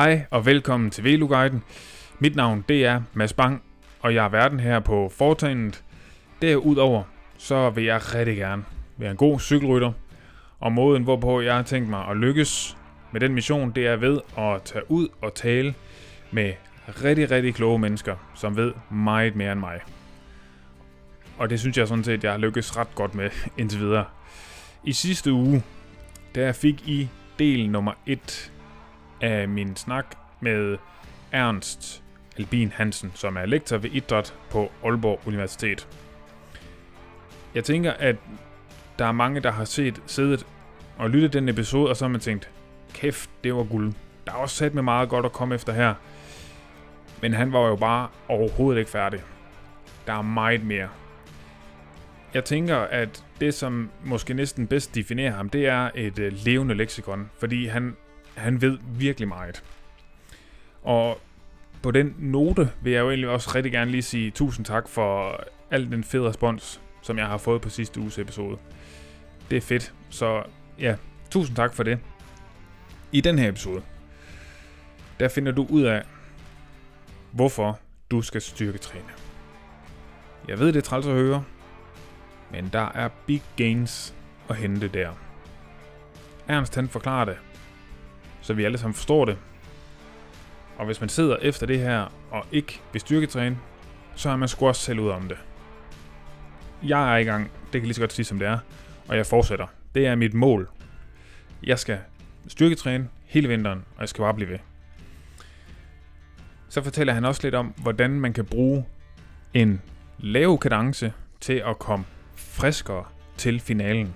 Hej 0.00 0.24
og 0.30 0.46
velkommen 0.46 0.90
til 0.90 1.04
Veluguiden. 1.04 1.62
Mit 2.18 2.36
navn 2.36 2.64
det 2.68 2.84
er 2.86 3.02
Mads 3.14 3.32
Bang, 3.32 3.62
og 4.00 4.14
jeg 4.14 4.24
er 4.24 4.28
verden 4.28 4.60
her 4.60 4.80
på 4.80 5.12
foretagendet. 5.16 5.84
Derudover 6.42 7.02
så 7.38 7.70
vil 7.70 7.84
jeg 7.84 8.14
rigtig 8.14 8.36
gerne 8.36 8.64
være 8.96 9.10
en 9.10 9.16
god 9.16 9.40
cykelrytter, 9.40 9.92
og 10.60 10.72
måden 10.72 11.02
hvorpå 11.02 11.40
jeg 11.40 11.54
har 11.56 11.62
tænkt 11.62 11.88
mig 11.88 12.08
at 12.08 12.16
lykkes 12.16 12.76
med 13.12 13.20
den 13.20 13.34
mission, 13.34 13.70
det 13.70 13.86
er 13.86 13.96
ved 13.96 14.20
at 14.38 14.62
tage 14.62 14.90
ud 14.90 15.08
og 15.22 15.34
tale 15.34 15.74
med 16.30 16.52
rigtig, 17.04 17.30
rigtig 17.30 17.54
kloge 17.54 17.78
mennesker, 17.78 18.16
som 18.34 18.56
ved 18.56 18.72
meget 18.90 19.36
mere 19.36 19.52
end 19.52 19.60
mig. 19.60 19.80
Og 21.38 21.50
det 21.50 21.60
synes 21.60 21.78
jeg 21.78 21.88
sådan 21.88 22.04
set, 22.04 22.24
jeg 22.24 22.32
har 22.32 22.38
lykkes 22.38 22.76
ret 22.76 22.94
godt 22.94 23.14
med 23.14 23.30
indtil 23.58 23.80
videre. 23.80 24.04
I 24.84 24.92
sidste 24.92 25.32
uge, 25.32 25.62
der 26.34 26.52
fik 26.52 26.88
I 26.88 27.08
del 27.38 27.70
nummer 27.70 27.92
1 28.06 28.52
af 29.20 29.48
min 29.48 29.76
snak 29.76 30.16
med 30.40 30.78
Ernst 31.32 32.02
Albin 32.38 32.72
Hansen, 32.74 33.12
som 33.14 33.36
er 33.36 33.46
lektor 33.46 33.76
ved 33.76 33.90
idræt 33.90 34.34
på 34.50 34.72
Aalborg 34.84 35.20
Universitet. 35.26 35.88
Jeg 37.54 37.64
tænker, 37.64 37.92
at 37.92 38.16
der 38.98 39.04
er 39.04 39.12
mange, 39.12 39.40
der 39.40 39.50
har 39.50 39.64
set, 39.64 40.02
siddet 40.06 40.46
og 40.98 41.10
lyttet 41.10 41.32
den 41.32 41.48
episode, 41.48 41.90
og 41.90 41.96
så 41.96 42.04
har 42.04 42.10
man 42.10 42.20
tænkt, 42.20 42.50
kæft, 42.94 43.30
det 43.44 43.54
var 43.54 43.64
guld. 43.64 43.92
Der 44.26 44.32
er 44.32 44.36
også 44.36 44.56
sat 44.56 44.74
med 44.74 44.82
meget 44.82 45.08
godt 45.08 45.26
at 45.26 45.32
komme 45.32 45.54
efter 45.54 45.72
her. 45.72 45.94
Men 47.22 47.32
han 47.32 47.52
var 47.52 47.68
jo 47.68 47.76
bare 47.76 48.08
overhovedet 48.28 48.78
ikke 48.78 48.90
færdig. 48.90 49.20
Der 50.06 50.12
er 50.12 50.22
meget 50.22 50.64
mere. 50.64 50.88
Jeg 52.34 52.44
tænker, 52.44 52.76
at 52.76 53.24
det, 53.40 53.54
som 53.54 53.90
måske 54.04 54.34
næsten 54.34 54.66
bedst 54.66 54.94
definerer 54.94 55.32
ham, 55.32 55.48
det 55.48 55.66
er 55.66 55.90
et 55.94 56.18
øh, 56.18 56.32
levende 56.44 56.74
leksikon, 56.74 57.30
fordi 57.38 57.66
han, 57.66 57.96
han 58.34 58.62
ved 58.62 58.78
virkelig 58.82 59.28
meget. 59.28 59.64
Og 60.82 61.20
på 61.82 61.90
den 61.90 62.14
note 62.18 62.70
vil 62.82 62.92
jeg 62.92 63.00
jo 63.00 63.08
egentlig 63.08 63.28
også 63.28 63.52
rigtig 63.54 63.72
gerne 63.72 63.90
lige 63.90 64.02
sige 64.02 64.30
tusind 64.30 64.66
tak 64.66 64.88
for 64.88 65.40
al 65.70 65.90
den 65.90 66.04
fede 66.04 66.28
respons, 66.28 66.80
som 67.02 67.18
jeg 67.18 67.26
har 67.26 67.38
fået 67.38 67.60
på 67.60 67.68
sidste 67.68 68.00
uges 68.00 68.18
episode. 68.18 68.58
Det 69.50 69.56
er 69.56 69.60
fedt, 69.60 69.94
så 70.10 70.42
ja, 70.78 70.96
tusind 71.30 71.56
tak 71.56 71.74
for 71.74 71.82
det. 71.82 71.98
I 73.12 73.20
den 73.20 73.38
her 73.38 73.48
episode, 73.48 73.82
der 75.20 75.28
finder 75.28 75.52
du 75.52 75.66
ud 75.70 75.82
af, 75.82 76.02
hvorfor 77.32 77.78
du 78.10 78.22
skal 78.22 78.40
styrketræne. 78.40 79.10
Jeg 80.48 80.58
ved, 80.58 80.66
det 80.66 80.76
er 80.76 80.80
træls 80.80 81.06
at 81.06 81.12
høre, 81.12 81.44
men 82.52 82.70
der 82.72 82.88
er 82.94 83.08
big 83.26 83.42
gains 83.56 84.14
at 84.48 84.56
hente 84.56 84.88
der. 84.88 85.10
Ernst 86.48 86.74
han 86.74 86.88
forklarer 86.88 87.24
det, 87.24 87.36
så 88.50 88.54
vi 88.54 88.64
alle 88.64 88.78
sammen 88.78 88.94
forstår 88.94 89.24
det. 89.24 89.38
Og 90.76 90.86
hvis 90.86 91.00
man 91.00 91.08
sidder 91.08 91.36
efter 91.36 91.66
det 91.66 91.78
her 91.78 92.12
og 92.30 92.46
ikke 92.52 92.80
vil 92.92 93.00
styrketræne, 93.00 93.58
så 94.14 94.28
har 94.28 94.36
man 94.36 94.48
sgu 94.48 94.68
også 94.68 94.82
selv 94.82 95.00
ud 95.00 95.08
om 95.08 95.28
det. 95.28 95.38
Jeg 96.82 97.14
er 97.14 97.16
i 97.16 97.24
gang, 97.24 97.50
det 97.72 97.80
kan 97.80 97.82
lige 97.82 97.94
så 97.94 98.00
godt 98.00 98.12
sige 98.12 98.24
som 98.24 98.38
det 98.38 98.48
er, 98.48 98.58
og 99.08 99.16
jeg 99.16 99.26
fortsætter. 99.26 99.66
Det 99.94 100.06
er 100.06 100.14
mit 100.14 100.34
mål. 100.34 100.68
Jeg 101.62 101.78
skal 101.78 101.98
styrketræne 102.48 103.08
hele 103.24 103.48
vinteren, 103.48 103.84
og 103.94 104.00
jeg 104.00 104.08
skal 104.08 104.22
bare 104.22 104.34
blive 104.34 104.50
ved. 104.50 104.58
Så 106.68 106.82
fortæller 106.82 107.12
han 107.12 107.24
også 107.24 107.40
lidt 107.42 107.54
om, 107.54 107.66
hvordan 107.66 108.10
man 108.10 108.32
kan 108.32 108.44
bruge 108.44 108.84
en 109.54 109.82
lav 110.18 110.58
kadence 110.58 111.12
til 111.40 111.62
at 111.66 111.78
komme 111.78 112.04
friskere 112.34 113.04
til 113.36 113.60
finalen. 113.60 114.14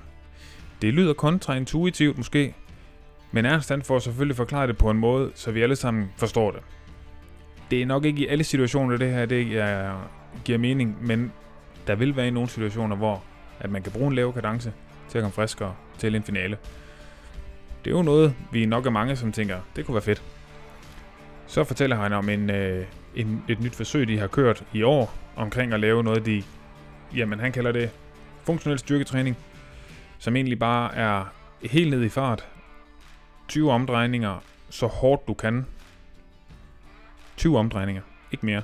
Det 0.82 0.94
lyder 0.94 1.12
kontraintuitivt 1.12 2.16
måske, 2.16 2.54
men 3.34 3.44
Ernst 3.44 3.68
han 3.68 3.82
får 3.82 3.98
selvfølgelig 3.98 4.36
forklaret 4.36 4.68
det 4.68 4.78
på 4.78 4.90
en 4.90 4.98
måde, 4.98 5.30
så 5.34 5.50
vi 5.50 5.62
alle 5.62 5.76
sammen 5.76 6.10
forstår 6.16 6.50
det. 6.50 6.60
Det 7.70 7.82
er 7.82 7.86
nok 7.86 8.04
ikke 8.04 8.20
i 8.20 8.26
alle 8.26 8.44
situationer, 8.44 8.96
det 8.96 9.10
her 9.10 9.26
det 9.26 9.58
er, 9.58 10.08
giver 10.44 10.58
mening, 10.58 10.96
men 11.06 11.32
der 11.86 11.94
vil 11.94 12.16
være 12.16 12.28
i 12.28 12.30
nogle 12.30 12.48
situationer, 12.48 12.96
hvor 12.96 13.22
at 13.60 13.70
man 13.70 13.82
kan 13.82 13.92
bruge 13.92 14.06
en 14.06 14.14
lav 14.14 14.32
kadence 14.34 14.72
til 15.08 15.18
at 15.18 15.22
komme 15.22 15.32
friskere 15.32 15.74
til 15.98 16.14
en 16.14 16.22
finale. 16.22 16.58
Det 17.84 17.90
er 17.90 17.96
jo 17.96 18.02
noget, 18.02 18.34
vi 18.52 18.66
nok 18.66 18.86
er 18.86 18.90
mange, 18.90 19.16
som 19.16 19.32
tænker, 19.32 19.58
det 19.76 19.86
kunne 19.86 19.94
være 19.94 20.02
fedt. 20.02 20.22
Så 21.46 21.64
fortæller 21.64 21.96
han 21.96 22.12
om 22.12 22.28
en, 22.28 22.50
øh, 22.50 22.86
en, 23.14 23.44
et 23.48 23.60
nyt 23.60 23.74
forsøg, 23.74 24.08
de 24.08 24.18
har 24.18 24.26
kørt 24.26 24.64
i 24.72 24.82
år, 24.82 25.14
omkring 25.36 25.72
at 25.72 25.80
lave 25.80 26.02
noget, 26.02 26.26
de, 26.26 26.42
jamen 27.16 27.40
han 27.40 27.52
kalder 27.52 27.72
det 27.72 27.90
funktionel 28.44 28.78
styrketræning, 28.78 29.36
som 30.18 30.36
egentlig 30.36 30.58
bare 30.58 30.94
er 30.94 31.24
helt 31.62 31.90
ned 31.90 32.02
i 32.02 32.08
fart. 32.08 32.46
20 33.48 33.72
omdrejninger, 33.72 34.42
så 34.70 34.86
hårdt 34.86 35.28
du 35.28 35.34
kan. 35.34 35.66
20 37.36 37.58
omdrejninger, 37.58 38.02
ikke 38.32 38.46
mere. 38.46 38.62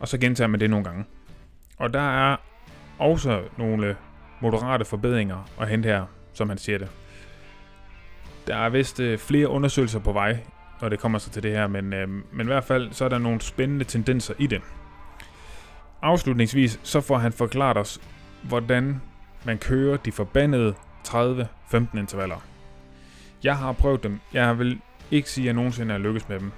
Og 0.00 0.08
så 0.08 0.18
gentager 0.18 0.48
man 0.48 0.60
det 0.60 0.70
nogle 0.70 0.84
gange. 0.84 1.04
Og 1.78 1.94
der 1.94 2.30
er 2.30 2.36
også 2.98 3.42
nogle 3.58 3.96
moderate 4.40 4.84
forbedringer 4.84 5.48
at 5.60 5.68
hente 5.68 5.86
her, 5.86 6.06
som 6.32 6.48
han 6.48 6.58
siger 6.58 6.78
det. 6.78 6.88
Der 8.46 8.56
er 8.56 8.68
vist 8.68 9.00
øh, 9.00 9.18
flere 9.18 9.48
undersøgelser 9.48 9.98
på 9.98 10.12
vej, 10.12 10.38
når 10.80 10.88
det 10.88 10.98
kommer 10.98 11.18
så 11.18 11.30
til 11.30 11.42
det 11.42 11.50
her, 11.50 11.66
men, 11.66 11.92
øh, 11.92 12.08
men 12.08 12.40
i 12.40 12.44
hvert 12.44 12.64
fald 12.64 12.92
så 12.92 13.04
er 13.04 13.08
der 13.08 13.18
nogle 13.18 13.40
spændende 13.40 13.84
tendenser 13.84 14.34
i 14.38 14.46
det. 14.46 14.62
Afslutningsvis 16.02 16.80
så 16.82 17.00
får 17.00 17.18
han 17.18 17.32
forklaret 17.32 17.76
os, 17.76 18.00
hvordan 18.42 19.00
man 19.44 19.58
kører 19.58 19.96
de 19.96 20.12
forbandede 20.12 20.74
30-15 21.08 21.98
intervaller. 21.98 22.36
Jeg 23.44 23.56
har 23.56 23.72
prøvet 23.72 24.02
dem. 24.02 24.20
Jeg 24.32 24.58
vil 24.58 24.80
ikke 25.10 25.30
sige, 25.30 25.42
at 25.42 25.46
jeg 25.46 25.54
nogensinde 25.54 25.92
har 25.92 25.98
lykkes 25.98 26.28
med 26.28 26.40
dem. 26.40 26.52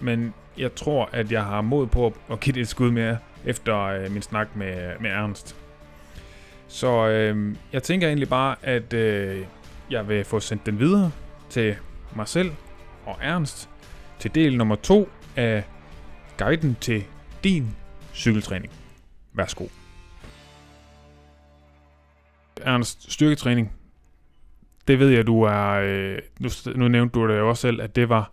Men 0.00 0.34
jeg 0.58 0.74
tror, 0.74 1.08
at 1.12 1.32
jeg 1.32 1.44
har 1.44 1.60
mod 1.60 1.86
på 1.86 2.14
at 2.30 2.40
give 2.40 2.54
det 2.54 2.60
et 2.60 2.68
skud 2.68 2.90
mere 2.90 3.18
efter 3.44 3.78
øh, 3.78 4.12
min 4.12 4.22
snak 4.22 4.56
med, 4.56 4.92
med 5.00 5.10
Ernst. 5.10 5.56
Så 6.68 7.08
øh, 7.08 7.56
jeg 7.72 7.82
tænker 7.82 8.06
egentlig 8.06 8.28
bare, 8.28 8.56
at 8.62 8.92
øh, 8.92 9.46
jeg 9.90 10.08
vil 10.08 10.24
få 10.24 10.40
sendt 10.40 10.66
den 10.66 10.78
videre 10.78 11.10
til 11.50 11.76
mig 12.16 12.28
selv 12.28 12.52
og 13.06 13.18
Ernst 13.22 13.68
til 14.18 14.34
del 14.34 14.56
nummer 14.56 14.76
2 14.76 15.08
af 15.36 15.64
guiden 16.38 16.76
til 16.80 17.04
din 17.44 17.76
cykeltræning. 18.14 18.72
Værsgo. 19.32 19.66
Ernst, 22.60 23.12
styrketræning. 23.12 23.81
Det 24.88 24.98
ved 24.98 25.08
jeg, 25.08 25.26
du 25.26 25.42
er... 25.42 25.70
Øh, 25.70 26.18
nu, 26.40 26.48
nu 26.74 26.88
nævnte 26.88 27.12
du 27.14 27.28
det 27.28 27.38
jo 27.38 27.48
også 27.48 27.60
selv, 27.60 27.82
at 27.82 27.96
det 27.96 28.08
var, 28.08 28.32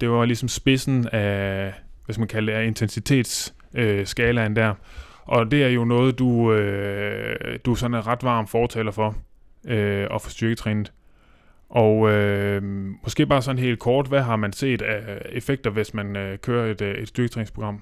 det 0.00 0.10
var 0.10 0.24
ligesom 0.24 0.48
spidsen 0.48 1.08
af, 1.12 1.72
hvad 2.06 2.18
man 2.18 2.28
kalder 2.28 2.58
det, 2.58 2.66
intensitetsskalaen 2.66 4.52
øh, 4.52 4.56
der. 4.56 4.74
Og 5.24 5.50
det 5.50 5.64
er 5.64 5.68
jo 5.68 5.84
noget, 5.84 6.18
du, 6.18 6.52
øh, 6.52 7.58
du 7.64 7.74
sådan 7.74 8.06
ret 8.06 8.22
varm 8.22 8.46
fortaler 8.46 8.90
for 8.90 9.16
øh, 9.66 10.06
at 10.14 10.22
få 10.22 10.30
styrketrænet. 10.30 10.92
Og 11.68 12.10
øh, 12.10 12.62
måske 13.02 13.26
bare 13.26 13.42
sådan 13.42 13.58
helt 13.58 13.78
kort, 13.78 14.08
hvad 14.08 14.22
har 14.22 14.36
man 14.36 14.52
set 14.52 14.82
af 14.82 15.22
effekter, 15.32 15.70
hvis 15.70 15.94
man 15.94 16.16
øh, 16.16 16.38
kører 16.38 16.70
et, 16.70 16.80
øh, 16.80 16.94
et 16.94 17.08
styrketræningsprogram? 17.08 17.80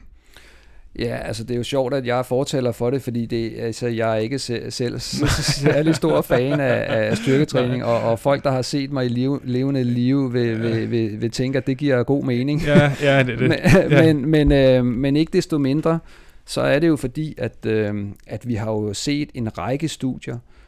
Ja, 0.99 1.17
altså 1.17 1.45
det 1.45 1.51
er 1.51 1.57
jo 1.57 1.63
sjovt, 1.63 1.95
at 1.95 2.07
jeg 2.07 2.19
er 2.19 2.23
fortaler 2.23 2.73
for 2.73 2.91
det, 2.91 3.03
fordi 3.03 3.27
det, 3.27 3.53
altså, 3.59 3.87
jeg 3.87 4.13
er 4.13 4.17
ikke 4.17 4.39
selv 4.39 5.01
særlig 5.65 5.95
stor 5.95 6.23
fan 6.23 6.61
af, 6.61 6.85
af 6.89 7.17
styrketræning, 7.17 7.85
og, 7.85 8.01
og 8.01 8.19
folk, 8.19 8.45
der 8.45 8.51
har 8.51 8.63
set 8.63 8.93
mig 8.93 9.05
i 9.05 9.09
liv, 9.09 9.43
levende 9.45 9.85
liv, 9.85 10.33
vil, 10.33 10.63
vil, 10.63 10.91
vil, 10.91 11.21
vil 11.21 11.31
tænke, 11.31 11.59
at 11.59 11.67
det 11.67 11.79
giver 11.79 12.03
god 12.03 12.25
mening. 12.25 12.63
Ja, 12.63 12.93
ja 13.03 13.23
det 13.23 13.35
er 13.35 13.37
det. 13.37 13.49
men, 13.49 13.59
ja. 13.91 14.03
men, 14.03 14.27
men, 14.27 14.53
øh, 14.53 14.85
men 14.85 15.17
ikke 15.17 15.33
desto 15.33 15.59
mindre, 15.59 15.99
så 16.47 16.61
er 16.61 16.79
det 16.79 16.89
jo 16.89 16.97
fordi, 16.97 17.35
at, 17.39 17.67
øh, 17.67 17.95
at 18.27 18.49
vi 18.49 18.55
har 18.55 18.71
jo 18.71 18.95
set 18.95 19.31
en 19.35 19.59
række 19.59 19.89
studier, 19.89 20.35
øh, 20.35 20.62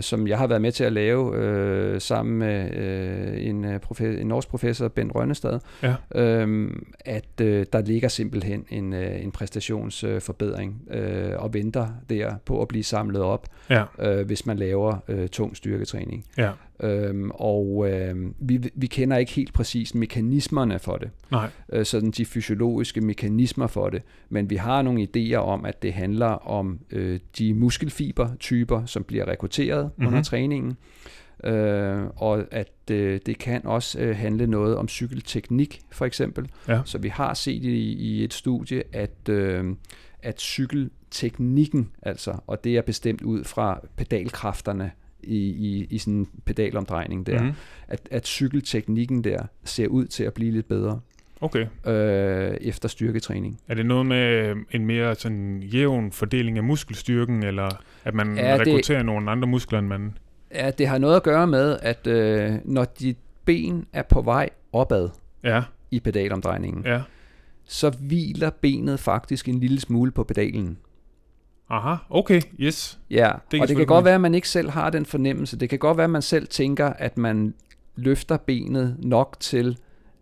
som 0.00 0.28
jeg 0.28 0.38
har 0.38 0.46
været 0.46 0.62
med 0.62 0.72
til 0.72 0.84
at 0.84 0.92
lave 0.92 1.36
øh, 1.36 2.00
sammen 2.00 2.38
med 2.38 2.76
øh, 2.76 3.46
en, 3.46 3.64
øh, 3.64 3.80
profe- 3.86 4.20
en 4.20 4.26
norsk 4.26 4.48
professor, 4.48 4.88
Bent 4.88 5.14
Rønnestad, 5.14 5.58
ja. 5.82 5.94
øh, 6.14 6.70
at 7.00 7.40
øh, 7.40 7.66
der 7.72 7.80
ligger 7.82 8.08
simpelthen 8.08 8.64
en, 8.70 8.92
øh, 8.92 9.24
en 9.24 9.32
præstationsforbedring 9.32 10.82
øh, 10.90 11.32
og 11.36 11.54
venter 11.54 11.88
der 12.10 12.34
på 12.44 12.62
at 12.62 12.68
blive 12.68 12.84
samlet 12.84 13.22
op, 13.22 13.46
ja. 13.70 13.84
øh, 13.98 14.26
hvis 14.26 14.46
man 14.46 14.56
laver 14.56 14.96
øh, 15.08 15.28
tung 15.28 15.56
styrketræning. 15.56 16.24
Ja. 16.38 16.50
Øhm, 16.80 17.30
og 17.34 17.90
øh, 17.90 18.16
vi, 18.38 18.70
vi 18.74 18.86
kender 18.86 19.16
ikke 19.16 19.32
helt 19.32 19.52
præcis 19.52 19.94
mekanismerne 19.94 20.78
for 20.78 20.96
det. 20.96 21.10
Nej. 21.30 21.50
Øh, 21.72 21.84
sådan 21.84 22.10
de 22.10 22.24
fysiologiske 22.24 23.00
mekanismer 23.00 23.66
for 23.66 23.88
det. 23.88 24.02
Men 24.28 24.50
vi 24.50 24.56
har 24.56 24.82
nogle 24.82 25.08
idéer 25.16 25.36
om, 25.36 25.64
at 25.64 25.82
det 25.82 25.92
handler 25.92 26.26
om 26.26 26.80
øh, 26.90 27.20
de 27.38 27.54
muskelfibertyper, 27.54 28.86
som 28.86 29.04
bliver 29.04 29.28
rekrutteret 29.28 29.84
mm-hmm. 29.84 30.06
under 30.06 30.22
træningen. 30.22 30.76
Øh, 31.44 32.04
og 32.16 32.44
at 32.50 32.72
øh, 32.90 33.20
det 33.26 33.38
kan 33.38 33.66
også 33.66 33.98
øh, 33.98 34.16
handle 34.16 34.46
noget 34.46 34.76
om 34.76 34.88
cykelteknik, 34.88 35.80
for 35.90 36.06
eksempel. 36.06 36.48
Ja. 36.68 36.80
Så 36.84 36.98
vi 36.98 37.08
har 37.08 37.34
set 37.34 37.64
i, 37.64 37.92
i 37.92 38.24
et 38.24 38.34
studie, 38.34 38.82
at, 38.92 39.28
øh, 39.28 39.64
at 40.22 40.40
cykelteknikken, 40.40 41.90
altså, 42.02 42.34
og 42.46 42.64
det 42.64 42.76
er 42.76 42.82
bestemt 42.82 43.22
ud 43.22 43.44
fra 43.44 43.80
pedalkræfterne, 43.96 44.90
i, 45.22 45.36
i, 45.36 45.86
i 45.90 45.98
sådan 45.98 46.14
en 46.14 46.28
pedalomdrejning 46.44 47.26
der. 47.26 47.42
Mhm. 47.42 47.52
At, 47.88 48.00
at 48.10 48.26
cykelteknikken 48.26 49.24
der 49.24 49.38
ser 49.64 49.86
ud 49.88 50.06
til 50.06 50.24
at 50.24 50.34
blive 50.34 50.52
lidt 50.52 50.68
bedre 50.68 51.00
Okay. 51.40 51.66
øh, 51.86 52.56
efter 52.60 52.88
styrketræning. 52.88 53.60
Er 53.68 53.74
det 53.74 53.86
noget 53.86 54.06
med 54.06 54.46
øh, 54.48 54.56
en 54.70 54.86
mere 54.86 55.14
sådan 55.14 55.62
jævn 55.62 56.12
fordeling 56.12 56.56
af 56.58 56.64
muskelstyrken, 56.64 57.42
eller 57.42 57.68
at 58.04 58.14
man 58.14 58.36
Ja, 58.36 58.50
ja, 58.50 58.58
det- 58.58 58.66
rekrutterer 58.66 59.02
nogle 59.02 59.30
andre 59.30 59.48
muskler, 59.48 59.78
end 59.78 59.86
man... 59.88 60.18
Ja, 60.54 60.70
det 60.70 60.88
har 60.88 60.98
noget 60.98 61.16
at 61.16 61.22
gøre 61.22 61.46
med, 61.46 61.76
at 61.82 62.06
øh, 62.06 62.52
når 62.64 62.84
dit 62.84 63.16
ben 63.44 63.86
er 63.92 64.02
på 64.02 64.22
vej 64.22 64.48
opad 64.72 65.08
Ja, 65.44 65.62
i 65.90 66.00
pedalomdrejningen, 66.00 66.84
ja. 66.86 67.02
så 67.64 67.90
hviler 68.00 68.50
benet 68.50 69.00
faktisk 69.00 69.48
en 69.48 69.60
lille 69.60 69.80
smule 69.80 70.10
på 70.10 70.24
pedalen. 70.24 70.78
Aha, 71.72 71.94
okay, 72.10 72.40
yes. 72.60 72.98
Ja, 73.10 73.16
kan 73.16 73.32
og 73.34 73.40
det 73.50 73.50
kan 73.50 73.68
selvfølgelig 73.68 73.88
godt 73.88 74.04
være. 74.04 74.14
at 74.14 74.20
man 74.20 74.34
ikke 74.34 74.48
selv 74.48 74.70
har 74.70 74.90
den 74.90 75.06
fornemmelse. 75.06 75.58
Det 75.58 75.70
kan 75.70 75.78
godt 75.78 75.96
være, 75.96 76.04
at 76.04 76.10
man 76.10 76.22
selv 76.22 76.46
tænker, 76.46 76.86
at 76.86 77.18
man 77.18 77.54
løfter 77.96 78.36
benet 78.36 78.96
nok 78.98 79.36
til, 79.40 79.78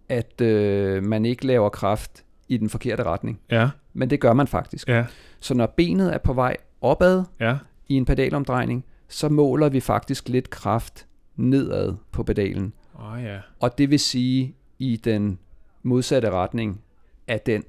at 0.09 0.41
øh, 0.41 1.03
man 1.05 1.25
ikke 1.25 1.47
laver 1.47 1.69
kraft 1.69 2.25
i 2.49 2.57
den 2.57 2.69
forkerte 2.69 3.03
retning. 3.03 3.41
Ja, 3.51 3.71
Men 3.93 4.11
det 4.11 4.21
gør 4.21 4.33
man 4.33 4.47
faktisk. 4.47 4.89
ja, 4.89 5.05
Så 5.41 5.55
når 5.55 5.67
benet 5.67 6.15
er 6.15 6.19
på 6.19 6.33
vej 6.33 6.57
opad 6.81 7.25
ja. 7.41 7.57
i 7.89 7.95
en 7.95 8.05
pedalomdrejning, 8.05 8.85
så 9.09 9.29
måler 9.29 9.69
vi 9.69 9.81
faktisk 9.81 10.29
lidt 10.29 10.51
kraft 10.51 11.07
nedad 11.37 11.95
på 12.13 12.23
pedalen. 12.23 12.73
Ah 12.99 13.25
ja. 13.25 13.39
Og 13.61 13.79
det 13.79 13.91
vil 13.91 14.01
sige 14.01 14.55
i 14.79 14.97
den 14.97 15.39
modsatte 15.83 16.31
retning 16.31 16.81
af 17.29 17.41
den 17.41 17.65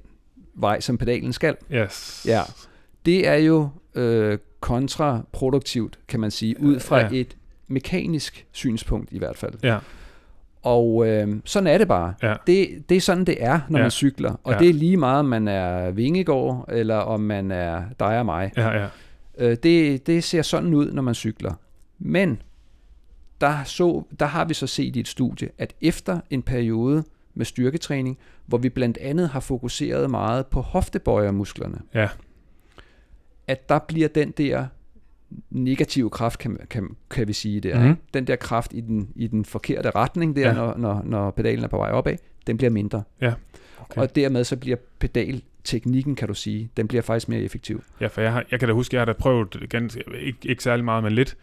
vej, 0.54 0.80
som 0.80 0.98
pedalen 0.98 1.32
skal. 1.32 1.56
Yes. 1.72 2.24
Ja. 2.28 2.42
Det 3.06 3.28
er 3.28 3.34
jo 3.34 3.68
øh, 3.94 4.38
kontraproduktivt, 4.60 5.98
kan 6.08 6.20
man 6.20 6.30
sige, 6.30 6.60
ud 6.60 6.80
fra 6.80 6.98
Ja. 6.98 7.08
et 7.12 7.36
mekanisk 7.68 8.46
synspunkt 8.52 9.12
i 9.12 9.18
hvert 9.18 9.36
fald. 9.36 9.52
Ja, 9.62 9.78
Og 10.62 11.06
øh, 11.08 11.36
sådan 11.44 11.66
er 11.66 11.78
det 11.78 11.88
bare. 11.88 12.14
Ja. 12.22 12.34
Det, 12.46 12.82
det 12.88 12.96
er 12.96 13.00
sådan, 13.00 13.24
det 13.24 13.36
er, 13.44 13.60
når 13.68 13.78
Ja. 13.78 13.84
man 13.84 13.90
cykler. 13.90 14.34
Og 14.44 14.52
Ja. 14.52 14.58
det 14.58 14.68
er 14.68 14.72
lige 14.74 14.96
meget, 14.96 15.18
om 15.18 15.24
man 15.24 15.48
er 15.48 15.90
Vingegård, 15.90 16.64
eller 16.72 16.96
om 16.96 17.20
man 17.20 17.50
er 17.50 17.82
dig 18.00 18.18
og 18.18 18.26
mig. 18.26 18.52
ja, 18.56 18.70
ja. 18.80 18.86
Øh, 19.38 19.56
det, 19.62 20.06
det 20.06 20.24
ser 20.24 20.42
sådan 20.42 20.74
ud, 20.74 20.92
når 20.92 21.02
man 21.02 21.14
cykler. 21.14 21.54
Men 21.98 22.42
der, 23.40 23.64
så, 23.64 24.02
der 24.20 24.26
har 24.26 24.44
vi 24.44 24.54
så 24.54 24.66
set 24.66 24.96
i 24.96 25.00
et 25.00 25.08
studie, 25.08 25.48
at 25.58 25.74
efter 25.80 26.20
en 26.30 26.42
periode 26.42 27.04
med 27.34 27.44
styrketræning, 27.46 28.18
hvor 28.46 28.58
vi 28.58 28.68
blandt 28.68 28.98
andet 28.98 29.28
har 29.28 29.40
fokuseret 29.40 30.10
meget 30.10 30.46
på 30.46 30.60
hoftebøjermusklerne, 30.60 31.78
Ja, 31.94 32.08
at 33.46 33.68
der 33.68 33.78
bliver 33.78 34.08
den 34.08 34.30
der 34.30 34.66
negative 35.50 36.10
kraft, 36.10 36.38
kan, 36.38 36.58
kan, 36.70 36.96
kan 37.10 37.28
vi 37.28 37.32
sige 37.32 37.60
der. 37.60 37.88
Mm. 37.88 37.96
Den 38.14 38.26
der 38.26 38.36
kraft 38.36 38.72
i 38.74 38.80
den, 38.80 39.08
i 39.16 39.26
den 39.26 39.44
forkerte 39.44 39.90
retning 39.90 40.36
der, 40.36 40.48
Ja. 40.48 40.52
når, 40.54 40.76
når, 40.76 41.02
når 41.04 41.30
pedalen 41.30 41.64
er 41.64 41.68
på 41.68 41.76
vej 41.76 41.90
opad, 41.90 42.16
den 42.46 42.56
bliver 42.56 42.70
mindre. 42.70 43.02
Ja. 43.20 43.32
Okay. 43.80 44.00
Og 44.00 44.16
dermed 44.16 44.44
så 44.44 44.56
bliver 44.56 44.76
pedalteknikken, 44.98 46.16
kan 46.16 46.28
du 46.28 46.34
sige, 46.34 46.70
den 46.76 46.88
bliver 46.88 47.02
faktisk 47.02 47.28
mere 47.28 47.40
effektiv. 47.40 47.82
ja 48.00 48.06
for 48.06 48.20
jeg, 48.20 48.32
har, 48.32 48.44
jeg 48.50 48.58
kan 48.58 48.68
da 48.68 48.74
huske, 48.74 48.96
jeg 48.96 49.00
har 49.00 49.04
da 49.06 49.12
prøvet 49.12 49.66
ganske, 49.70 50.04
ikke, 50.20 50.38
ikke 50.48 50.62
særlig 50.62 50.84
meget, 50.84 51.04
men 51.04 51.12
lidt, 51.12 51.36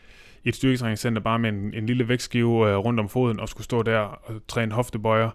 i 0.44 0.50
et 0.50 0.56
styrketræningscenter, 0.56 1.22
bare 1.22 1.40
med 1.40 1.50
en, 1.50 1.74
en 1.74 1.86
lille 1.86 2.08
vægtskive 2.08 2.70
øh, 2.70 2.78
rundt 2.78 3.00
om 3.00 3.10
foden, 3.10 3.40
og 3.40 3.50
skulle 3.50 3.66
stå 3.66 3.84
der 3.84 4.00
og 4.00 4.34
træne 4.48 4.72
hoftebøjer. 4.72 5.30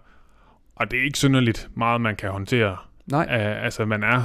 Og 0.75 0.91
det 0.91 0.99
er 0.99 1.03
ikke 1.03 1.17
synderligt 1.17 1.69
meget, 1.75 2.01
man 2.01 2.15
kan 2.15 2.29
håndtere. 2.29 2.77
Nej, 3.05 3.23
Uh, 3.25 3.63
altså, 3.65 3.85
man 3.85 4.03
er 4.03 4.21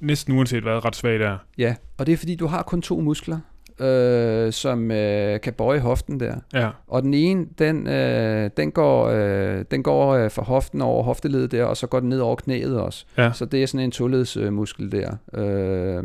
næsten 0.00 0.36
uanset 0.36 0.62
hvad, 0.62 0.84
ret 0.84 0.96
svag 0.96 1.18
der. 1.18 1.38
ja, 1.58 1.74
og 1.98 2.06
det 2.06 2.12
er 2.12 2.16
fordi, 2.16 2.34
du 2.34 2.46
har 2.46 2.62
kun 2.62 2.82
to 2.82 3.00
muskler, 3.00 3.38
øh, 3.80 4.52
som 4.52 4.90
øh, 4.90 5.40
kan 5.40 5.52
bøje 5.52 5.80
hoften 5.80 6.20
der. 6.20 6.34
Ja, 6.54 6.68
Og 6.86 7.02
den 7.02 7.14
ene, 7.14 7.46
den, 7.58 7.86
øh, 7.86 8.50
den 8.56 8.70
går, 8.72 9.06
øh, 9.08 9.64
den 9.70 9.82
går 9.82 10.10
øh, 10.14 10.30
fra 10.30 10.42
hoften 10.44 10.80
over 10.80 11.02
hofteledet 11.02 11.52
der, 11.52 11.64
og 11.64 11.76
så 11.76 11.86
går 11.86 12.00
den 12.00 12.08
ned 12.08 12.20
over 12.20 12.36
knæet 12.36 12.80
også. 12.80 13.04
ja, 13.18 13.32
Så 13.32 13.44
det 13.44 13.62
er 13.62 13.66
sådan 13.66 13.84
en 13.84 13.90
toledes 13.90 14.36
øh, 14.36 14.52
muskel 14.52 14.92
der. 14.92 15.16
Øh, 15.34 16.04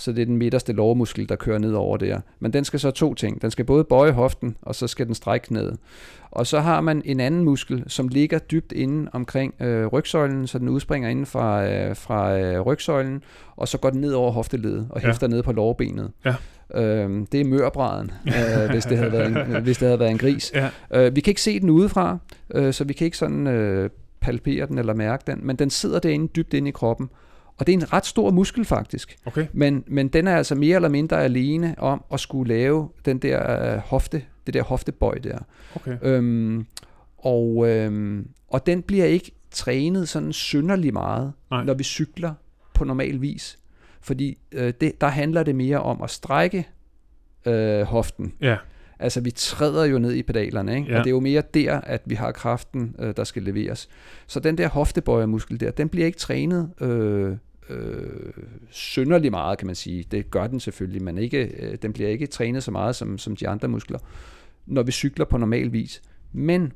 så 0.00 0.12
det 0.12 0.22
er 0.22 0.26
den 0.26 0.36
midterste 0.36 0.72
lårmuskel, 0.72 1.28
der 1.28 1.36
kører 1.36 1.58
ned 1.58 1.72
over 1.72 1.96
der. 1.96 2.20
Men 2.40 2.52
den 2.52 2.64
skal 2.64 2.80
så 2.80 2.90
to 2.90 3.14
ting. 3.14 3.42
Den 3.42 3.50
skal 3.50 3.64
både 3.64 3.84
bøje 3.84 4.12
hoften, 4.12 4.56
og 4.62 4.74
så 4.74 4.86
skal 4.86 5.06
den 5.06 5.14
strække 5.14 5.46
knæet. 5.46 5.76
Og 6.30 6.46
så 6.46 6.60
har 6.60 6.80
man 6.80 7.02
en 7.04 7.20
anden 7.20 7.44
muskel, 7.44 7.84
som 7.86 8.08
ligger 8.08 8.38
dybt 8.38 8.72
inde 8.72 9.10
omkring 9.12 9.54
øh, 9.62 9.86
rygsøjlen, 9.86 10.46
så 10.46 10.58
den 10.58 10.68
udspringer 10.68 11.08
inden 11.08 11.26
fra, 11.26 11.66
øh, 11.68 11.96
fra 11.96 12.38
øh, 12.38 12.60
rygsøjlen, 12.60 13.22
og 13.56 13.68
så 13.68 13.78
går 13.78 13.90
den 13.90 14.00
ned 14.00 14.12
over 14.12 14.30
hofteledet 14.32 14.86
og 14.90 15.00
Ja. 15.02 15.06
hæfter 15.06 15.28
ned 15.28 15.42
på 15.42 15.52
lårbenet. 15.52 16.10
Ja. 16.24 16.34
Øhm, 16.74 17.26
det 17.26 17.40
er 17.40 17.44
mørbræden, 17.44 18.10
øh, 18.26 18.70
hvis, 18.70 18.84
det 18.84 18.98
havde 18.98 19.12
været 19.12 19.26
en, 19.26 19.62
hvis 19.62 19.78
det 19.78 19.86
havde 19.88 19.98
været 20.00 20.10
en 20.10 20.18
gris. 20.18 20.52
ja, 20.54 20.68
Øh, 20.94 21.16
vi 21.16 21.20
kan 21.20 21.30
ikke 21.30 21.42
se 21.42 21.60
den 21.60 21.70
udefra, 21.70 22.18
øh, 22.54 22.72
så 22.72 22.84
vi 22.84 22.92
kan 22.92 23.04
ikke 23.04 23.16
sådan 23.16 23.46
øh, 23.46 23.90
palpere 24.20 24.66
den 24.66 24.78
eller 24.78 24.94
mærke 24.94 25.22
den, 25.26 25.40
men 25.46 25.56
den 25.56 25.70
sidder 25.70 25.98
derinde 25.98 26.26
dybt 26.36 26.54
inde 26.54 26.68
i 26.68 26.72
kroppen. 26.72 27.10
Og 27.60 27.66
det 27.66 27.72
er 27.72 27.76
en 27.76 27.92
ret 27.92 28.06
stor 28.06 28.30
muskel 28.30 28.64
faktisk, 28.64 29.18
okay. 29.24 29.46
men, 29.52 29.84
men 29.86 30.08
den 30.08 30.26
er 30.26 30.36
altså 30.36 30.54
mere 30.54 30.76
eller 30.76 30.88
mindre 30.88 31.24
alene 31.24 31.74
om 31.78 32.04
at 32.12 32.20
skulle 32.20 32.54
lave 32.54 32.88
den 33.04 33.18
der 33.18 33.72
øh, 33.74 33.78
hofte, 33.78 34.22
det 34.46 34.54
der 34.54 34.62
hoftebøj 34.62 35.14
der. 35.14 35.38
okay. 35.74 35.96
Øhm, 36.02 36.66
og, 37.18 37.68
øhm, 37.68 38.28
og 38.48 38.66
den 38.66 38.82
bliver 38.82 39.04
ikke 39.04 39.32
trænet 39.50 40.08
sådan 40.08 40.32
synderlig 40.32 40.92
meget, 40.92 41.32
Nej. 41.50 41.64
når 41.64 41.74
vi 41.74 41.84
cykler 41.84 42.34
på 42.74 42.84
normal 42.84 43.20
vis. 43.20 43.58
Fordi 44.00 44.38
øh, 44.52 44.72
det, 44.80 45.00
der 45.00 45.08
handler 45.08 45.42
det 45.42 45.54
mere 45.54 45.78
om 45.78 46.02
at 46.02 46.10
strække 46.10 46.68
øh, 47.46 47.82
hoften. 47.82 48.32
Ja, 48.40 48.56
Altså, 49.00 49.20
vi 49.20 49.30
træder 49.30 49.84
jo 49.84 49.98
ned 49.98 50.12
i 50.12 50.22
pedalerne, 50.22 50.76
ikke? 50.76 50.90
Ja. 50.90 50.98
og 50.98 51.04
det 51.04 51.10
er 51.10 51.14
jo 51.14 51.20
mere 51.20 51.42
der, 51.54 51.80
at 51.80 52.02
vi 52.06 52.14
har 52.14 52.32
kraften, 52.32 52.96
øh, 52.98 53.16
der 53.16 53.24
skal 53.24 53.42
leveres. 53.42 53.88
Så 54.26 54.40
den 54.40 54.58
der 54.58 54.68
hoftebøjermuskel 54.68 55.60
der, 55.60 55.70
den 55.70 55.88
bliver 55.88 56.06
ikke 56.06 56.18
trænet 56.18 56.70
øh, 56.80 57.36
øh, 57.70 58.32
synderlig 58.70 59.30
meget, 59.30 59.58
kan 59.58 59.66
man 59.66 59.74
sige. 59.74 60.04
Det 60.10 60.30
gør 60.30 60.46
den 60.46 60.60
selvfølgelig, 60.60 61.02
men 61.02 61.18
ikke, 61.18 61.42
øh, 61.58 61.76
den 61.82 61.92
bliver 61.92 62.08
ikke 62.08 62.26
trænet 62.26 62.62
så 62.62 62.70
meget 62.70 62.96
som, 62.96 63.18
som 63.18 63.36
de 63.36 63.48
andre 63.48 63.68
muskler, 63.68 63.98
når 64.66 64.82
vi 64.82 64.92
cykler 64.92 65.24
på 65.24 65.38
normal 65.38 65.72
vis. 65.72 66.02
Men 66.32 66.72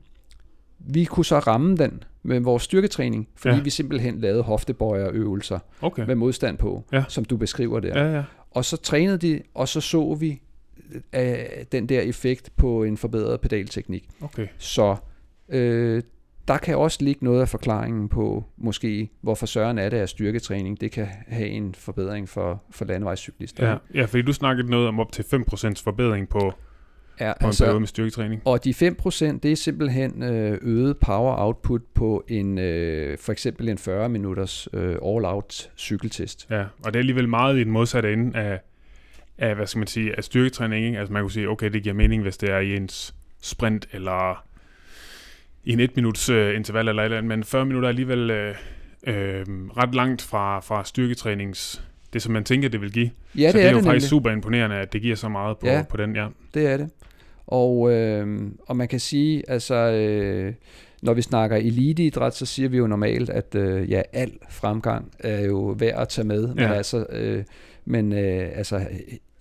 vi 0.78 1.04
kunne 1.04 1.24
så 1.24 1.38
ramme 1.38 1.76
den 1.76 2.02
med 2.22 2.40
vores 2.40 2.62
styrketræning, 2.62 3.28
fordi 3.36 3.54
Ja. 3.56 3.62
vi 3.62 3.70
simpelthen 3.70 4.20
lavede 4.20 4.42
hoftebøjerøvelser 4.42 5.58
okay. 5.80 6.06
med 6.06 6.14
modstand 6.14 6.58
på, 6.58 6.84
Ja. 6.92 7.04
som 7.08 7.24
du 7.24 7.36
beskriver 7.36 7.80
der. 7.80 8.04
Ja, 8.04 8.14
ja. 8.16 8.24
Og 8.50 8.64
så 8.64 8.76
trænede 8.76 9.18
de, 9.18 9.42
og 9.54 9.68
så 9.68 9.80
så 9.80 10.14
vi 10.14 10.40
øh, 11.12 11.34
den 11.72 11.88
der 11.88 12.00
effekt 12.00 12.50
på 12.56 12.84
en 12.84 12.96
forbedret 12.96 13.40
pedalteknik. 13.40 14.08
Okay. 14.20 14.46
Så 14.58 14.96
øh, 15.48 16.02
der 16.48 16.58
kan 16.58 16.76
også 16.76 16.98
ligge 17.00 17.24
noget 17.24 17.40
af 17.40 17.48
forklaringen 17.48 18.08
på, 18.08 18.44
måske, 18.56 19.10
hvorfor 19.20 19.46
søren 19.46 19.78
er 19.78 19.88
det, 19.88 19.96
at 19.96 20.08
styrketræning 20.08 20.80
det 20.80 20.90
kan 20.90 21.06
have 21.28 21.48
en 21.48 21.74
forbedring 21.74 22.28
for, 22.28 22.62
for 22.70 22.84
landevejscyklister. 22.84 23.68
Ja, 23.68 23.76
ja, 23.94 24.04
fordi 24.04 24.22
du 24.22 24.32
snakkede 24.32 24.70
noget 24.70 24.88
om 24.88 25.00
op 25.00 25.12
til 25.12 25.22
5% 25.22 25.82
forbedring 25.84 26.28
på, 26.28 26.52
ja 27.20 27.32
på 27.40 27.46
en 27.46 27.54
periode 27.58 27.80
med 27.80 27.88
styrketræning. 27.88 28.42
Og 28.44 28.64
de 28.64 28.70
5%, 28.70 28.74
det 29.38 29.44
er 29.44 29.56
simpelthen 29.56 30.22
øh, 30.22 30.58
øget 30.62 30.96
power 30.96 31.34
output 31.38 31.82
på 31.94 32.24
en 32.28 32.58
øh, 32.58 33.18
for 33.18 33.32
eksempel 33.32 33.68
en 33.68 33.78
40 33.78 34.08
minutters 34.08 34.68
øh, 34.72 34.96
all-out 35.04 35.70
cykeltest. 35.76 36.46
Ja, 36.50 36.60
og 36.60 36.84
det 36.84 36.96
er 36.96 36.98
alligevel 36.98 37.28
meget 37.28 37.56
i 37.56 37.64
den 37.64 37.72
modsatte 37.72 38.12
ende 38.12 38.38
af, 38.38 38.60
af 39.38 39.54
hvad 39.54 39.66
skal 39.66 39.78
man 39.78 39.88
sige, 39.88 40.16
af 40.16 40.24
styrketræning. 40.24 40.86
Ikke? 40.86 40.98
Altså 40.98 41.12
man 41.12 41.22
kunne 41.22 41.32
sige, 41.32 41.48
okay, 41.48 41.70
det 41.70 41.82
giver 41.82 41.94
mening, 41.94 42.22
hvis 42.22 42.36
det 42.36 42.50
er 42.50 42.58
i 42.58 42.76
ens 42.76 43.14
sprint, 43.40 43.88
eller 43.92 44.44
i 45.64 45.72
en 45.72 45.80
et 45.80 45.96
minuts 45.96 46.28
øh, 46.28 46.56
interval 46.56 46.88
eller 46.88 47.02
et 47.02 47.04
eller 47.04 47.18
andet, 47.18 47.28
men 47.28 47.44
40 47.44 47.64
minutter 47.66 47.86
er 47.88 47.90
alligevel 47.90 48.30
øh, 48.30 48.54
øh, 49.06 49.44
ret 49.76 49.94
langt 49.94 50.22
fra, 50.22 50.60
fra 50.60 50.84
styrketrænings, 50.84 51.82
det 52.12 52.22
som 52.22 52.32
man 52.32 52.44
tænker, 52.44 52.68
det 52.68 52.80
vil 52.80 52.92
give. 52.92 53.10
Ja, 53.38 53.40
så 53.40 53.46
det, 53.46 53.54
det 53.54 53.62
er, 53.64 53.66
er 53.66 53.70
jo 53.72 53.76
det 53.76 53.84
faktisk 53.84 54.04
nemlig. 54.04 54.08
super 54.08 54.30
imponerende, 54.30 54.76
at 54.76 54.92
det 54.92 55.02
giver 55.02 55.16
så 55.16 55.28
meget 55.28 55.58
på, 55.58 55.66
Ja. 55.66 55.82
på 55.88 55.96
den, 55.96 56.16
ja. 56.16 56.26
Det 56.54 56.66
er 56.66 56.76
det. 56.76 56.90
Og, 57.46 57.92
øh, 57.92 58.42
og 58.66 58.76
man 58.76 58.88
kan 58.88 59.00
sige, 59.00 59.42
altså, 59.50 59.74
øh, 59.74 60.52
når 61.02 61.14
vi 61.14 61.22
snakker 61.22 61.56
eliteidræt, 61.56 62.34
så 62.34 62.46
siger 62.46 62.68
vi 62.68 62.76
jo 62.76 62.86
normalt, 62.86 63.30
at 63.30 63.54
øh, 63.54 63.90
ja, 63.90 64.02
al 64.12 64.32
fremgang 64.50 65.10
er 65.18 65.40
jo 65.44 65.76
værd 65.78 66.00
at 66.00 66.08
tage 66.08 66.26
med. 66.26 66.46
Men 66.48 66.58
Ja. 66.58 66.72
altså, 66.72 67.06
øh, 67.12 67.44
men 67.84 68.12
øh, 68.12 68.48
altså 68.54 68.86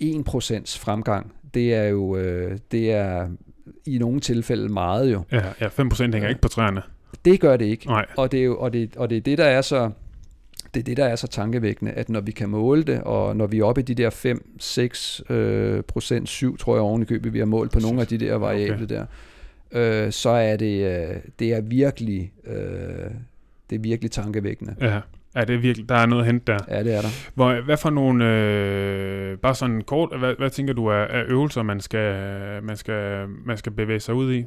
1% 0.04 0.80
fremgang, 0.80 1.34
det 1.54 1.74
er 1.74 1.84
jo, 1.84 2.18
øh, 2.18 2.58
det 2.72 2.92
er 2.92 3.30
i 3.86 3.98
nogle 3.98 4.20
tilfælde 4.20 4.70
meget 4.70 5.12
jo. 5.12 5.24
Ja, 5.32 5.42
ja 5.62 5.68
5% 5.68 6.02
hænger 6.02 6.20
Ja. 6.24 6.28
ikke 6.30 6.42
på 6.42 6.48
træerne. 6.48 6.82
Det 7.26 7.40
gør 7.40 7.58
det 7.58 7.66
ikke. 7.66 7.88
Nej, 7.88 8.06
Og 8.18 8.32
det 8.32 8.40
er 8.40 8.44
jo, 8.44 8.58
og 8.58 8.74
det, 8.74 8.96
og 8.96 9.10
det 9.10 9.18
er 9.18 9.22
det, 9.22 9.38
der 9.38 9.46
er 9.46 9.62
så 9.62 9.92
det 10.74 10.80
er 10.80 10.84
det, 10.84 10.98
der 10.98 11.06
er 11.06 11.16
så 11.16 11.28
tankevækkende, 11.28 11.92
at 11.92 12.10
når 12.10 12.22
vi 12.22 12.32
kan 12.32 12.50
måle 12.50 12.84
det, 12.84 13.02
og 13.02 13.36
når 13.38 13.48
vi 13.48 13.60
er 13.60 13.64
oppe 13.64 13.82
i 13.82 13.84
de 13.84 13.96
der 13.96 14.10
5-6 15.30 15.34
øh, 15.34 15.84
procent, 15.84 16.30
7 16.30 16.58
tror 16.58 16.76
jeg 16.76 16.82
oven 16.82 17.02
i 17.02 17.06
købet, 17.06 17.34
vi 17.34 17.40
har 17.40 17.46
målt 17.46 17.72
på 17.72 17.80
nogle 17.80 18.02
af 18.02 18.08
de 18.08 18.18
der 18.18 18.36
variable 18.36 18.86
der, 18.86 19.06
øh, 19.72 20.12
så 20.12 20.30
er 20.30 20.58
det, 20.58 20.86
øh, 21.10 21.16
det 21.40 21.54
er 21.54 21.62
virkelig, 21.62 22.32
øh, 22.46 22.56
det 23.70 23.76
er 23.76 23.80
virkelig 23.80 24.12
tankevækkende. 24.12 24.76
ja. 24.82 25.00
Ja, 25.36 25.42
det 25.42 25.56
er 25.56 25.60
virkelig, 25.60 25.90
der 25.90 25.96
er 25.96 26.06
noget 26.06 26.22
at 26.22 26.28
hente 26.28 26.52
der. 26.52 26.58
Ja, 26.70 26.84
det 26.84 26.94
er 26.96 27.02
der. 27.02 27.08
Hvor, 27.36 27.62
hvad 27.66 27.78
for 27.78 27.90
nogle, 27.90 28.26
øh, 28.40 29.38
bare 29.38 29.56
sådan 29.56 29.82
kort, 29.82 30.20
hvad, 30.20 30.34
hvad 30.38 30.50
tænker 30.50 30.74
du 30.74 30.86
er, 30.86 30.96
er 30.96 31.24
øvelser, 31.28 31.64
man 31.64 31.82
skal, 31.82 32.16
man, 32.64 32.78
skal, 32.78 33.26
man 33.46 33.58
skal 33.58 33.72
bevæge 33.72 34.00
sig 34.00 34.16
ud 34.16 34.34
i? 34.34 34.46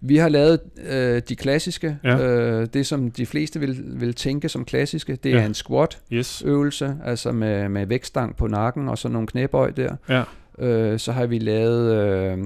Vi 0.00 0.16
har 0.16 0.28
lavet 0.28 0.60
øh, 0.90 1.22
de 1.28 1.36
klassiske, 1.36 1.98
Ja. 2.04 2.18
øh, 2.26 2.66
det 2.74 2.86
som 2.86 3.10
de 3.10 3.26
fleste 3.26 3.60
vil, 3.60 3.76
vil 3.86 4.14
tænke 4.14 4.48
som 4.48 4.64
klassiske, 4.64 5.16
det 5.16 5.34
er 5.34 5.38
Ja. 5.40 5.46
en 5.46 5.54
squat 5.54 5.98
Yes. 6.12 6.42
øvelse, 6.46 6.96
altså 7.04 7.32
med, 7.32 7.68
med 7.68 7.86
vægtstang 7.86 8.36
på 8.36 8.46
nakken 8.46 8.88
og 8.88 8.98
så 8.98 9.08
nogle 9.08 9.26
knæbøj 9.28 9.70
der. 9.70 9.96
Ja. 10.08 10.22
Øh, 10.58 10.98
så 10.98 11.12
har 11.12 11.26
vi 11.26 11.38
lavet 11.38 11.94
øh, 11.96 12.38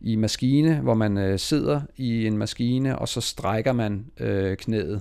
i 0.00 0.16
maskine, 0.16 0.80
hvor 0.80 0.94
man 0.94 1.18
øh, 1.18 1.38
sidder 1.38 1.80
i 1.96 2.26
en 2.26 2.38
maskine, 2.38 2.98
og 2.98 3.08
så 3.08 3.20
strækker 3.20 3.72
man 3.72 4.04
øh, 4.20 4.56
knæet. 4.56 5.00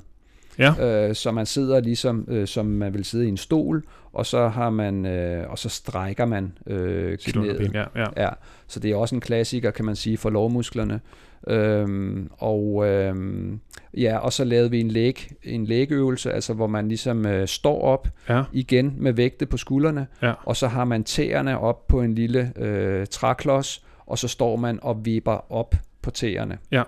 Ja. 0.60 1.08
Øh, 1.08 1.16
så 1.16 1.32
man 1.32 1.46
sidder 1.46 1.80
ligesom, 1.80 2.26
øh, 2.28 2.48
som 2.48 2.66
man 2.66 2.94
vil 2.94 3.06
sidde 3.06 3.26
i 3.26 3.30
en 3.30 3.38
stol, 3.38 3.84
og 4.14 4.26
så 4.26 4.48
har 4.48 4.70
man, 4.70 5.06
øh, 5.06 5.50
og 5.50 5.60
så 5.60 5.70
strækker 5.70 6.26
man 6.26 6.54
øh, 6.68 7.18
knæet. 7.18 7.72
ja, 7.74 7.84
ja. 7.96 8.06
Ja, 8.18 8.30
så 8.68 8.80
det 8.80 8.92
er 8.92 8.96
også 8.96 9.16
en 9.16 9.22
klassiker, 9.22 9.72
kan 9.72 9.86
man 9.86 9.96
sige, 9.96 10.18
for 10.18 10.30
lårmusklerne. 10.30 11.00
Øhm, 11.48 12.30
og 12.38 12.88
øhm, 12.88 13.60
ja, 13.98 14.18
og 14.18 14.34
så 14.34 14.44
lavede 14.44 14.72
vi 14.72 14.80
en 14.80 14.88
læg, 14.92 15.32
en 15.44 15.66
lægeøvelse, 15.66 16.32
altså 16.34 16.54
hvor 16.54 16.68
man 16.68 16.88
ligesom 16.88 17.26
øh, 17.26 17.48
står 17.48 17.82
op 17.82 18.08
Ja, 18.30 18.44
igen 18.54 18.94
med 18.98 19.14
vægte 19.14 19.46
på 19.46 19.58
skuldrene, 19.58 20.08
Ja. 20.22 20.34
og 20.46 20.56
så 20.56 20.68
har 20.68 20.86
man 20.86 21.04
tæerne 21.04 21.60
op 21.60 21.88
på 21.88 22.02
en 22.02 22.16
lille 22.16 22.54
øh, 22.56 23.08
træklods, 23.08 23.86
og 24.06 24.18
så 24.18 24.28
står 24.28 24.56
man 24.56 24.80
og 24.82 25.06
vipper 25.06 25.52
op 25.52 25.76
på 26.02 26.12
tæerne. 26.12 26.58
Ja. 26.72 26.84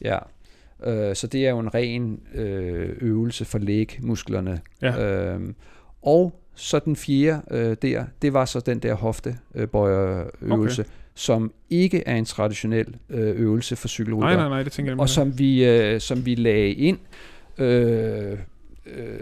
Ja. 0.00 0.18
Øh, 0.84 1.16
så 1.16 1.26
det 1.26 1.46
er 1.46 1.50
jo 1.50 1.58
en 1.58 1.74
ren 1.74 2.20
øh, 2.34 2.96
øvelse 3.00 3.44
for 3.44 3.58
lægmusklerne. 3.58 4.60
Ja. 4.82 5.32
Øhm, 5.32 5.54
og 6.02 6.42
så 6.54 6.78
den 6.78 6.96
fjerde 6.96 7.42
øh, 7.50 7.76
der, 7.82 8.04
det 8.22 8.32
var 8.32 8.44
så 8.44 8.60
den 8.60 8.78
der 8.78 8.94
hoftebøjerøvelse, 8.94 10.82
okay. 10.82 10.90
som 11.14 11.52
ikke 11.70 12.02
er 12.06 12.16
en 12.16 12.24
traditionel 12.24 12.96
øh, 13.10 13.40
øvelse 13.40 13.76
for 13.76 13.88
cykelrytter 13.88 14.28
nej, 14.28 14.36
nej, 14.36 14.48
nej, 14.48 14.62
det 14.62 14.72
tænker 14.72 14.92
jeg 14.92 15.00
og 15.00 15.08
som 15.08 15.38
vi, 15.38 15.64
øh, 15.64 16.00
som 16.00 16.26
vi 16.26 16.34
lagde 16.34 16.70
ind 16.70 16.98
øh, 17.58 18.38
øh, 18.86 19.18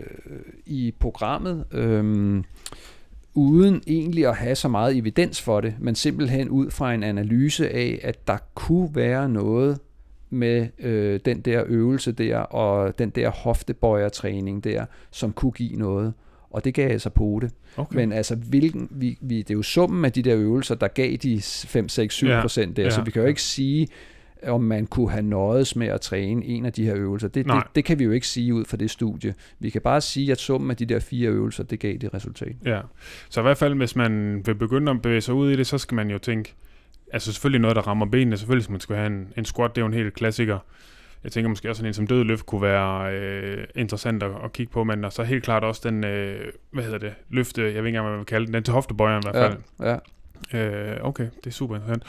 i 0.67 0.95
programmet, 1.01 1.65
øh, 1.73 2.43
uden 3.35 3.83
egentlig 3.87 4.27
at 4.27 4.37
have 4.37 4.55
så 4.55 4.69
meget 4.69 4.97
evidens 4.97 5.43
for 5.43 5.61
det, 5.61 5.75
men 5.79 5.95
simpelthen 5.95 6.49
ud 6.49 6.71
fra 6.71 6.95
en 6.95 7.03
analyse 7.03 7.69
af, 7.69 8.01
at 8.03 8.27
der 8.27 8.39
kunne 8.55 8.91
være 8.95 9.29
noget 9.29 9.79
med 10.31 10.69
øh, 10.79 11.21
den 11.25 11.41
der 11.41 11.65
øvelse 11.67 12.13
der, 12.13 12.39
og 12.39 12.99
den 12.99 13.11
der 13.11 13.31
hoftebøjertræning 13.31 14.65
der, 14.65 14.87
som 15.11 15.33
kunne 15.33 15.53
give 15.53 15.77
noget. 15.77 16.13
Og 16.51 16.65
det 16.65 16.75
gav 16.75 16.91
altså 16.91 17.11
på 17.11 17.39
det. 17.43 17.51
Okay. 17.77 17.97
Men 17.97 18.13
altså, 18.13 18.35
hvilken, 18.35 18.89
vi, 18.91 19.19
vi, 19.21 19.39
det 19.39 19.51
er 19.51 19.55
jo 19.55 19.63
summen 19.63 20.05
af 20.05 20.13
de 20.13 20.23
der 20.23 20.37
øvelser, 20.37 20.75
der 20.75 20.89
gav 20.89 21.17
de 21.17 21.41
5, 21.43 21.89
6, 21.89 22.15
7 22.15 22.27
Ja, 22.27 22.41
procent 22.41 22.77
der, 22.77 22.83
ja, 22.83 22.91
så 22.91 23.03
vi 23.03 23.11
kan 23.11 23.21
jo 23.21 23.25
ja. 23.25 23.29
ikke 23.29 23.43
sige, 23.43 23.89
om 24.47 24.61
man 24.61 24.87
kunne 24.87 25.11
have 25.11 25.23
nøjes 25.23 25.77
med 25.77 25.87
at 25.87 26.01
træne 26.01 26.45
en 26.45 26.67
af 26.67 26.73
de 26.73 26.85
her 26.85 26.95
øvelser. 26.97 27.29
Det, 27.29 27.47
det, 27.47 27.63
det 27.75 27.85
kan 27.85 27.99
vi 27.99 28.05
jo 28.05 28.11
ikke 28.11 28.27
sige 28.27 28.55
ud 28.55 28.65
fra 28.65 28.77
det 28.77 28.91
studie. 28.91 29.35
Vi 29.59 29.71
kan 29.71 29.81
bare 29.81 30.01
sige, 30.01 30.33
at 30.33 30.39
summen 30.39 30.71
af 30.71 30.77
de 30.77 30.87
der 30.87 31.01
fire 31.01 31.29
øvelser, 31.29 31.65
det 31.65 31.81
gav 31.81 31.97
det 31.97 32.15
resultat. 32.15 32.57
Ja, 32.65 32.81
så 33.29 33.41
i 33.41 33.43
hvert 33.43 33.59
fald, 33.59 33.75
hvis 33.75 33.97
man 33.97 34.43
vil 34.47 34.55
begynde 34.55 34.93
at 34.93 35.03
bevæge 35.03 35.21
sig 35.21 35.35
ud 35.35 35.51
i 35.51 35.57
det, 35.57 35.67
så 35.67 35.79
skal 35.79 35.95
man 35.95 36.11
jo 36.11 36.19
tænke, 36.19 36.55
altså 37.15 37.33
selvfølgelig 37.33 37.61
noget, 37.61 37.77
der 37.77 37.83
rammer 37.83 38.07
benene, 38.07 38.37
selvfølgelig 38.37 38.65
skal 38.65 38.73
man 38.73 38.81
skal 38.81 38.97
have 38.97 39.07
en, 39.07 39.33
en 39.37 39.45
squat, 39.45 39.71
det 39.75 39.81
er 39.81 39.83
jo 39.83 39.87
en 39.87 39.95
helt 39.95 40.15
klassiker. 40.15 40.59
Jeg 41.25 41.33
tænker 41.33 41.49
måske 41.49 41.71
også 41.71 41.79
sådan 41.79 41.89
en 41.89 41.95
som 41.95 42.07
dødløft 42.07 42.47
kunne 42.47 42.63
være 42.63 43.15
øh, 43.15 43.67
interessant 43.75 44.23
at, 44.23 44.31
at 44.45 44.53
kigge 44.53 44.73
på, 44.73 44.85
men 44.85 45.05
og 45.05 45.13
så 45.13 45.23
helt 45.23 45.45
klart 45.45 45.65
også 45.65 45.81
den, 45.85 46.05
øh, 46.05 46.53
hvad 46.71 46.85
hedder 46.85 46.99
det, 46.99 47.15
løfte, 47.31 47.63
jeg 47.63 47.69
ved 47.71 47.77
ikke 47.77 47.89
engang, 47.89 48.05
hvad 48.05 48.13
man 48.13 48.19
vil 48.19 48.27
kalde 48.27 48.47
den, 48.47 48.55
den 48.55 48.63
til 48.63 48.75
hoftebøjeren 48.75 49.23
i 49.23 49.31
hvert 49.31 49.51
fald. 49.51 49.59
Ja, 49.81 49.99
ja. 50.53 50.59
Øh, 50.59 51.05
okay, 51.05 51.25
det 51.37 51.47
er 51.47 51.51
super 51.51 51.75
interessant. 51.75 52.03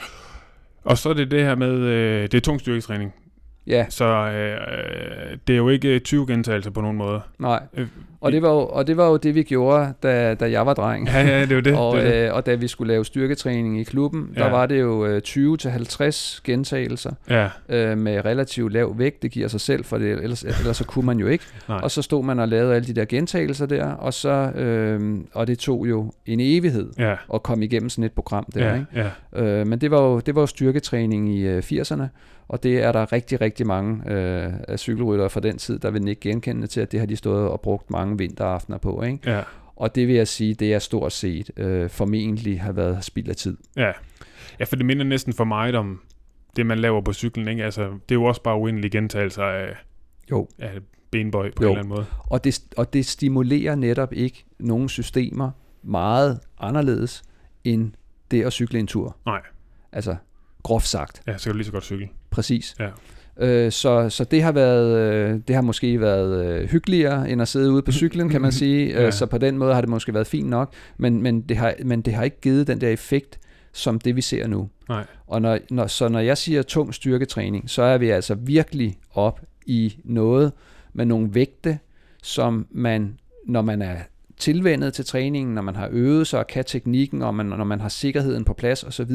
Og 0.84 0.98
så 0.98 1.08
er 1.08 1.14
det 1.14 1.30
det 1.30 1.42
her 1.42 1.54
med, 1.54 1.72
øh, 1.72 2.22
det 2.22 2.34
er 2.34 2.40
tung 2.40 2.60
styrketræning. 2.60 3.14
Ja 3.66 3.86
Så 3.88 4.04
øh, 4.04 4.52
øh, 4.52 5.36
det 5.46 5.52
er 5.52 5.56
jo 5.56 5.68
ikke 5.68 5.98
20 5.98 6.26
gentagelser 6.26 6.70
på 6.70 6.80
nogen 6.80 6.96
måde. 6.96 7.20
nej. 7.38 7.62
Øh, 7.76 7.86
Og 8.20 8.32
det, 8.32 8.42
var 8.42 8.48
jo, 8.50 8.58
og 8.66 8.86
det 8.86 8.96
var 8.96 9.08
jo 9.08 9.16
det, 9.16 9.34
vi 9.34 9.42
gjorde, 9.42 9.92
da, 10.02 10.34
da 10.34 10.50
jeg 10.50 10.66
var 10.66 10.74
dreng. 10.74 11.08
Ja, 11.08 11.20
ja, 11.26 11.40
det 11.40 11.50
jo 11.54 11.60
det. 11.60 11.76
og, 11.78 11.96
det, 11.96 12.04
det. 12.06 12.14
øh, 12.28 12.34
og 12.34 12.46
da 12.46 12.54
vi 12.54 12.68
skulle 12.68 12.92
lave 12.92 13.04
styrketræning 13.04 13.80
i 13.80 13.82
klubben, 13.84 14.30
ja. 14.36 14.40
Der 14.44 14.50
var 14.50 14.66
det 14.66 14.80
jo 14.80 15.06
øh, 15.06 15.22
20-50 15.28 16.40
gentagelser 16.44 17.10
Ja, 17.30 17.48
øh, 17.68 17.98
med 17.98 18.24
relativt 18.24 18.72
lav 18.72 18.98
vægt. 18.98 19.22
Det 19.22 19.30
giver 19.30 19.48
sig 19.48 19.60
selv, 19.60 19.84
for 19.84 19.98
det, 19.98 20.10
ellers, 20.22 20.42
ellers 20.44 20.76
så 20.76 20.84
kunne 20.84 21.06
man 21.06 21.18
jo 21.18 21.26
ikke. 21.26 21.44
Nej. 21.68 21.80
Og 21.82 21.90
så 21.90 22.02
stod 22.02 22.24
man 22.24 22.38
og 22.38 22.48
lavede 22.48 22.74
alle 22.74 22.86
de 22.86 22.92
der 22.92 23.04
gentagelser 23.04 23.66
der, 23.66 23.86
og, 23.92 24.14
så, 24.14 24.28
øh, 24.54 25.18
og 25.34 25.46
det 25.46 25.58
tog 25.58 25.88
jo 25.88 26.12
en 26.26 26.40
evighed 26.42 26.90
ja, 26.98 27.14
at 27.34 27.42
komme 27.42 27.64
igennem 27.64 27.88
sådan 27.88 28.04
et 28.04 28.12
program 28.12 28.44
der. 28.54 28.66
ja, 28.68 28.74
Ikke? 28.74 29.10
ja. 29.34 29.60
Øh, 29.60 29.66
men 29.66 29.78
det 29.80 29.90
var, 29.90 30.00
jo, 30.02 30.20
det 30.20 30.34
var 30.34 30.40
jo 30.42 30.46
styrketræning 30.46 31.34
i 31.34 31.42
øh, 31.46 31.58
80'erne, 31.58 32.02
og 32.48 32.62
det 32.62 32.82
er 32.82 32.92
der 32.92 33.12
rigtig, 33.12 33.40
rigtig 33.40 33.66
mange 33.66 34.10
øh, 34.12 34.52
af 34.68 34.78
cykelryttere 34.78 35.30
fra 35.30 35.40
den 35.40 35.58
tid, 35.58 35.78
der 35.78 35.90
vil 35.90 36.08
ikke 36.08 36.20
genkende 36.20 36.66
til, 36.66 36.80
at 36.80 36.92
det 36.92 37.00
har 37.00 37.06
de 37.06 37.16
stået 37.16 37.48
og 37.48 37.60
brugt 37.60 37.90
mange 37.90 38.18
vinteraftener 38.18 38.78
på. 38.78 39.02
Ikke? 39.02 39.30
ja. 39.30 39.42
Og 39.76 39.94
det 39.94 40.06
vil 40.08 40.14
jeg 40.14 40.28
sige, 40.28 40.54
det 40.54 40.74
er 40.74 40.78
stort 40.78 41.12
set 41.12 41.50
øh, 41.56 41.90
formentlig 41.90 42.60
har 42.60 42.72
været 42.72 43.04
spild 43.04 43.28
af 43.28 43.36
tid. 43.36 43.56
Ja. 43.76 43.92
ja, 44.60 44.64
for 44.64 44.76
det 44.76 44.86
minder 44.86 45.04
næsten 45.04 45.32
for 45.32 45.44
meget 45.44 45.74
om 45.74 46.00
det, 46.56 46.66
man 46.66 46.78
laver 46.78 47.00
på 47.00 47.12
cyklen. 47.12 47.48
Ikke? 47.48 47.64
Altså, 47.64 47.82
det 47.82 48.10
er 48.10 48.14
jo 48.14 48.24
også 48.24 48.42
bare 48.42 48.56
uendelige 48.56 48.90
gentagelser 48.90 49.42
af, 49.42 49.68
Jo. 50.30 50.48
af 50.58 50.70
benbøj 51.10 51.50
på 51.56 51.62
Jo. 51.64 51.68
en 51.68 51.72
eller 51.72 51.82
anden 51.84 51.94
måde. 51.96 52.06
Og 52.30 52.44
det, 52.44 52.60
og 52.76 52.92
det 52.92 53.06
stimulerer 53.06 53.74
netop 53.74 54.12
ikke 54.12 54.44
nogle 54.58 54.88
systemer 54.90 55.50
meget 55.82 56.40
anderledes 56.60 57.22
end 57.64 57.92
det 58.30 58.42
at 58.44 58.52
cykle 58.52 58.78
en 58.78 58.86
tur. 58.86 59.16
Nej. 59.26 59.40
Altså, 59.92 60.16
groft 60.62 60.86
sagt. 60.86 61.22
Ja, 61.26 61.38
så 61.38 61.44
kan 61.44 61.52
du 61.52 61.56
lige 61.56 61.66
så 61.66 61.72
godt 61.72 61.84
cykle. 61.84 62.08
Præcis. 62.36 62.74
Ja. 62.80 62.88
Øh, 63.38 63.72
så, 63.72 64.08
så 64.08 64.24
det 64.24 64.42
har 64.42 64.52
været, 64.52 64.98
øh, 64.98 65.40
det 65.48 65.54
har 65.54 65.62
måske 65.62 66.00
været 66.00 66.46
øh, 66.46 66.68
hyggeligere 66.68 67.30
end 67.30 67.42
at 67.42 67.48
sidde 67.48 67.72
ude 67.72 67.82
på 67.82 67.92
cyklen, 67.92 68.28
kan 68.28 68.40
man 68.40 68.52
sige. 68.62 68.88
Ja. 68.88 69.06
Øh, 69.06 69.12
så 69.12 69.26
på 69.26 69.38
den 69.38 69.58
måde 69.58 69.74
har 69.74 69.80
det 69.80 69.90
måske 69.90 70.14
været 70.14 70.26
fint 70.26 70.48
nok, 70.48 70.72
men, 70.96 71.22
men, 71.22 71.40
det 71.40 71.56
har, 71.56 71.74
men 71.84 72.02
det 72.02 72.14
har 72.14 72.24
ikke 72.24 72.40
givet 72.40 72.66
den 72.66 72.80
der 72.80 72.88
effekt, 72.88 73.38
som 73.72 74.00
det 74.00 74.16
vi 74.16 74.20
ser 74.20 74.46
nu. 74.46 74.68
Nej. 74.88 75.04
Og 75.26 75.42
når, 75.42 75.58
når, 75.70 75.86
så 75.86 76.08
når 76.08 76.20
jeg 76.20 76.38
siger 76.38 76.62
tung 76.62 76.94
styrketræning, 76.94 77.70
så 77.70 77.82
er 77.82 77.98
vi 77.98 78.10
altså 78.10 78.34
virkelig 78.34 78.98
op 79.14 79.40
i 79.66 79.96
noget 80.04 80.52
med 80.92 81.04
nogle 81.06 81.34
vægte, 81.34 81.78
som 82.22 82.66
man, 82.70 83.18
når 83.46 83.62
man 83.62 83.82
er 83.82 83.96
tilvendet 84.36 84.94
til 84.94 85.04
træningen, 85.04 85.54
når 85.54 85.62
man 85.62 85.76
har 85.76 85.88
øvet 85.92 86.26
sig 86.26 86.38
og 86.38 86.46
kan 86.46 86.64
teknikken, 86.64 87.22
og 87.22 87.34
man, 87.34 87.46
når 87.46 87.64
man 87.64 87.80
har 87.80 87.88
sikkerheden 87.88 88.44
på 88.44 88.54
plads 88.54 88.84
osv., 88.84 89.10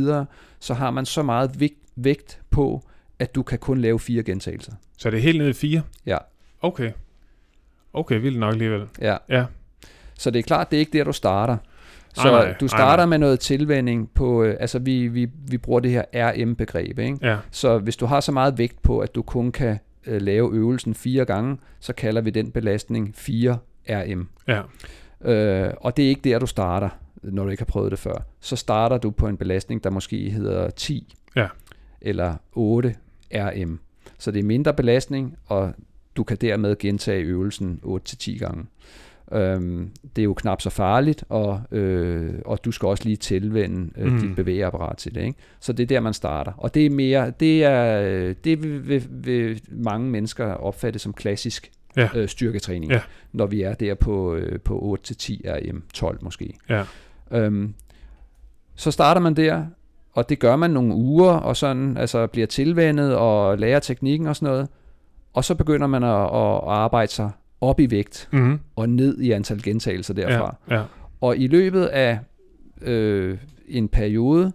så 0.60 0.74
har 0.74 0.92
man 0.92 1.06
så 1.06 1.24
meget 1.24 1.72
vægt 1.96 2.42
på, 2.50 2.84
at 3.22 3.36
du 3.36 3.44
kan 3.44 3.60
kun 3.60 3.78
lave 3.78 4.00
fire 4.00 4.24
gentagelser. 4.24 4.72
Så 4.98 5.10
er 5.10 5.12
det 5.12 5.22
helt 5.22 5.38
nede 5.38 5.50
i 5.50 5.54
fire? 5.54 5.82
Ja. 6.06 6.18
Okay. 6.62 6.92
Okay, 7.94 8.20
vildt 8.22 8.40
nok 8.40 8.54
alligevel. 8.54 8.88
Ja. 9.01 9.18
Ja. 9.30 9.46
Så 10.13 10.32
det 10.32 10.40
er 10.40 10.44
klart, 10.44 10.72
det 10.72 10.78
er 10.78 10.80
ikke 10.80 10.98
der, 10.98 11.04
du 11.04 11.12
starter. 11.13 11.58
Så 12.13 12.32
nej, 12.32 12.54
du 12.60 12.68
starter 12.68 13.04
nej. 13.04 13.10
med 13.10 13.18
noget 13.18 13.40
tilvænding 13.40 14.10
på, 14.13 14.44
øh, 14.44 14.58
altså 14.60 14.80
vi, 14.80 15.08
vi, 15.08 15.28
vi 15.48 15.58
bruger 15.58 15.80
det 15.80 15.92
her 15.92 16.04
RM-begreb, 16.13 17.00
ikke? 17.00 17.18
Ja, 17.22 17.38
Så 17.51 17.78
hvis 17.80 17.96
du 17.98 18.06
har 18.06 18.20
så 18.20 18.32
meget 18.32 18.58
vægt 18.58 18.82
på, 18.82 19.00
at 19.00 19.16
du 19.16 19.22
kun 19.22 19.51
kan 19.51 19.80
øh, 20.08 20.22
lave 20.22 20.54
øvelsen 20.54 20.94
fire 20.96 21.25
gange, 21.25 21.58
så 21.80 21.94
kalder 21.94 22.22
vi 22.22 22.30
den 22.30 22.51
belastning 22.51 23.16
4 23.16 23.58
RM. 23.90 24.28
ja, 24.48 24.62
Øh, 25.25 25.74
og 25.78 25.98
det 25.98 26.06
er 26.06 26.10
ikke 26.10 26.22
der, 26.30 26.40
du 26.40 26.46
starter, 26.46 26.90
når 27.24 27.44
du 27.44 27.50
ikke 27.50 27.62
har 27.62 27.66
prøvet 27.66 27.92
det 27.92 28.00
før. 28.00 28.25
Så 28.40 28.56
starter 28.56 28.98
du 28.98 29.12
på 29.12 29.28
en 29.28 29.38
belastning, 29.38 29.84
der 29.84 29.90
måske 29.90 30.30
hedder 30.30 30.70
10 30.70 31.16
Ja. 31.36 31.48
eller 32.01 32.36
8 32.54 32.96
RM. 33.33 33.79
Så 34.17 34.31
det 34.31 34.39
er 34.39 34.43
mindre 34.43 34.73
belastning, 34.73 35.38
og 35.45 35.73
du 36.15 36.23
kan 36.23 36.38
dermed 36.41 36.77
gentage 36.79 37.21
øvelsen 37.23 37.79
8-10 37.83 38.38
gange. 38.39 38.65
Øhm, 39.33 39.89
det 40.15 40.21
er 40.21 40.23
jo 40.23 40.33
knap 40.33 40.61
så 40.61 40.69
farligt, 40.69 41.23
og, 41.29 41.61
øh, 41.71 42.33
og 42.45 42.65
du 42.65 42.71
skal 42.71 42.88
også 42.88 43.03
lige 43.03 43.15
tilvende 43.15 43.89
øh, 43.97 44.13
Mm. 44.13 44.19
dit 44.19 44.35
bevægeapparat 44.35 44.97
til 44.97 45.15
det. 45.15 45.21
Ikke? 45.21 45.39
Så 45.59 45.73
det 45.73 45.83
er 45.83 45.88
der, 45.88 46.00
man 46.00 46.13
starter. 46.13 46.51
Og 46.57 46.73
det 46.73 46.85
er 46.85 46.89
mere, 46.89 47.33
det 47.39 47.63
er, 47.63 48.33
det 48.33 48.63
vil, 48.63 48.88
vil, 48.88 49.07
vil 49.09 49.61
mange 49.69 50.09
mennesker 50.09 50.45
opfatte 50.45 51.00
som 51.00 51.13
klassisk 51.13 51.71
Ja. 51.97 52.09
øh, 52.15 52.27
styrketræning, 52.27 52.91
Ja. 52.91 53.01
når 53.31 53.45
vi 53.45 53.61
er 53.61 53.73
der 53.73 53.93
på, 53.95 54.35
øh, 54.35 54.59
på 54.59 54.97
8-10 55.09 55.41
RM, 55.45 55.83
12 55.93 56.19
måske. 56.21 56.53
ja, 56.69 56.83
Øhm, 57.31 57.73
så 58.75 58.91
starter 58.91 59.21
man 59.21 59.33
der, 59.35 59.65
og 60.13 60.30
det 60.30 60.39
gør 60.39 60.56
man 60.56 60.72
nogle 60.72 60.94
uger, 60.96 61.32
og 61.32 61.58
sådan 61.58 61.98
altså 61.98 62.27
bliver 62.27 62.48
tilvendet 62.48 63.15
og 63.15 63.58
lærer 63.58 63.80
teknikken 63.80 64.27
og 64.27 64.36
sådan 64.36 64.53
noget. 64.53 64.68
Og 65.34 65.44
så 65.44 65.56
begynder 65.56 65.88
man 65.88 66.03
at, 66.03 66.10
at 66.10 66.62
arbejde 66.68 67.12
sig 67.12 67.32
op 67.62 67.80
i 67.80 67.91
vægt 67.91 68.30
mm-hmm. 68.32 68.60
og 68.75 68.89
ned 68.89 69.20
i 69.20 69.32
antal 69.32 69.63
gentagelser 69.63 70.13
derfra. 70.13 70.56
ja, 70.70 70.75
ja, 70.75 70.84
Og 71.22 71.38
i 71.38 71.48
løbet 71.48 71.86
af 71.86 72.20
øh, 72.82 73.38
en 73.68 73.88
periode, 73.88 74.51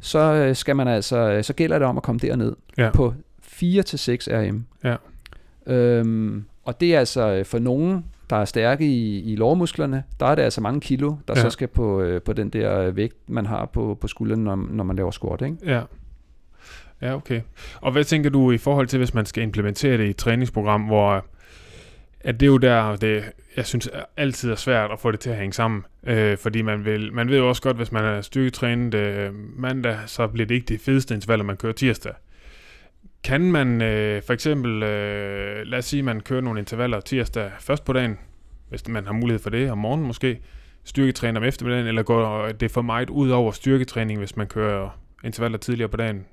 så 0.00 0.18
øh, 0.18 0.56
skal 0.56 0.76
man 0.76 0.88
altså, 0.88 1.38
så 1.42 1.52
gælder 1.52 1.78
det 1.78 1.88
om 1.88 1.96
at 1.96 2.02
komme 2.02 2.18
derned 2.18 2.52
Ja. 2.78 2.90
på 2.94 3.14
4 3.42 3.82
til 3.82 3.98
6 3.98 4.28
RM. 4.32 4.64
Ja. 4.84 4.96
Øhm, 5.66 6.44
og 6.64 6.80
det 6.80 6.94
er 6.94 6.98
altså 6.98 7.20
øh, 7.32 7.44
for 7.44 7.58
nogen, 7.58 8.04
der 8.32 8.38
er 8.38 8.44
stærke 8.44 8.84
i, 8.86 9.32
i 9.32 9.36
lårmusklerne, 9.36 10.02
der 10.20 10.26
er 10.26 10.34
det 10.34 10.42
altså 10.42 10.60
mange 10.60 10.80
kilo, 10.80 11.14
der 11.28 11.34
Ja. 11.36 11.40
så 11.42 11.50
skal 11.50 11.68
på, 11.68 12.00
øh, 12.00 12.22
på 12.22 12.32
den 12.32 12.48
der 12.50 12.78
øh, 12.78 12.96
vægt, 12.96 13.16
man 13.26 13.46
har 13.46 13.66
på, 13.66 13.98
på 14.00 14.08
skulderen, 14.08 14.44
når, 14.44 14.56
når 14.70 14.84
man 14.84 14.96
laver 14.96 15.10
squat. 15.10 15.42
Ikke? 15.42 15.56
Ja. 15.66 15.80
Ja, 17.02 17.14
okay. 17.14 17.40
Og 17.80 17.92
hvad 17.92 18.04
tænker 18.04 18.30
du 18.30 18.50
i 18.50 18.58
forhold 18.58 18.86
til, 18.86 18.98
hvis 18.98 19.14
man 19.14 19.26
skal 19.26 19.42
implementere 19.42 19.98
det 19.98 20.04
i 20.06 20.10
et 20.10 20.16
træningsprogram, 20.16 20.82
hvor 20.82 21.24
at 22.20 22.40
det 22.40 22.46
er 22.46 22.50
jo 22.50 22.56
der, 22.56 22.96
det, 22.96 23.24
jeg 23.56 23.66
synes 23.66 23.88
altid 24.16 24.50
er 24.50 24.54
svært 24.54 24.90
at 24.90 24.98
få 25.00 25.10
det 25.10 25.20
til 25.20 25.30
at 25.30 25.36
hænge 25.36 25.52
sammen. 25.52 25.84
Øh, 26.06 26.38
fordi 26.38 26.62
man, 26.62 26.84
vil, 26.84 27.12
man 27.12 27.28
ved 27.28 27.38
jo 27.38 27.48
også 27.48 27.62
godt, 27.62 27.76
hvis 27.76 27.92
man 27.92 28.04
er 28.04 28.20
styrketrænet 28.20 28.94
øh, 28.94 29.30
mandag, 29.58 29.96
så 30.06 30.26
bliver 30.26 30.46
det 30.46 30.54
ikke 30.54 30.66
de 30.74 30.78
fedeste 30.78 31.14
intervaller, 31.14 31.44
man 31.44 31.56
kører 31.56 31.72
tirsdag. 31.72 32.12
Kan 33.24 33.52
man 33.52 33.82
øh, 33.82 34.22
for 34.22 34.32
eksempel, 34.32 34.82
øh, 34.82 35.66
lad 35.66 35.78
os 35.78 35.84
sige, 35.84 36.02
man 36.02 36.20
kører 36.20 36.40
nogle 36.40 36.60
intervaller 36.60 37.00
tirsdag 37.00 37.50
først 37.60 37.84
på 37.84 37.92
dagen, 37.92 38.18
hvis 38.68 38.88
man 38.88 39.06
har 39.06 39.12
mulighed 39.12 39.38
for 39.38 39.50
det, 39.50 39.70
om 39.70 39.78
morgenen 39.78 40.06
måske, 40.06 40.40
styrketræner 40.84 41.40
om 41.40 41.44
eftermiddagen, 41.44 41.86
eller 41.86 42.02
går 42.02 42.48
det 42.48 42.70
for 42.70 42.82
meget 42.82 43.10
ud 43.10 43.30
over 43.30 43.52
styrketræning, 43.52 44.18
hvis 44.18 44.36
man 44.36 44.46
kører 44.46 45.00
intervaller 45.24 45.58
tidligere 45.58 45.88
på 45.88 45.96
dagen? 45.96 46.26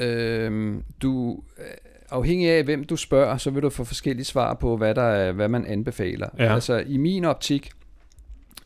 Øhm, 0.00 0.84
du, 1.02 1.42
øh, 1.58 1.64
afhængig 2.10 2.50
af 2.50 2.64
hvem 2.64 2.84
du 2.84 2.96
spørger, 2.96 3.36
så 3.36 3.50
vil 3.50 3.62
du 3.62 3.70
få 3.70 3.84
forskellige 3.84 4.24
svar 4.24 4.54
på, 4.54 4.76
hvad, 4.76 4.94
der 4.94 5.02
er, 5.02 5.32
hvad 5.32 5.48
man 5.48 5.66
anbefaler. 5.66 6.28
Ja. 6.38 6.54
Altså 6.54 6.84
i 6.86 6.96
min 6.96 7.24
optik, 7.24 7.70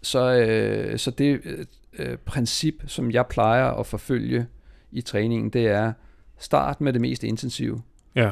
så, 0.02 0.32
øh, 0.32 0.98
så 0.98 1.10
det 1.10 1.40
øh, 1.44 1.66
øh, 1.98 2.16
princip, 2.16 2.74
som 2.86 3.10
jeg 3.10 3.26
plejer 3.26 3.70
at 3.70 3.86
forfølge 3.86 4.46
i 4.92 5.00
træningen, 5.00 5.50
det 5.50 5.66
er 5.66 5.92
start 6.42 6.80
med 6.80 6.92
det 6.92 7.00
mest 7.00 7.24
intensive, 7.24 7.82
Ja, 8.14 8.30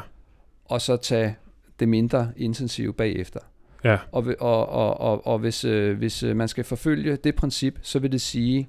og 0.64 0.80
så 0.80 0.96
tage 0.96 1.36
det 1.80 1.88
mindre 1.88 2.32
intensive 2.36 2.92
bagefter. 2.92 3.40
ja, 3.84 3.98
Og, 4.12 4.26
og, 4.40 4.68
og, 4.68 5.00
og, 5.00 5.26
og 5.26 5.38
hvis, 5.38 5.64
øh, 5.64 5.98
hvis 5.98 6.22
øh, 6.22 6.36
man 6.36 6.48
skal 6.48 6.64
forfølge 6.64 7.16
det 7.16 7.34
princip, 7.34 7.78
så 7.82 7.98
vil 7.98 8.12
det 8.12 8.20
sige, 8.20 8.68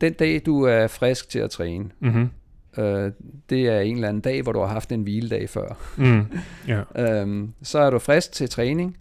den 0.00 0.12
dag 0.12 0.42
du 0.46 0.62
er 0.62 0.86
frisk 0.86 1.28
til 1.28 1.38
at 1.38 1.50
træne, 1.50 1.90
mhm, 2.00 2.28
øh, 2.78 3.12
det 3.50 3.68
er 3.68 3.80
en 3.80 3.94
eller 3.94 4.08
anden 4.08 4.20
dag, 4.20 4.42
hvor 4.42 4.52
du 4.52 4.60
har 4.60 4.66
haft 4.66 4.92
en 4.92 5.02
hviledag 5.02 5.48
før. 5.48 5.78
mm, 5.96 6.38
ja, 6.72 6.82
Øhm, 7.20 7.52
så 7.62 7.78
er 7.78 7.90
du 7.90 7.98
frisk 7.98 8.32
til 8.32 8.48
træning, 8.48 8.96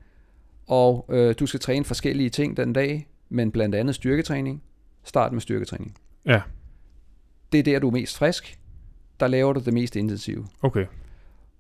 og 0.68 1.06
øh, 1.10 1.36
du 1.40 1.46
skal 1.46 1.60
træne 1.60 1.86
forskellige 1.86 2.30
ting 2.30 2.58
den 2.58 2.74
dag, 2.74 3.08
men 3.30 3.52
blandt 3.52 3.76
andet 3.76 3.96
styrketræning. 3.96 4.64
Start 5.04 5.32
med 5.34 5.42
styrketræning. 5.42 5.96
ja, 6.26 6.42
Det 7.52 7.60
er 7.60 7.64
der, 7.64 7.80
du 7.80 7.88
er 7.88 7.92
mest 7.92 8.18
frisk. 8.18 8.60
Der 9.20 9.28
laver 9.28 9.54
du 9.54 9.60
det 9.66 9.74
mest 9.74 9.96
intensive. 9.96 10.46
okay, 10.62 10.86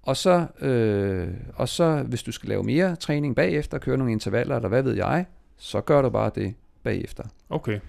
Og 0.03 0.17
så, 0.17 0.47
øh, 0.61 1.27
og 1.55 1.69
så 1.69 2.03
hvis 2.07 2.23
du 2.23 2.31
skal 2.31 2.49
lave 2.49 2.63
mere 2.63 2.95
træning 2.95 3.35
bagefter, 3.35 3.77
køre 3.77 3.97
nogle 3.97 4.11
intervaller, 4.11 4.55
eller 4.55 4.69
hvad 4.69 4.83
ved 4.83 4.93
jeg, 4.95 5.25
så 5.57 5.81
gør 5.81 6.01
du 6.01 6.09
bare 6.09 6.31
det 6.35 6.53
bagefter. 6.83 7.23
okay, 7.49 7.79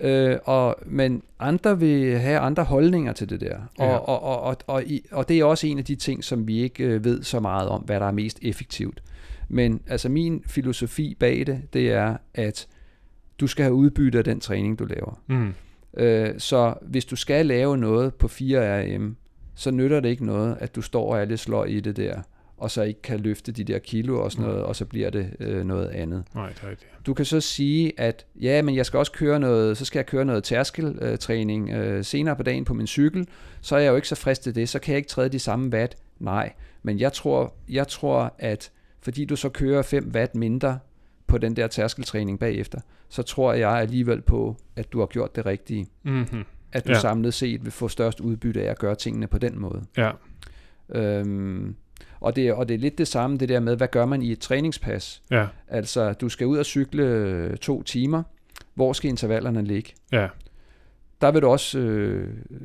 Øh, 0.00 0.38
og, 0.44 0.76
men 0.86 1.22
andre 1.38 1.78
vil 1.78 2.18
have 2.18 2.38
andre 2.38 2.64
holdninger 2.64 3.12
til 3.12 3.30
det 3.30 3.40
der. 3.40 3.56
Og, 3.78 3.86
Ja. 3.86 3.96
og, 3.96 4.22
og, 4.22 4.40
og, 4.40 4.56
og, 4.66 4.84
i, 4.84 5.06
og 5.12 5.28
det 5.28 5.38
er 5.38 5.44
også 5.44 5.66
en 5.66 5.78
af 5.78 5.84
de 5.84 5.94
ting, 5.94 6.24
som 6.24 6.46
vi 6.48 6.58
ikke 6.60 6.84
øh, 6.84 7.04
ved 7.04 7.22
så 7.22 7.40
meget 7.40 7.68
om, 7.68 7.80
hvad 7.82 8.00
der 8.00 8.06
er 8.06 8.10
mest 8.12 8.38
effektivt. 8.42 9.02
Men 9.48 9.80
altså 9.86 10.08
min 10.08 10.42
filosofi 10.46 11.14
bag 11.20 11.46
det, 11.46 11.62
det 11.72 11.92
er, 11.92 12.16
at 12.34 12.66
du 13.40 13.46
skal 13.46 13.62
have 13.62 13.74
udbytte 13.74 14.18
af 14.18 14.24
den 14.24 14.40
træning, 14.40 14.78
du 14.78 14.84
laver. 14.84 15.20
mm, 15.26 15.54
Øh, 15.98 16.34
så 16.38 16.74
hvis 16.82 17.04
du 17.04 17.16
skal 17.16 17.46
lave 17.46 17.78
noget 17.78 18.14
på 18.14 18.28
4 18.28 18.82
RM, 18.82 19.16
så 19.54 19.70
nytter 19.70 20.00
det 20.00 20.08
ikke 20.08 20.26
noget, 20.26 20.56
at 20.60 20.76
du 20.76 20.82
står 20.82 21.12
og 21.12 21.20
er 21.20 21.24
lidt 21.24 21.40
sløj 21.40 21.64
i 21.64 21.80
det 21.80 21.96
der, 21.96 22.22
og 22.56 22.70
så 22.70 22.82
ikke 22.82 23.02
kan 23.02 23.20
løfte 23.20 23.52
de 23.52 23.64
der 23.64 23.78
kilo 23.78 24.24
og 24.24 24.32
sådan 24.32 24.46
noget, 24.46 24.62
og 24.62 24.76
så 24.76 24.84
bliver 24.84 25.10
det 25.10 25.30
øh, 25.40 25.64
noget 25.64 25.88
andet. 25.88 26.24
nej, 26.34 26.48
det 26.48 26.62
er 26.62 26.70
rigtigt. 26.70 26.90
Du 27.06 27.14
kan 27.14 27.24
så 27.24 27.40
sige, 27.40 27.92
at 28.00 28.26
ja, 28.40 28.62
men 28.62 28.76
jeg 28.76 28.86
skal 28.86 28.98
også 28.98 29.12
køre 29.12 29.40
noget, 29.40 29.76
så 29.76 29.84
skal 29.84 29.98
jeg 29.98 30.06
køre 30.06 30.24
noget 30.24 30.44
tærskeltræning 30.44 31.70
øh, 31.70 32.04
senere 32.04 32.36
på 32.36 32.42
dagen 32.42 32.64
på 32.64 32.74
min 32.74 32.86
cykel, 32.86 33.28
så 33.60 33.76
er 33.76 33.80
jeg 33.80 33.90
jo 33.90 33.96
ikke 33.96 34.08
så 34.08 34.14
frisk 34.14 34.42
til 34.42 34.54
det, 34.54 34.68
så 34.68 34.78
kan 34.78 34.92
jeg 34.92 34.96
ikke 34.98 35.08
træde 35.08 35.28
de 35.28 35.38
samme 35.38 35.70
watt. 35.72 35.96
Nej, 36.18 36.52
men 36.82 36.98
jeg 36.98 37.12
tror, 37.12 37.54
jeg 37.68 37.88
tror, 37.88 38.34
at 38.38 38.70
fordi 39.00 39.24
du 39.24 39.36
så 39.36 39.48
kører 39.48 39.82
5 39.82 40.10
watt 40.14 40.34
mindre 40.34 40.78
på 41.28 41.38
den 41.38 41.56
der 41.56 41.66
tærskeltræning 41.66 42.38
bagefter, 42.38 42.80
så 43.08 43.22
tror 43.22 43.52
jeg 43.52 43.70
alligevel 43.70 44.20
på, 44.20 44.56
at 44.76 44.92
du 44.92 44.98
har 44.98 45.06
gjort 45.06 45.36
det 45.36 45.46
rigtige. 45.46 45.86
Mm-hmm. 46.02 46.44
At 46.72 46.86
du 46.86 46.92
Ja. 46.92 46.98
samlet 46.98 47.34
set 47.34 47.64
vil 47.64 47.72
få 47.72 47.88
størst 47.88 48.20
udbytte 48.20 48.62
af 48.62 48.70
at 48.70 48.78
gøre 48.78 48.94
tingene 48.94 49.26
på 49.26 49.38
den 49.38 49.60
måde. 49.60 49.82
Ja, 49.96 50.10
Øhm, 50.94 51.74
og, 52.20 52.36
det, 52.36 52.48
er- 52.48 52.52
og 52.54 52.68
det 52.68 52.74
er 52.74 52.78
lidt 52.78 52.98
det 52.98 53.08
samme, 53.08 53.36
det 53.36 53.48
der 53.48 53.60
med, 53.60 53.76
hvad 53.76 53.88
gør 53.88 54.06
man 54.06 54.22
i 54.22 54.32
et 54.32 54.38
træningspas? 54.38 55.22
ja, 55.30 55.46
Altså, 55.68 56.12
du 56.12 56.28
skal 56.28 56.46
ud 56.46 56.58
og 56.58 56.64
cykle 56.66 57.02
øh, 57.02 57.56
to 57.56 57.82
timer. 57.82 58.22
Hvor 58.74 58.92
skal 58.92 59.08
intervallerne 59.10 59.64
ligge? 59.64 59.92
ja, 60.12 60.28
Der 61.20 61.30
vil 61.32 61.42
du 61.42 61.46
også, 61.48 61.78
øh, 61.78 62.28
øh, 62.50 62.58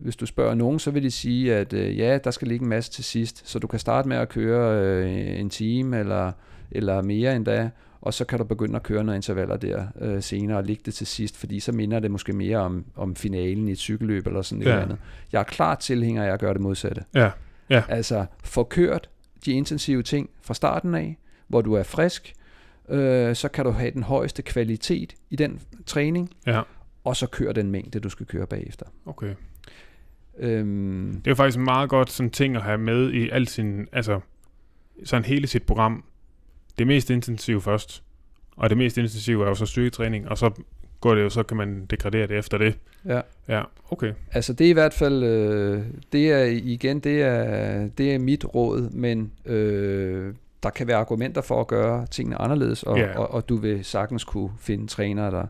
hvis 0.00 0.16
du 0.16 0.26
spørger 0.26 0.54
nogen, 0.54 0.78
så 0.78 0.90
vil 0.90 1.02
de 1.02 1.10
sige, 1.10 1.54
at 1.54 1.72
øh, 1.72 1.98
ja, 1.98 2.18
der 2.24 2.30
skal 2.30 2.48
ligge 2.48 2.62
en 2.62 2.68
masse 2.68 2.90
til 2.92 3.04
sidst. 3.04 3.48
Så 3.48 3.58
du 3.58 3.66
kan 3.66 3.78
starte 3.78 4.08
med 4.08 4.16
at 4.16 4.28
køre 4.28 4.82
øh, 4.84 5.40
en 5.40 5.50
time 5.50 5.98
eller, 6.00 6.32
eller 6.70 7.02
mere 7.02 7.36
endda, 7.36 7.70
og 8.00 8.14
så 8.14 8.24
kan 8.24 8.38
du 8.38 8.44
begynde 8.44 8.76
at 8.76 8.82
køre 8.82 9.04
nogle 9.04 9.16
intervaller 9.16 9.56
der 9.56 9.86
øh, 10.00 10.22
senere 10.22 10.56
og 10.58 10.64
lægge 10.64 10.82
det 10.86 10.94
til 10.94 11.06
sidst, 11.06 11.36
fordi 11.36 11.60
så 11.60 11.72
minder 11.72 12.00
det 12.00 12.10
måske 12.10 12.32
mere 12.32 12.56
om, 12.58 12.84
om 12.96 13.16
finalen 13.16 13.68
i 13.68 13.72
et 13.72 13.78
cykelløb 13.78 14.26
eller 14.26 14.42
sådan 14.42 14.62
Ja. 14.62 14.74
ja. 14.76 14.82
andet. 14.82 14.98
Jeg 15.32 15.38
er 15.38 15.42
klart 15.44 15.78
tilhænger 15.78 16.24
af 16.24 16.32
at 16.32 16.40
gøre 16.40 16.52
det 16.54 16.60
modsatte. 16.60 17.04
ja, 17.14 17.30
Ja. 17.70 17.82
Altså 17.88 18.26
få 18.44 18.64
kørt 18.64 19.08
de 19.44 19.52
intensive 19.52 20.02
ting 20.02 20.30
fra 20.42 20.54
starten 20.54 20.94
af, 20.94 21.18
hvor 21.48 21.60
du 21.62 21.72
er 21.74 21.82
frisk, 21.82 22.34
øh, 22.88 23.36
så 23.36 23.48
kan 23.48 23.64
du 23.64 23.70
have 23.70 23.90
den 23.90 24.02
højeste 24.02 24.42
kvalitet 24.42 25.14
i 25.30 25.36
den 25.36 25.60
træning, 25.86 26.30
ja, 26.46 26.62
og 27.04 27.16
så 27.16 27.26
kør 27.26 27.52
den 27.52 27.70
mængde, 27.70 28.00
du 28.00 28.08
skal 28.08 28.26
køre 28.26 28.46
bagefter. 28.46 28.86
okay. 29.06 29.34
Øhm, 30.38 31.12
Det 31.24 31.26
er 31.26 31.30
jo 31.30 31.34
faktisk 31.34 31.58
meget 31.58 31.90
godt 31.90 32.10
sådan 32.10 32.30
ting 32.30 32.56
at 32.56 32.62
have 32.62 32.78
med 32.78 33.12
i 33.12 33.30
alt 33.30 33.50
sin, 33.50 33.88
altså 33.92 34.20
sådan 35.04 35.24
hele 35.24 35.46
sit 35.46 35.62
program. 35.62 36.04
Det 36.78 36.86
mest 36.86 37.10
intensive 37.10 37.60
først, 37.60 38.02
og 38.56 38.70
det 38.70 38.78
mest 38.78 38.98
intensive 38.98 39.44
er 39.44 39.48
jo 39.48 39.54
så 39.54 39.66
styrketræning, 39.66 40.28
og 40.28 40.38
så 40.38 40.50
går 41.00 41.14
det 41.14 41.22
jo, 41.22 41.28
så 41.30 41.42
kan 41.42 41.56
man 41.56 41.86
degradere 41.90 42.26
det 42.26 42.38
efter 42.38 42.58
det. 42.58 42.78
ja. 43.06 43.20
Ja, 43.48 43.62
okay. 43.90 44.12
Altså 44.32 44.52
det 44.52 44.64
er 44.66 44.70
i 44.70 44.72
hvert 44.72 44.94
fald, 44.94 45.22
øh, 45.22 45.82
det 46.12 46.32
er 46.32 46.42
igen, 46.44 47.00
det 47.00 47.22
er, 47.22 47.88
det 47.98 48.14
er 48.14 48.18
mit 48.18 48.44
råd, 48.54 48.90
men 48.90 49.32
øh, 49.46 50.34
der 50.62 50.70
kan 50.70 50.86
være 50.86 50.96
argumenter 50.96 51.40
for 51.42 51.60
at 51.60 51.66
gøre 51.66 52.06
tingene 52.06 52.36
anderledes, 52.40 52.82
og, 52.82 52.98
Ja. 52.98 53.18
og, 53.18 53.34
og 53.34 53.48
du 53.48 53.56
vil 53.56 53.84
sagtens 53.84 54.24
kunne 54.24 54.50
finde 54.60 54.86
trænere, 54.86 55.30
der, 55.30 55.46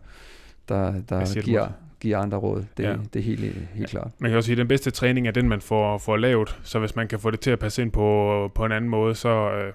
der, 0.69 0.93
der 1.09 1.41
giver, 1.43 1.69
giver 2.01 2.19
andre 2.19 2.39
råd. 2.39 2.65
Det, 2.77 2.83
Ja. 2.83 2.91
ja. 2.91 2.97
det 3.15 3.19
er 3.21 3.25
helt, 3.25 3.55
helt 3.75 3.89
klart. 3.89 4.11
Man 4.19 4.31
kan 4.31 4.37
også 4.37 4.47
sige, 4.47 4.55
at 4.55 4.59
den 4.59 4.69
bedste 4.69 4.91
træning 4.91 5.29
er 5.29 5.33
den, 5.33 5.49
man 5.49 5.61
får, 5.61 5.99
får 5.99 6.17
lavet, 6.17 6.59
så 6.63 6.79
hvis 6.79 6.97
man 6.97 7.09
kan 7.09 7.19
få 7.19 7.31
det 7.31 7.41
til 7.41 7.51
at 7.51 7.59
passe 7.59 7.83
ind 7.83 7.93
på, 7.93 8.51
på 8.55 8.65
en 8.65 8.73
anden 8.73 8.91
måde, 8.91 9.15
så, 9.15 9.51
øh, 9.53 9.73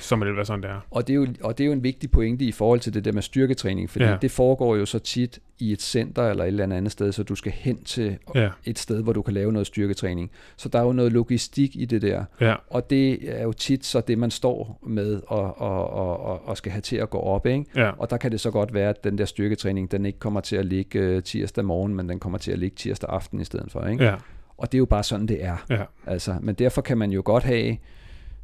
så 0.00 0.16
må 0.16 0.24
det 0.24 0.36
være 0.36 0.44
sådan, 0.44 0.62
det 0.62 0.70
er. 0.70 0.86
Og 0.90 1.06
det, 1.06 1.12
er 1.12 1.16
jo, 1.16 1.26
og 1.42 1.58
det 1.58 1.64
er 1.64 1.66
jo 1.66 1.72
en 1.72 1.82
vigtig 1.82 2.10
pointe 2.10 2.44
i 2.44 2.52
forhold 2.52 2.80
til 2.80 2.94
det 2.94 3.04
der 3.04 3.12
med 3.12 3.22
styrketræning, 3.22 3.90
fordi 3.90 4.04
Ja. 4.04 4.16
det 4.22 4.30
foregår 4.30 4.76
jo 4.76 4.86
så 4.86 4.98
tit 4.98 5.38
i 5.58 5.72
et 5.72 5.82
center 5.82 6.22
eller 6.30 6.44
et 6.44 6.48
eller 6.48 6.76
andet 6.76 6.92
sted, 6.92 7.12
så 7.12 7.22
du 7.22 7.34
skal 7.34 7.52
hen 7.52 7.84
til 7.84 8.18
Ja, 8.34 8.48
et 8.64 8.78
sted, 8.78 9.02
hvor 9.02 9.12
du 9.12 9.22
kan 9.22 9.34
lave 9.34 9.52
noget 9.52 9.66
styrketræning. 9.66 10.30
Så 10.56 10.68
der 10.68 10.78
er 10.78 10.82
jo 10.82 10.92
noget 10.92 11.12
logistik 11.12 11.76
i 11.76 11.84
det 11.84 12.02
der. 12.02 12.24
ja, 12.40 12.54
Og 12.70 12.90
det 12.90 13.18
er 13.38 13.42
jo 13.42 13.52
tit 13.52 13.84
så 13.86 14.00
det, 14.00 14.18
man 14.18 14.30
står 14.30 14.78
med 14.86 15.20
og, 15.26 15.60
og, 15.60 15.90
og, 15.90 16.20
og, 16.20 16.48
og 16.48 16.56
skal 16.56 16.72
have 16.72 16.80
til 16.82 16.96
at 16.96 17.10
gå 17.10 17.18
op. 17.18 17.46
Ikke? 17.46 17.64
ja, 17.76 17.90
Og 17.98 18.10
der 18.10 18.16
kan 18.16 18.32
det 18.32 18.40
så 18.40 18.50
godt 18.50 18.74
være, 18.74 18.88
at 18.90 19.04
den 19.04 19.18
der 19.18 19.24
styrketræning, 19.24 19.90
den 19.92 20.06
ikke 20.06 20.18
kommer 20.18 20.40
til 20.40 20.56
at 20.56 20.66
ligge 20.66 20.98
øh, 20.98 21.22
tirsdag 21.22 21.64
morgen, 21.64 21.94
men 21.94 22.08
den 22.08 22.18
kommer 22.20 22.38
til 22.38 22.52
at 22.52 22.58
ligge 22.58 22.74
tirsdag 22.76 23.10
aften 23.10 23.40
i 23.40 23.44
stedet 23.44 23.72
for. 23.72 23.86
Ikke? 23.86 24.04
ja, 24.04 24.14
Og 24.56 24.72
det 24.72 24.76
er 24.76 24.80
jo 24.80 24.84
bare 24.86 25.02
sådan, 25.04 25.26
det 25.26 25.44
er. 25.44 25.64
ja, 25.70 25.82
Altså, 26.06 26.36
men 26.42 26.54
derfor 26.54 26.82
kan 26.82 26.98
man 26.98 27.10
jo 27.10 27.22
godt 27.24 27.44
have, 27.44 27.76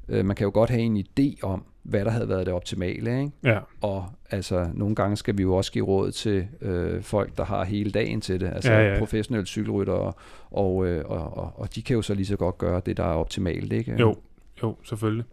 øh, 0.09 0.25
man 0.25 0.37
kan 0.37 0.45
jo 0.45 0.51
godt 0.55 0.71
have 0.71 0.83
en 0.83 0.97
idé 0.97 1.43
om, 1.43 1.65
hvad 1.83 2.05
der 2.05 2.11
havde 2.11 2.29
været 2.29 2.47
det 2.47 2.55
optimale. 2.55 3.21
Ikke? 3.21 3.33
ja, 3.45 3.59
Og 3.81 4.07
altså, 4.31 4.69
nogle 4.75 4.95
gange 4.95 5.17
skal 5.17 5.39
vi 5.39 5.43
jo 5.43 5.55
også 5.55 5.73
give 5.73 5.85
råd 5.85 6.11
til 6.11 6.47
øh, 6.61 7.03
folk, 7.03 7.37
der 7.37 7.45
har 7.45 7.65
hele 7.65 7.91
dagen 7.91 8.21
til 8.21 8.41
det. 8.41 8.47
Altså 8.55 8.73
Ja, 8.73 8.93
ja, 8.93 8.99
professionelle 8.99 9.47
cykelrytter, 9.47 9.93
og, 9.93 10.15
og, 10.51 10.87
øh, 10.87 11.05
og, 11.05 11.37
og, 11.37 11.53
og 11.57 11.75
de 11.75 11.83
kan 11.83 11.97
jo 11.97 12.03
så 12.03 12.15
lige 12.15 12.27
så 12.27 12.37
godt 12.37 12.59
gøre 12.59 12.83
det, 12.87 12.97
der 12.97 13.05
er 13.05 13.15
optimalt. 13.15 13.73
Ikke? 13.73 13.97
jo, 14.01 14.17
jo, 14.63 14.77
selvfølgelig. 14.85 15.25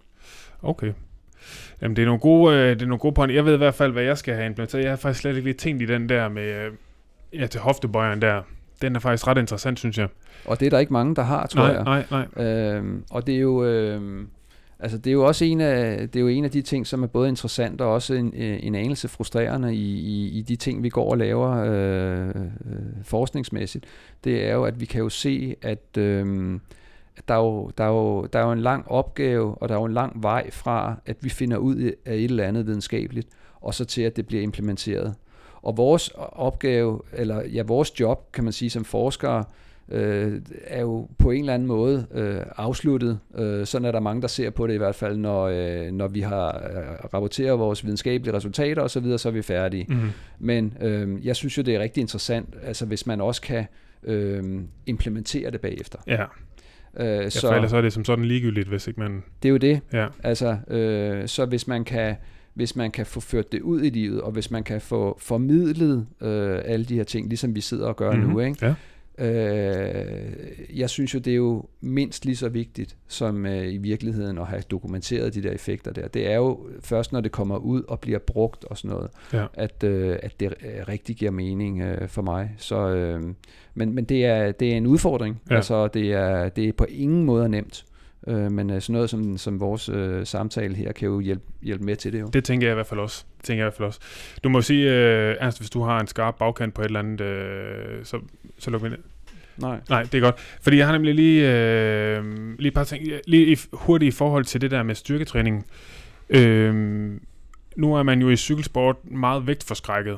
Okay. 0.62 0.94
Jamen, 1.82 1.96
det 1.96 2.02
er 2.02 2.06
nogle 2.06 2.20
gode, 2.20 2.56
øh, 2.56 2.70
det 2.70 2.82
er 2.82 2.86
nogle 2.86 3.00
gode 3.00 3.14
pointer. 3.14 3.36
Jeg 3.36 3.46
ved 3.46 3.54
i 3.54 3.58
hvert 3.58 3.74
fald, 3.76 3.92
hvad 3.92 4.04
jeg 4.04 4.18
skal 4.18 4.34
have 4.36 4.46
implementeret. 4.46 4.84
Jeg 4.84 4.92
har 4.92 4.98
faktisk 4.98 5.22
slet 5.22 5.36
ikke 5.36 5.44
lige 5.44 5.58
tænkt 5.58 5.82
i 5.82 5.86
den 5.86 6.10
der 6.10 6.30
med, 6.30 6.66
øh, 6.66 6.72
ja, 7.34 7.48
til 7.48 7.62
hoftebøjeren 7.62 8.22
der. 8.22 8.42
Den 8.82 8.96
er 8.96 9.00
faktisk 9.00 9.28
ret 9.28 9.38
interessant, 9.38 9.80
synes 9.80 9.98
jeg. 9.98 10.08
Og 10.46 10.60
det 10.60 10.66
er 10.66 10.70
der 10.70 10.80
ikke 10.80 10.94
mange, 10.94 11.16
der 11.16 11.22
har, 11.22 11.48
tror 11.48 11.62
nej, 11.62 11.94
jeg. 11.94 12.06
nej, 12.12 12.26
nej. 12.36 12.46
Øhm, 12.46 13.04
og 13.12 13.28
det 13.28 13.36
er 13.36 13.40
jo... 13.40 13.64
Øhm, 13.66 14.30
Altså 14.82 14.98
det 14.98 15.08
er 15.08 15.14
jo 15.14 15.26
også 15.26 15.46
en 15.46 15.62
af, 15.62 16.10
det 16.10 16.16
er 16.16 16.22
jo 16.22 16.28
en 16.28 16.46
af 16.46 16.52
de 16.52 16.62
ting, 16.62 16.88
som 16.88 17.04
er 17.04 17.08
både 17.08 17.30
interessant 17.30 17.82
og 17.82 17.94
også 17.94 18.14
en, 18.14 18.34
øh, 18.36 18.60
en 18.64 18.76
anelse 18.76 19.08
frustrerende 19.08 19.76
i, 19.76 20.00
i, 20.00 20.30
i 20.30 20.42
de 20.42 20.56
ting, 20.56 20.84
vi 20.84 20.90
går 20.90 21.12
og 21.12 21.18
laver 21.18 21.58
øh, 21.58 22.28
øh, 22.28 23.04
forskningsmæssigt. 23.04 23.86
Det 24.24 24.46
er 24.46 24.54
jo, 24.54 24.64
at 24.64 24.80
vi 24.80 24.86
kan 24.86 25.02
jo 25.02 25.10
se, 25.10 25.56
at, 25.62 25.98
øh, 25.98 26.60
der, 27.28 27.34
er 27.34 27.40
jo, 27.40 27.72
der, 27.78 27.84
er 27.84 27.90
jo, 27.90 28.26
der 28.26 28.40
er 28.40 28.44
jo 28.44 28.52
en 28.52 28.62
lang 28.62 28.88
opgave, 28.88 29.56
og 29.56 29.70
der 29.70 29.76
er 29.76 29.80
jo 29.80 29.86
en 29.86 29.94
lang 29.94 30.24
vej 30.24 30.52
fra, 30.52 30.96
at 31.06 31.18
vi 31.22 31.30
finder 31.30 31.58
ud 31.58 31.92
af 32.06 32.14
et 32.14 32.24
eller 32.24 32.44
andet 32.44 32.68
videnskabeligt, 32.68 33.28
og 33.62 33.74
så 33.74 33.86
til, 33.86 34.02
at 34.02 34.16
det 34.16 34.28
bliver 34.28 34.44
implementeret. 34.44 35.16
Og 35.62 35.78
vores 35.78 36.10
opgave, 36.16 37.02
eller 37.14 37.46
ja, 37.46 37.64
vores 37.64 38.00
job, 38.00 38.32
kan 38.32 38.44
man 38.44 38.54
sige, 38.54 38.70
som 38.70 38.86
forskere, 38.86 39.40
øh, 39.40 39.46
er 39.92 40.82
jo 40.82 41.08
på 41.18 41.32
en 41.32 41.40
eller 41.40 41.54
anden 41.54 41.68
måde 41.68 42.08
øh, 42.14 42.42
afsluttet. 42.56 43.20
Øh, 43.38 43.66
sådan 43.66 43.86
er 43.86 43.92
der 43.92 44.00
mange, 44.00 44.22
der 44.22 44.28
ser 44.28 44.50
på 44.50 44.68
det 44.68 44.74
i 44.74 44.78
hvert 44.78 44.96
fald, 44.96 45.18
når, 45.18 45.44
øh, 45.44 45.92
når 45.92 46.08
vi 46.08 46.22
har 46.22 46.48
øh, 46.48 47.14
rapporteret 47.14 47.60
vores 47.60 47.86
videnskabelige 47.86 48.36
resultater 48.36 48.82
osv., 48.82 49.18
så 49.18 49.30
er 49.30 49.34
vi 49.34 49.42
færdige. 49.42 49.86
Mm. 49.90 50.10
Men 50.40 50.78
øh, 50.82 51.26
jeg 51.26 51.36
synes 51.36 51.58
jo, 51.58 51.62
det 51.64 51.76
er 51.76 51.80
rigtig 51.80 52.02
interessant, 52.02 52.56
altså 52.64 52.86
hvis 52.86 53.08
man 53.08 53.22
også 53.22 53.42
kan 53.42 53.66
øh, 54.04 54.44
implementere 54.86 55.52
det 55.52 55.62
bagefter. 55.62 56.00
Ja. 56.08 56.24
Øh, 56.98 57.06
ja, 57.06 57.30
så, 57.30 57.48
for 57.48 57.54
ellers 57.54 57.74
er 57.74 57.82
det 57.82 57.94
som 57.94 58.06
sådan 58.06 58.26
ligegyldigt, 58.26 58.68
hvis 58.68 58.88
ikke 58.88 59.00
man... 59.00 59.24
Det 59.44 59.50
er 59.50 59.52
jo 59.52 59.58
det. 59.58 59.82
Ja. 59.94 60.08
Altså, 60.24 60.58
øh, 60.68 61.28
så 61.28 61.46
hvis 61.46 61.68
man 61.68 61.84
kan 61.84 62.16
hvis 62.54 62.76
man 62.76 62.92
kan 62.92 63.06
få 63.06 63.20
ført 63.20 63.52
det 63.52 63.62
ud 63.62 63.84
i 63.84 63.90
livet, 63.90 64.22
og 64.22 64.32
hvis 64.32 64.52
man 64.52 64.64
kan 64.64 64.82
få 64.82 65.18
formidlet 65.22 66.08
øh, 66.22 66.60
alle 66.66 66.86
de 66.86 66.96
her 66.96 67.04
ting, 67.04 67.28
ligesom 67.28 67.56
vi 67.56 67.62
sidder 67.62 67.88
og 67.88 67.96
gør 67.96 68.12
mm-hmm. 68.12 68.30
nu, 68.30 68.40
ikke? 68.40 68.66
Ja. 68.66 68.74
Øh, 69.20 70.80
jeg 70.80 70.90
synes 70.90 71.14
jo, 71.14 71.20
det 71.20 71.32
er 71.32 71.38
jo 71.38 71.66
mindst 71.82 72.26
lige 72.26 72.36
så 72.36 72.50
vigtigt 72.50 72.98
som 73.08 73.46
øh, 73.46 73.74
i 73.74 73.78
virkeligheden 73.78 74.38
at 74.38 74.48
have 74.48 74.62
dokumenteret 74.72 75.34
de 75.34 75.44
der 75.44 75.52
effekter 75.52 75.92
der. 75.94 76.08
Det 76.08 76.32
er 76.32 76.36
jo 76.36 76.68
først, 76.84 77.12
når 77.12 77.22
det 77.22 77.32
kommer 77.32 77.58
ud 77.58 77.84
og 77.88 78.00
bliver 78.00 78.20
brugt 78.20 78.66
og 78.66 78.78
sådan 78.78 78.96
noget, 78.96 79.10
ja. 79.34 79.46
at, 79.54 79.84
øh, 79.84 80.18
at 80.24 80.40
det 80.40 80.48
øh, 80.48 80.88
rigtig 80.88 81.16
giver 81.16 81.32
mening 81.32 81.82
øh, 81.82 82.08
for 82.08 82.22
mig. 82.22 82.52
Så, 82.58 82.90
øh, 82.90 83.22
men 83.74 83.94
men 83.94 84.06
det, 84.06 84.26
er, 84.26 84.52
det 84.52 84.74
er 84.74 84.78
en 84.78 84.88
udfordring. 84.88 85.42
Ja. 85.50 85.56
Altså, 85.56 85.88
det 85.88 86.14
er, 86.14 86.50
det 86.50 86.68
er 86.68 86.74
på 86.74 86.86
ingen 86.90 87.24
måde 87.24 87.50
nemt. 87.50 87.86
Øh, 88.28 88.52
men 88.52 88.70
øh, 88.70 88.82
sådan 88.82 88.94
noget 88.94 89.10
som, 89.10 89.38
som 89.38 89.60
vores 89.60 89.90
øh, 89.90 90.26
samtale 90.26 90.76
her 90.76 90.92
kan 90.92 91.08
jo 91.08 91.20
hjælpe, 91.20 91.46
hjælpe 91.62 91.86
med 91.86 91.96
til 91.96 92.14
det 92.14 92.20
jo. 92.20 92.28
Det 92.34 92.44
tænker 92.44 92.68
jeg 92.68 92.74
i 92.74 92.76
hvert 92.76 92.88
fald 92.88 93.00
også. 93.00 93.26
Det 93.38 93.46
tænker 93.46 93.64
jeg 93.64 93.66
i 93.66 93.70
hvert 93.70 93.78
fald 93.78 93.88
også. 93.88 94.00
Du 94.44 94.50
må 94.50 94.62
sige, 94.62 94.92
øh, 94.92 95.36
Ernst, 95.40 95.60
hvis 95.60 95.70
du 95.70 95.82
har 95.82 96.00
en 96.00 96.08
skarp 96.08 96.36
bagkant 96.40 96.74
på 96.74 96.82
et 96.82 96.86
eller 96.86 97.00
andet, 97.00 97.22
øh, 97.22 98.06
så, 98.06 98.20
så 98.58 98.72
luk 98.72 98.82
mig 98.82 98.92
ned. 98.92 99.00
Nej. 99.62 99.80
Nej, 99.90 100.04
det 100.04 100.14
er 100.14 100.20
godt. 100.20 100.36
Fordi 100.62 100.78
jeg 100.78 100.86
har 100.86 100.94
nemlig 100.94 101.16
lige, 101.16 101.52
øh, 101.52 102.24
lige 102.60 102.68
et 102.68 102.74
par 102.74 102.84
ting, 102.84 103.04
lige 103.28 103.58
hurtigt 103.74 104.14
i 104.14 104.18
forhold 104.18 104.46
til 104.46 104.62
det 104.62 104.72
der 104.72 104.84
med 104.84 104.96
styrketræning. 104.96 105.66
Øh, 106.30 106.74
nu 107.76 107.96
er 107.96 108.04
man 108.04 108.22
jo 108.22 108.30
i 108.30 108.36
cykelsport 108.36 108.96
meget 109.04 109.48
vægtforskrækket. 109.48 110.18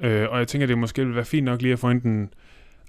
Øh, 0.00 0.26
og 0.30 0.38
jeg 0.38 0.48
tænker, 0.48 0.66
det 0.66 0.78
måske 0.78 1.06
vil 1.06 1.14
være 1.14 1.24
fint 1.24 1.44
nok 1.44 1.62
lige 1.62 1.72
at 1.72 1.78
få 1.78 1.90
enten 1.90 2.30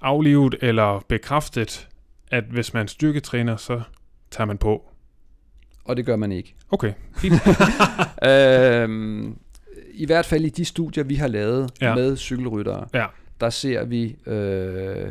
aflivet 0.00 0.54
eller 0.60 1.04
bekræftet, 1.08 1.88
at 2.30 2.44
hvis 2.44 2.74
man 2.74 2.88
styrketræner, 2.88 3.56
så 3.56 3.80
tager 4.30 4.46
man 4.46 4.58
på? 4.58 4.90
Og 5.84 5.96
det 5.96 6.06
gør 6.06 6.16
man 6.16 6.32
ikke. 6.32 6.54
Okay, 6.70 6.92
øhm, 8.30 9.38
I 9.92 10.06
hvert 10.06 10.26
fald 10.26 10.44
i 10.44 10.48
de 10.48 10.64
studier, 10.64 11.04
vi 11.04 11.14
har 11.14 11.28
lavet 11.28 11.70
ja. 11.80 11.94
med 11.94 12.16
cykelryttere, 12.16 12.86
ja. 12.94 13.06
der 13.40 13.50
ser 13.50 13.84
vi, 13.84 14.16
øh, 14.26 15.10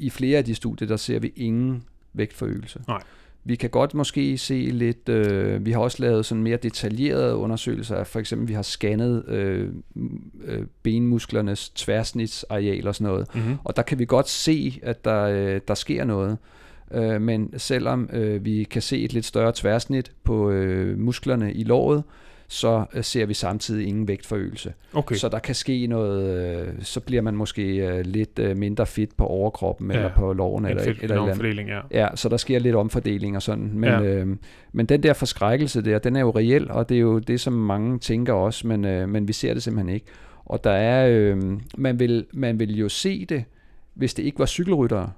i 0.00 0.10
flere 0.10 0.38
af 0.38 0.44
de 0.44 0.54
studier, 0.54 0.88
der 0.88 0.96
ser 0.96 1.18
vi 1.18 1.32
ingen 1.36 1.82
vægtforøgelse. 2.12 2.82
Nej. 2.88 3.02
Vi 3.44 3.56
kan 3.56 3.70
godt 3.70 3.94
måske 3.94 4.38
se 4.38 4.54
lidt, 4.54 5.08
øh, 5.08 5.66
vi 5.66 5.72
har 5.72 5.80
også 5.80 6.02
lavet 6.02 6.26
sådan 6.26 6.42
mere 6.42 6.56
detaljerede 6.56 7.36
undersøgelser, 7.36 8.04
for 8.04 8.20
eksempel 8.20 8.48
vi 8.48 8.52
har 8.52 8.62
scannet 8.62 9.24
øh, 9.28 9.68
øh, 10.44 10.66
benmusklernes 10.82 11.68
tværsnitsareal 11.68 12.88
og 12.88 12.94
sådan 12.94 13.12
noget, 13.12 13.34
mm-hmm. 13.34 13.56
og 13.64 13.76
der 13.76 13.82
kan 13.82 13.98
vi 13.98 14.04
godt 14.04 14.28
se, 14.28 14.80
at 14.82 15.04
der, 15.04 15.22
øh, 15.22 15.60
der 15.68 15.74
sker 15.74 16.04
noget. 16.04 16.38
Øh, 16.90 17.22
men 17.22 17.58
selvom 17.58 18.10
øh, 18.12 18.44
vi 18.44 18.64
kan 18.64 18.82
se 18.82 19.02
et 19.02 19.12
lidt 19.12 19.24
større 19.24 19.52
tværsnit 19.54 20.12
på 20.24 20.50
øh, 20.50 20.98
musklerne 20.98 21.52
i 21.52 21.64
låret, 21.64 22.02
så 22.50 22.84
øh, 22.94 23.04
ser 23.04 23.26
vi 23.26 23.34
samtidig 23.34 23.86
ingen 23.86 24.08
vægtforøgelse. 24.08 24.72
Okay. 24.92 25.14
Så 25.14 25.28
der 25.28 25.38
kan 25.38 25.54
ske 25.54 25.86
noget, 25.86 26.46
øh, 26.60 26.68
så 26.80 27.00
bliver 27.00 27.22
man 27.22 27.36
måske 27.36 27.76
øh, 27.76 28.00
lidt 28.04 28.56
mindre 28.56 28.86
fit 28.86 29.10
på 29.16 29.26
overkroppen 29.26 29.90
ja. 29.90 29.96
eller 29.96 30.10
på 30.14 30.32
lårene. 30.32 30.70
Eller, 30.70 30.82
fedt, 30.82 31.02
eller, 31.02 31.16
eller 31.16 31.30
omfordeling, 31.30 31.68
ja. 31.68 31.80
Ja, 31.90 32.08
så 32.14 32.28
der 32.28 32.36
sker 32.36 32.58
lidt 32.58 32.74
omfordeling 32.76 33.36
og 33.36 33.42
sådan. 33.42 33.70
Men, 33.74 33.90
ja. 33.90 34.02
øh, 34.02 34.36
men 34.72 34.86
den 34.86 35.02
der 35.02 35.12
forskrækkelse 35.12 35.82
der, 35.82 35.98
den 35.98 36.16
er 36.16 36.20
jo 36.20 36.30
reel, 36.30 36.70
og 36.70 36.88
det 36.88 36.94
er 36.94 37.00
jo 37.00 37.18
det, 37.18 37.40
som 37.40 37.52
mange 37.52 37.98
tænker 37.98 38.32
også, 38.32 38.66
men, 38.66 38.84
øh, 38.84 39.08
men 39.08 39.28
vi 39.28 39.32
ser 39.32 39.54
det 39.54 39.62
simpelthen 39.62 39.94
ikke. 39.94 40.06
Og 40.44 40.64
der 40.64 40.70
er, 40.70 41.08
øh, 41.10 41.42
man, 41.78 41.98
vil, 41.98 42.26
man 42.32 42.58
vil 42.58 42.78
jo 42.78 42.88
se 42.88 43.24
det, 43.24 43.44
hvis 43.94 44.14
det 44.14 44.22
ikke 44.22 44.38
var 44.38 44.46
cykelryttere, 44.46 45.12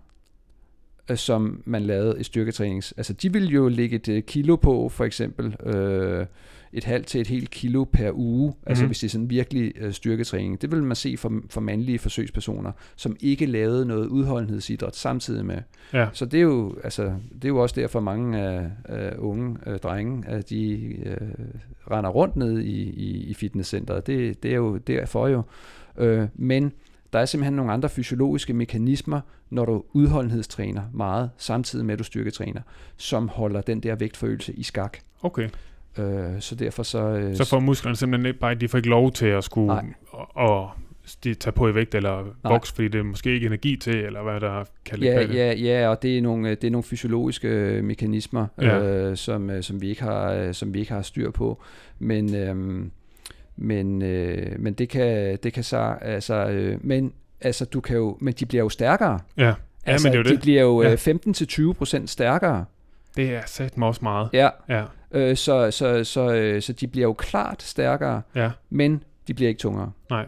som 1.15 1.63
man 1.65 1.83
lavede 1.83 2.21
i 2.21 2.23
styrketrænings. 2.23 2.95
Altså 2.97 3.13
de 3.13 3.33
ville 3.33 3.49
jo 3.49 3.69
lægge 3.69 4.01
et 4.09 4.27
kilo 4.27 4.57
på, 4.57 4.89
for 4.89 5.05
eksempel 5.05 5.57
øh, 5.67 6.27
et 6.73 6.85
halvt 6.85 7.07
til 7.07 7.21
et 7.21 7.27
helt 7.27 7.51
kilo 7.51 7.85
per 7.85 8.11
uge, 8.13 8.49
mm-hmm. 8.49 8.63
altså 8.67 8.87
hvis 8.87 8.99
det 8.99 9.07
er 9.07 9.11
sådan 9.11 9.31
virkelig 9.31 9.73
øh, 9.77 9.93
styrketræning. 9.93 10.63
Det 10.63 10.73
vil 10.73 10.83
man 10.83 10.97
se 10.97 11.17
for, 11.17 11.33
for 11.51 11.61
mandlige 11.61 11.99
forsøgspersoner, 11.99 12.73
som 12.97 13.17
ikke 13.21 13.47
lavede 13.47 13.87
noget 13.87 14.07
udholdenhedsidræt 14.07 14.97
samtidig 14.97 15.47
med. 15.47 15.59
Ja. 15.93 16.09
Så 16.13 16.25
det 16.25 16.39
er 16.39 16.43
jo 16.43 16.77
altså 16.85 17.15
det 17.35 17.45
er 17.45 17.49
jo 17.49 17.59
også 17.59 17.81
derfor 17.81 18.01
mange 18.01 18.41
af, 18.41 18.71
af 18.85 19.15
unge 19.19 19.57
øh, 19.67 19.79
drenge, 19.79 20.29
at 20.29 20.51
de 20.51 20.81
øh, 21.07 21.17
render 21.91 22.11
rundt 22.11 22.37
ned 22.37 22.61
i, 22.61 22.83
i, 22.83 23.25
i 23.25 23.35
fitnesscenteret. 23.35 24.07
Det, 24.07 24.43
det 24.43 24.51
er 24.51 24.57
jo 24.57 24.77
derfor 24.77 25.29
jo. 25.29 25.43
Øh, 25.99 26.29
men 26.35 26.73
der 27.13 27.19
er 27.19 27.25
simpelthen 27.25 27.57
nogle 27.57 27.73
andre 27.73 27.89
fysiologiske 27.89 28.53
mekanismer, 28.53 29.21
når 29.51 29.65
du 29.65 29.85
udholdenhedstræner 29.93 30.83
meget, 30.93 31.31
samtidig 31.37 31.87
med 31.87 31.93
at 31.93 31.99
du 31.99 32.05
styrketræner, 32.05 32.61
som 32.97 33.29
holder 33.29 33.61
den 33.61 33.81
der 33.81 33.95
vægtforøgelse 33.95 34.53
i 34.53 34.63
skak. 34.63 34.99
Okay. 35.23 35.49
Øh, 35.99 36.41
så 36.41 36.55
derfor 36.55 36.83
så... 36.83 36.99
Øh, 36.99 37.37
så 37.37 37.49
får 37.49 37.61
musklerne 37.61 37.97
simpelthen 37.97 38.27
ikke 38.27 38.41
bare, 38.41 38.55
de 38.55 38.69
får 38.69 38.79
ikke 38.79 38.89
lov 38.89 39.13
til 39.13 39.27
at 39.27 39.45
skulle 39.45 39.73
og, 40.11 40.37
og 40.37 40.71
de 41.25 41.35
tage 41.35 41.53
på 41.53 41.69
i 41.69 41.75
vægt 41.75 41.95
eller 41.95 42.25
vokse, 42.45 42.75
fordi 42.75 42.89
det 42.89 42.99
er 42.99 43.03
måske 43.03 43.35
ikke 43.35 43.47
energi 43.47 43.77
til, 43.77 43.97
eller 43.97 44.23
hvad 44.23 44.41
der 44.41 44.65
kan 44.85 44.99
ja, 45.03 45.23
ja, 45.23 45.53
ja, 45.53 45.89
og 45.89 46.03
det 46.03 46.19
er 46.19 46.23
nogle, 46.23 46.51
det 46.51 46.65
er 46.65 46.71
nogle 46.71 46.83
fysiologiske 46.83 47.49
øh, 47.49 47.85
mekanismer, 47.85 48.47
ja. 48.61 48.79
øh, 48.79 49.17
som, 49.17 49.51
øh, 49.51 49.63
som, 49.63 49.81
vi 49.81 49.89
ikke 49.89 50.03
har, 50.03 50.33
øh, 50.33 50.55
som 50.55 50.75
vi 50.75 50.81
ikke 50.81 50.93
har 50.93 51.03
styr 51.03 51.31
på. 51.31 51.63
Men, 51.99 52.35
øh, 52.35 52.87
men, 53.57 54.03
øh, 54.03 54.61
men 54.61 54.75
det 54.75 54.89
kan, 54.89 55.39
det 55.43 55.53
kan 55.53 55.65
så, 55.65 55.97
altså, 56.01 56.35
øh, 56.35 56.79
men 56.81 57.13
altså, 57.41 57.65
du 57.65 57.81
kan 57.81 57.97
jo, 57.97 58.19
men 58.21 58.35
de 58.35 58.47
bliver 58.47 58.63
jo 58.63 58.69
stærkere. 58.69 59.19
Ja, 59.37 59.55
altså, 59.87 60.09
men 60.09 60.13
det 60.13 60.19
er 60.19 60.23
jo 60.23 60.29
de 60.29 60.35
det. 60.35 60.41
bliver 60.41 60.63
jo 60.63 60.83
ja. 60.83 60.95
15-20% 60.95 62.07
stærkere. 62.07 62.65
Det 63.17 63.35
er 63.35 63.43
sat 63.47 63.79
mig 63.79 63.89
også 63.89 64.01
meget. 64.03 64.29
Ja, 64.33 64.49
ja. 64.69 64.85
Øh, 65.13 65.37
så, 65.37 65.71
så, 65.71 66.05
så, 66.05 66.33
øh, 66.33 66.63
så 66.63 66.73
de 66.73 66.87
bliver 66.87 67.07
jo 67.07 67.13
klart 67.13 67.63
stærkere, 67.63 68.23
ja. 68.35 68.51
men 68.71 69.03
de 69.29 69.35
bliver 69.35 69.49
ikke 69.49 69.59
tungere. 69.59 69.93
Nej, 70.11 70.27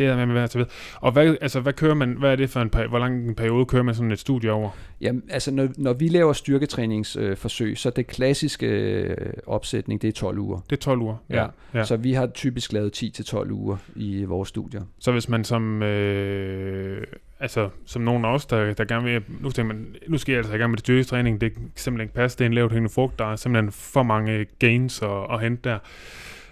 det 0.00 0.08
er 0.08 0.26
med 0.26 0.42
at 0.42 0.56
ved. 0.56 0.66
Og 0.94 1.12
hvad, 1.12 1.36
altså, 1.40 1.60
hvad 1.60 1.72
kører 1.72 1.94
man, 1.94 2.16
hvad 2.18 2.32
er 2.32 2.36
det 2.36 2.50
for 2.50 2.60
en, 2.60 2.70
hvor 2.88 2.98
lang 2.98 3.28
en 3.28 3.34
periode 3.34 3.66
kører 3.66 3.82
man 3.82 3.94
sådan 3.94 4.12
et 4.12 4.18
studie 4.18 4.52
over? 4.52 4.70
Jamen, 5.00 5.22
altså 5.30 5.50
når, 5.50 5.68
når 5.76 5.92
vi 5.92 6.08
laver 6.08 6.32
styrketræningsforsøg, 6.32 7.70
øh, 7.70 7.76
så 7.76 7.90
det 7.90 8.06
klassiske 8.06 8.66
øh, 8.66 9.16
opsætning, 9.46 10.02
det 10.02 10.08
er 10.08 10.12
12 10.12 10.38
uger. 10.38 10.60
Det 10.70 10.76
er 10.76 10.80
12 10.80 11.00
uger, 11.00 11.16
ja. 11.30 11.42
ja. 11.42 11.48
ja. 11.74 11.84
Så 11.84 11.96
vi 11.96 12.12
har 12.12 12.26
typisk 12.26 12.72
lavet 12.72 13.02
10-12 13.02 13.50
uger 13.50 13.76
i 13.96 14.24
vores 14.24 14.48
studier. 14.48 14.82
Så 14.98 15.12
hvis 15.12 15.28
man 15.28 15.44
som, 15.44 15.82
øh, 15.82 17.06
altså 17.40 17.68
som 17.86 18.02
nogen 18.02 18.24
af 18.24 18.34
os, 18.34 18.46
der, 18.46 18.74
der 18.74 18.84
gerne 18.84 19.04
vil, 19.04 19.22
nu, 19.40 19.50
tænker 19.50 19.74
man, 19.74 19.96
nu 20.08 20.18
skal 20.18 20.32
jeg 20.32 20.38
altså 20.38 20.54
i 20.54 20.58
gang 20.58 20.70
med 20.70 20.76
det 20.76 20.84
styrketræning, 20.84 21.40
det 21.40 21.54
kan 21.54 21.62
simpelthen 21.76 22.04
ikke 22.04 22.14
passe, 22.14 22.38
det 22.38 22.44
er 22.44 22.48
en 22.48 22.54
lavt 22.54 22.72
hængende 22.72 22.94
frugt, 22.94 23.18
der 23.18 23.32
er 23.32 23.36
simpelthen 23.36 23.72
for 23.72 24.02
mange 24.02 24.46
gains 24.58 25.02
at, 25.02 25.26
at 25.32 25.40
hente 25.40 25.68
der. 25.68 25.78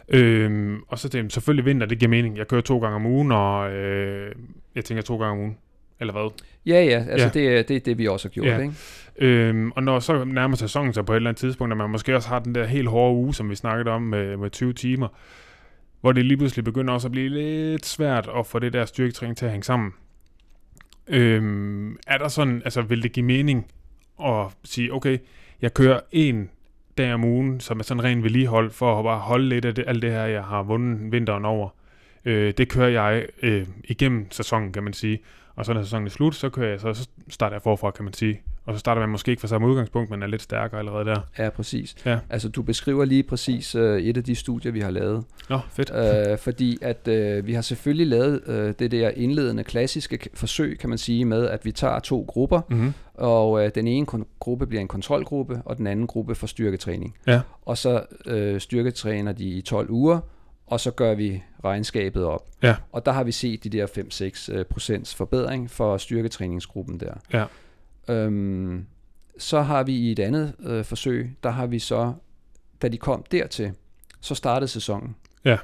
Øhm, 0.09 0.83
og 0.89 0.99
så 0.99 1.09
det, 1.09 1.33
selvfølgelig 1.33 1.65
vinter, 1.65 1.87
det 1.87 1.99
giver 1.99 2.11
mening. 2.11 2.37
Jeg 2.37 2.49
kører 2.49 2.63
to 2.63 2.79
gange 2.79 2.97
om 2.97 3.07
ugen, 3.07 3.33
og 3.33 3.73
øh, 3.73 4.35
jeg 4.75 4.85
tænker 4.85 5.03
to 5.03 5.17
gange 5.19 5.33
om 5.33 5.39
ugen. 5.39 5.59
Eller 6.01 6.13
hvad? 6.13 6.31
Ja, 6.67 6.85
ja, 6.85 7.05
altså 7.11 7.41
ja. 7.41 7.57
Det, 7.59 7.69
det 7.69 7.77
er 7.77 7.81
det, 7.81 7.99
vi 7.99 8.09
også 8.09 8.29
har 8.29 8.31
gjort, 8.31 8.47
ja. 8.47 8.59
ikke? 8.59 8.75
Øhm, 9.19 9.71
og 9.71 9.83
når 9.83 9.99
så 9.99 10.25
nærmer 10.25 10.57
sæsonen 10.57 10.93
sig 10.93 11.07
på 11.07 11.13
et 11.13 11.17
eller 11.17 11.31
andet 11.31 11.41
tidspunkt, 11.41 11.73
at 11.73 11.77
man 11.77 11.91
måske 11.91 12.17
også 12.17 12.29
har 12.29 12.39
den 12.39 12.55
der 12.55 12.65
helt 12.67 12.89
hårde 12.89 13.15
uge, 13.15 13.35
som 13.35 13.51
vi 13.51 13.55
snakkede 13.55 13.91
om 13.91 14.03
med, 14.03 14.37
med 14.37 14.51
20 14.51 14.73
timer, 14.73 15.09
hvor 16.01 16.13
det 16.13 16.25
lige 16.25 16.39
pludselig 16.39 16.65
begynder 16.65 16.95
også 16.95 17.09
at 17.09 17.13
blive 17.13 17.29
lidt 17.29 17.87
svært 17.87 18.29
at 18.39 18.47
få 18.47 18.59
det 18.59 18.73
der 18.73 18.85
styrketræning 18.85 19.37
til 19.37 19.45
at 19.45 19.51
hænge 19.51 19.65
sammen. 19.65 19.93
Øhm, 21.09 21.97
er 22.07 22.19
der 22.19 22.29
sådan, 22.29 22.63
altså 22.65 22.83
vil 22.83 23.03
det 23.03 23.13
give 23.13 23.27
mening 23.27 23.67
at 24.25 24.47
sige, 24.65 24.95
okay, 24.95 25.19
jeg 25.63 25.75
kører 25.75 26.01
en 26.13 26.51
dag 26.99 27.15
om 27.15 27.25
ugen, 27.25 27.61
som 27.61 27.79
er 27.79 27.85
sådan 27.85 28.05
ren 28.05 28.23
vedligehold, 28.23 28.71
for 28.71 28.99
at 28.99 29.05
bare 29.05 29.19
holde 29.19 29.49
lidt 29.49 29.65
af 29.65 29.75
det, 29.75 29.85
alt 29.87 30.03
det 30.03 30.13
her, 30.13 30.25
jeg 30.25 30.45
har 30.45 30.63
vundet 30.63 31.13
vinteren 31.13 31.45
over. 31.45 31.69
Øh, 32.25 32.55
det 32.59 32.69
kører 32.69 32.89
jeg 32.89 33.27
øh, 33.43 33.67
igennem 33.85 34.31
sæsonen, 34.31 34.73
kan 34.73 34.83
man 34.83 34.93
sige. 34.93 35.19
Og 35.57 35.67
så 35.67 35.73
når 35.73 35.83
sæsonen 35.83 36.07
er 36.07 36.11
slut, 36.11 36.35
så 36.35 36.49
kører 36.49 36.71
jeg, 36.71 36.81
så, 36.81 36.95
så 36.95 37.09
starter 37.29 37.55
jeg 37.55 37.63
forfra, 37.63 37.91
kan 37.91 38.05
man 38.05 38.13
sige, 38.13 38.43
og 38.69 38.75
så 38.75 38.79
starter 38.79 39.01
man 39.01 39.09
måske 39.09 39.31
ikke 39.31 39.41
fra 39.41 39.49
samme 39.49 39.69
udgangspunkt, 39.69 40.11
men 40.11 40.23
er 40.23 40.27
lidt 40.27 40.43
stærkere 40.43 40.79
allerede 40.79 41.05
der. 41.05 41.21
Ja, 41.39 41.51
præcis. 41.51 41.95
Ja. 42.05 42.19
Altså, 42.31 42.49
du 42.49 42.63
beskriver 42.63 43.05
lige 43.05 43.23
præcis 43.23 43.75
øh, 43.75 44.03
et 44.03 44.17
af 44.17 44.25
de 44.25 44.35
studier, 44.35 44.73
vi 44.73 44.81
har 44.81 44.91
lavet. 44.91 45.25
Nå, 45.51 45.59
fedt. 45.71 45.91
Øh, 46.31 46.39
fordi 46.39 46.79
at 46.83 47.09
øh, 47.09 47.47
vi 47.47 47.53
har 47.55 47.63
selvfølgelig 47.63 48.07
lavet 48.07 48.41
øh, 48.47 48.75
det 48.79 48.91
der 48.91 49.11
indledende 49.11 49.65
klassiske 49.65 50.19
forsøg, 50.35 50.79
kan 50.81 50.89
man 50.89 50.99
sige, 50.99 51.25
med 51.25 51.49
at 51.49 51.65
vi 51.65 51.73
tager 51.73 51.99
to 51.99 52.25
grupper, 52.29 52.61
Mm-hmm. 52.69 52.93
og 53.15 53.65
øh, 53.65 53.71
den 53.75 53.87
ene 53.89 54.07
gruppe 54.41 54.67
bliver 54.67 54.81
en 54.81 54.89
kontrolgruppe, 54.89 55.63
og 55.65 55.77
den 55.77 55.87
anden 55.87 56.07
gruppe 56.07 56.35
får 56.35 56.47
styrketræning. 56.47 57.15
Ja. 57.27 57.41
Og 57.63 57.79
så 57.79 58.03
øh, 58.27 58.61
styrketræner 58.61 59.33
de 59.33 59.45
i 59.45 59.61
12 59.61 59.91
uger, 59.91 60.21
og 60.67 60.81
så 60.81 60.91
gør 60.91 61.15
vi 61.15 61.43
regnskabet 61.65 62.25
op. 62.25 62.47
Ja. 62.63 62.75
Og 62.93 63.07
der 63.07 63.13
har 63.13 63.25
vi 63.25 63.33
set 63.33 63.65
de 63.65 63.69
der 63.69 63.87
5-6 64.51 64.53
øh, 64.59 64.65
procents 64.65 65.15
forbedring 65.15 65.71
for 65.71 65.97
styrketræningsgruppen 65.97 67.01
der. 67.01 67.13
Ja. 67.33 67.45
Øhm, 68.09 68.87
så 69.39 69.61
har 69.61 69.83
vi 69.83 69.93
i 69.97 70.13
et 70.13 70.19
andet 70.19 70.55
øh, 70.61 70.85
forsøg, 70.85 71.37
der 71.43 71.51
har 71.51 71.67
vi 71.67 71.79
så, 71.79 72.13
da 72.83 72.89
de 72.89 72.99
kom 72.99 73.25
dertil, 73.33 73.73
så 74.21 74.35
startede 74.35 74.69
sæsonen. 74.69 75.17
Ja. 75.45 75.59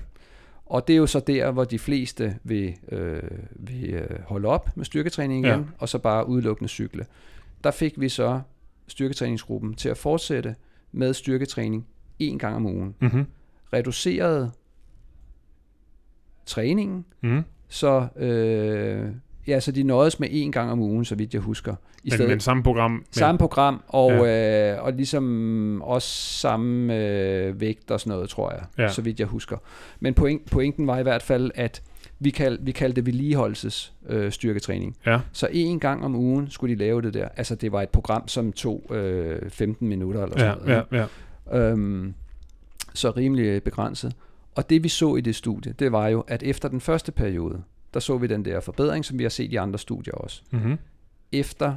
Og 0.67 0.87
det 0.89 0.93
er 0.95 0.99
jo 0.99 1.07
så 1.07 1.21
der, 1.21 1.51
hvor 1.51 1.65
de 1.65 1.79
fleste 1.79 2.39
vil, 2.45 2.75
øh, 2.89 3.23
vil 3.51 3.91
øh, 3.95 4.21
holde 4.27 4.49
op 4.49 4.77
med 4.77 4.85
styrketræning 4.85 5.47
igen, 5.47 5.61
Ja. 5.61 5.65
og 5.79 5.89
så 5.89 5.99
bare 5.99 6.29
udelukkende 6.29 6.69
cykle. 6.69 7.07
Der 7.65 7.71
fik 7.71 8.01
vi 8.01 8.09
så 8.09 8.41
styrketræningsgruppen 8.87 9.75
til 9.75 9.89
at 9.89 9.97
fortsætte 9.97 10.55
med 10.93 11.15
styrketræning 11.15 11.87
en 12.19 12.39
gang 12.39 12.57
om 12.57 12.67
ugen. 12.67 12.95
Mm-hmm. 13.01 13.25
Reducerede 13.73 14.51
træningen, 16.47 17.05
Mm-hmm. 17.21 17.43
så, 17.69 18.09
øh, 18.17 19.11
ja, 19.47 19.61
så 19.61 19.73
de 19.73 19.83
nøjedes 19.83 20.21
med 20.21 20.29
en 20.31 20.53
gang 20.53 20.71
om 20.73 20.81
ugen, 20.81 21.05
så 21.05 21.15
vidt 21.15 21.35
jeg 21.35 21.41
husker. 21.43 21.75
I 22.05 22.13
Men, 22.19 22.29
men 22.29 22.41
samme 22.41 22.63
program. 22.63 22.91
Men, 22.91 23.05
Samme 23.11 23.39
program, 23.39 23.83
og, 23.89 24.11
ja. 24.13 24.73
øh, 24.77 24.85
og 24.85 24.93
ligesom 24.93 25.83
også 25.83 26.09
samme 26.41 26.97
øh, 26.97 27.61
vægt 27.61 27.91
og 27.91 28.01
sådan 28.01 28.11
noget, 28.11 28.29
tror 28.29 28.51
jeg, 28.53 28.63
Ja. 28.79 28.89
så 28.93 29.03
vidt 29.03 29.21
jeg 29.21 29.27
husker. 29.29 29.57
Men 30.01 30.15
point, 30.15 30.51
pointen 30.51 30.87
var 30.87 30.99
i 30.99 31.03
hvert 31.03 31.23
fald, 31.23 31.51
at 31.55 31.83
vi, 32.19 32.31
kald, 32.31 32.59
vi 32.63 32.73
kaldte 32.73 32.97
det 32.97 33.07
vedligeholdelses 33.07 33.93
øh, 34.09 34.33
styrketræning. 34.33 34.97
Ja. 35.07 35.21
Så 35.33 35.49
en 35.53 35.81
gang 35.81 36.05
om 36.05 36.15
ugen 36.17 36.51
skulle 36.51 36.75
de 36.75 36.79
lave 36.79 37.03
det 37.03 37.15
der. 37.15 37.29
Altså 37.37 37.55
det 37.55 37.73
var 37.73 37.83
et 37.83 37.89
program, 37.89 38.29
som 38.29 38.53
tog 38.53 38.83
øh, 38.91 39.51
15 39.51 39.89
minutter 39.89 40.23
eller 40.23 40.39
sådan 40.39 40.59
ja, 40.67 40.75
noget. 40.75 40.87
ja, 40.93 41.59
ja. 41.59 41.71
Øhm, 41.71 42.15
så 42.95 43.11
rimelig 43.11 43.63
begrænset. 43.63 44.13
Og 44.55 44.71
det 44.71 44.85
vi 44.85 44.89
så 44.89 45.17
i 45.17 45.21
det 45.21 45.35
studie, 45.35 45.75
det 45.79 45.93
var 45.93 46.09
jo, 46.09 46.21
at 46.29 46.43
efter 46.43 46.69
den 46.69 46.81
første 46.81 47.13
periode, 47.13 47.63
der 47.95 48.01
så 48.01 48.19
vi 48.19 48.27
den 48.27 48.45
der 48.45 48.61
forbedring, 48.61 49.05
som 49.05 49.19
vi 49.19 49.23
har 49.23 49.31
set 49.31 49.53
i 49.53 49.57
andre 49.57 49.79
studier 49.79 50.15
også. 50.15 50.43
Mm-hmm. 50.51 50.79
Efter 51.33 51.77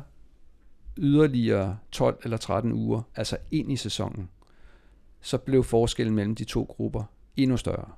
yderligere 0.97 1.77
12 1.91 2.19
eller 2.23 2.37
13 2.37 2.71
uger, 2.71 3.01
altså 3.15 3.37
ind 3.51 3.71
i 3.71 3.75
sæsonen, 3.75 4.29
så 5.21 5.37
blev 5.37 5.63
forskellen 5.63 6.15
mellem 6.15 6.35
de 6.35 6.43
to 6.43 6.63
grupper 6.63 7.03
endnu 7.37 7.57
større. 7.57 7.89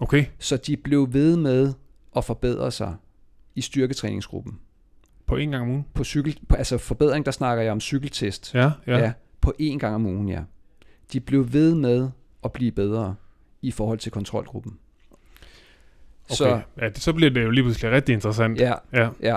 Okay. 0.00 0.24
Så 0.38 0.56
de 0.56 0.76
blev 0.76 1.12
ved 1.12 1.36
med 1.36 1.72
at 2.16 2.24
forbedre 2.24 2.70
sig 2.70 2.96
i 3.54 3.60
styrketræningsgruppen. 3.60 4.58
På 5.26 5.36
en 5.36 5.50
gang 5.50 5.62
om 5.62 5.70
ugen? 5.70 5.86
På 5.94 6.04
cykel, 6.04 6.40
på, 6.48 6.56
altså 6.56 6.78
forbedring, 6.78 7.26
der 7.26 7.32
snakker 7.32 7.62
jeg 7.62 7.72
om 7.72 7.80
cykeltest. 7.80 8.54
Ja, 8.54 8.70
ja. 8.86 8.98
ja. 8.98 9.12
På 9.40 9.52
én 9.60 9.78
gang 9.78 9.94
om 9.94 10.06
ugen, 10.06 10.28
ja. 10.28 10.42
De 11.12 11.20
blev 11.20 11.52
ved 11.52 11.74
med 11.74 12.10
at 12.44 12.52
blive 12.52 12.72
bedre 12.72 13.14
i 13.62 13.70
forhold 13.70 13.98
til 13.98 14.12
kontrolgruppen. 14.12 14.78
Okay. 16.30 16.36
Så, 16.36 16.60
ja, 16.80 16.88
det, 16.88 16.98
så 16.98 17.12
bliver 17.12 17.30
det 17.30 17.42
jo 17.44 17.50
lige 17.50 17.64
pludselig 17.64 17.90
rigtig 17.90 18.12
interessant. 18.12 18.60
ja, 18.60 18.74
Ja, 18.92 19.08
ja. 19.22 19.36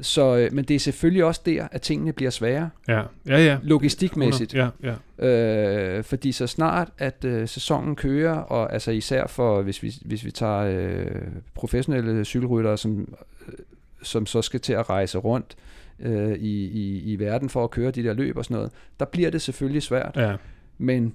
Så, 0.00 0.36
øh, 0.36 0.52
men 0.52 0.64
det 0.64 0.74
er 0.74 0.78
selvfølgelig 0.78 1.24
også 1.24 1.40
der, 1.46 1.68
at 1.72 1.82
tingene 1.82 2.12
bliver 2.12 2.30
svære, 2.30 2.70
ja, 2.88 3.02
ja. 3.26 3.38
ja. 3.44 3.58
logistikmæssigt. 3.62 4.54
Ja, 4.54 4.68
ja. 4.82 5.28
Øh, 5.28 6.04
fordi 6.04 6.32
så 6.32 6.46
snart, 6.46 6.88
at 6.98 7.24
øh, 7.24 7.48
sæsonen 7.48 7.96
kører, 7.96 8.34
og 8.34 8.72
altså 8.72 8.90
især 8.90 9.26
for, 9.26 9.62
hvis 9.62 9.82
vi, 9.82 9.94
hvis 10.04 10.24
vi 10.24 10.30
tager 10.30 10.60
øh, 10.60 11.06
professionelle 11.54 12.24
cykelryttere, 12.24 12.78
som, 12.78 13.14
øh, 13.48 13.54
som 14.02 14.26
så 14.26 14.42
skal 14.42 14.60
til 14.60 14.72
at 14.72 14.90
rejse 14.90 15.18
rundt 15.18 15.56
øh, 16.00 16.32
i, 16.32 16.64
i, 16.66 17.12
i 17.12 17.18
verden 17.18 17.48
for 17.48 17.64
at 17.64 17.70
køre 17.70 17.90
de 17.90 18.02
der 18.02 18.12
løb 18.14 18.36
og 18.36 18.44
sådan 18.44 18.54
noget, 18.54 18.70
der 19.00 19.04
bliver 19.06 19.30
det 19.30 19.42
selvfølgelig 19.42 19.82
svært. 19.82 20.16
ja. 20.16 20.36
Men 20.78 21.14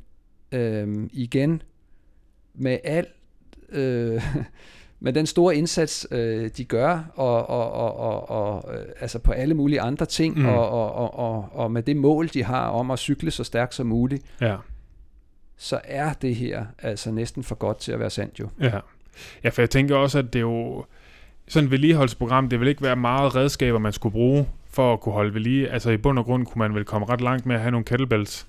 øh, 0.51 1.09
igen, 1.11 1.61
med 2.53 2.77
alt, 2.83 3.09
øh, 3.69 4.23
med 4.99 5.13
den 5.13 5.25
store 5.25 5.55
indsats, 5.55 6.07
øh, 6.11 6.49
de 6.57 6.63
gør, 6.65 7.03
og, 7.15 7.49
og, 7.49 7.71
og, 7.71 7.99
og, 7.99 8.29
og 8.29 8.75
øh, 8.75 8.85
altså 8.99 9.19
på 9.19 9.31
alle 9.31 9.53
mulige 9.53 9.81
andre 9.81 10.05
ting, 10.05 10.37
Mm. 10.39 10.45
og, 10.45 10.69
og, 10.69 10.93
og, 10.93 11.19
og, 11.19 11.49
og 11.53 11.71
med 11.71 11.83
det 11.83 11.95
mål, 11.97 12.27
de 12.27 12.43
har 12.43 12.67
om 12.67 12.91
at 12.91 12.99
cykle 12.99 13.31
så 13.31 13.43
stærkt 13.43 13.75
som 13.75 13.87
muligt, 13.87 14.23
ja. 14.41 14.55
så 15.57 15.79
er 15.83 16.13
det 16.13 16.35
her 16.35 16.65
altså 16.81 17.11
næsten 17.11 17.43
for 17.43 17.55
godt 17.55 17.77
til 17.79 17.91
at 17.91 17.99
være 17.99 18.09
sandt 18.09 18.39
jo. 18.39 18.49
Ja. 18.61 18.79
ja, 19.43 19.49
for 19.49 19.61
jeg 19.61 19.69
tænker 19.69 19.95
også, 19.95 20.19
at 20.19 20.33
det 20.33 20.39
er 20.39 20.43
jo... 20.43 20.85
Sådan 21.47 21.65
et 21.65 21.71
vedligeholdelsesprogram, 21.71 22.49
det 22.49 22.59
vil 22.59 22.67
ikke 22.67 22.81
være 22.81 22.95
meget 22.95 23.35
redskaber, 23.35 23.79
man 23.79 23.93
skulle 23.93 24.13
bruge 24.13 24.47
for 24.71 24.93
at 24.93 24.99
kunne 24.99 25.13
holde 25.13 25.33
ved 25.33 25.41
lige. 25.41 25.69
Altså 25.69 25.89
i 25.89 25.97
bund 25.97 26.19
og 26.19 26.25
grund 26.25 26.45
kunne 26.45 26.59
man 26.59 26.75
vel 26.75 26.85
komme 26.85 27.07
ret 27.09 27.21
langt 27.21 27.45
med 27.45 27.55
at 27.55 27.61
have 27.61 27.71
nogle 27.71 27.85
kettlebells. 27.85 28.47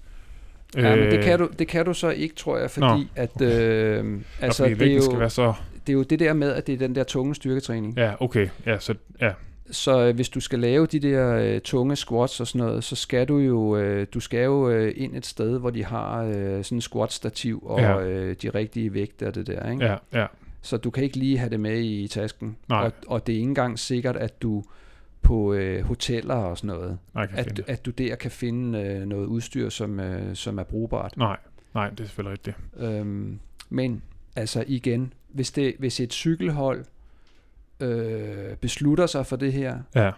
Ja, 0.77 0.97
men 0.97 0.99
det 0.99 1.19
Øh, 1.19 1.25
kan, 1.25 1.39
du, 1.39 1.49
det 1.59 1.69
kan 1.69 1.85
du 1.85 1.95
så 1.95 2.11
ikke, 2.11 2.35
tror 2.35 2.59
jeg, 2.59 2.71
fordi 2.71 2.87
Nå, 2.87 3.01
at 3.17 3.41
øh, 3.43 4.21
altså, 4.41 4.63
fordi 4.63 4.75
det, 4.75 4.83
er 4.83 4.85
vægten 4.85 5.03
skal 5.03 5.13
jo, 5.13 5.19
være 5.19 5.31
så... 5.31 5.53
det 5.91 5.95
er 5.95 5.99
jo 5.99 6.03
det 6.03 6.19
der 6.19 6.33
med, 6.33 6.53
at 6.53 6.67
det 6.67 6.73
er 6.73 6.79
den 6.79 6.95
der 6.95 7.05
tunge 7.05 7.35
styrketræning. 7.35 7.97
Ja, 7.97 8.13
okay. 8.21 8.49
Ja, 8.67 8.79
så, 8.79 8.95
ja. 9.21 9.33
Så 9.71 10.01
øh, 10.07 10.15
hvis 10.15 10.29
du 10.29 10.41
skal 10.41 10.59
lave 10.59 10.87
de 10.87 11.01
der 11.01 11.35
øh, 11.37 11.61
tunge 11.61 11.97
squats 11.97 12.41
og 12.41 12.47
sådan 12.47 12.67
noget, 12.67 12.85
så 12.85 12.97
skal 12.97 13.29
du 13.29 13.39
jo 13.39 13.77
øh, 13.77 14.07
du 14.15 14.21
skal 14.21 14.45
jo 14.45 14.71
øh, 14.71 14.93
ind 14.97 15.17
et 15.17 15.27
sted, 15.27 15.59
hvor 15.59 15.71
de 15.71 15.85
har 15.85 16.23
øh, 16.25 16.65
sådan 16.65 16.77
en 16.77 16.81
squat 16.81 17.13
stativ 17.13 17.63
og 17.67 17.81
Ja. 17.81 18.01
øh, 18.01 18.37
de 18.43 18.51
rigtige 18.51 18.95
vægte 18.95 19.27
og 19.27 19.35
det 19.35 19.47
der, 19.47 19.71
ikke? 19.71 19.85
ja, 19.85 19.97
ja. 20.13 20.27
Så 20.63 20.77
du 20.77 20.91
kan 20.91 21.05
ikke 21.05 21.17
lige 21.17 21.39
have 21.39 21.51
det 21.51 21.61
med 21.61 21.81
i 21.81 22.09
tasken. 22.09 22.57
Nej. 22.69 22.85
Og, 22.85 22.93
og 23.07 23.27
det 23.27 23.33
er 23.33 23.37
ikke 23.37 23.49
engang 23.49 23.79
sikkert, 23.79 24.17
at 24.17 24.43
du 24.43 24.65
på 25.23 25.53
øh, 25.53 25.85
hoteller 25.85 26.35
og 26.35 26.59
sådan 26.59 26.69
noget, 26.69 26.99
at, 27.15 27.61
at 27.67 27.87
du 27.87 27.91
der 27.91 28.15
kan 28.15 28.31
finde 28.31 28.79
øh, 28.79 29.07
noget 29.07 29.27
udstyr, 29.27 29.69
som, 29.69 30.01
øh, 30.01 30.35
som 30.37 30.59
er 30.59 30.63
brugbart. 30.63 31.17
Nej, 31.17 31.37
nej, 31.75 31.91
det 31.91 32.01
er 32.01 32.05
selvfølgelig 32.05 32.33
rigtigt. 32.33 32.57
Øhm, 32.77 33.39
men 33.71 34.03
altså 34.37 34.65
igen, 34.67 35.13
hvis, 35.33 35.51
det, 35.51 35.75
hvis 35.79 36.01
et 36.01 36.13
cykelhold 36.13 36.85
øh, 37.81 38.57
beslutter 38.61 39.07
sig 39.07 39.27
for 39.27 39.37
det 39.37 39.53
her, 39.53 39.79
Ja. 39.95 40.11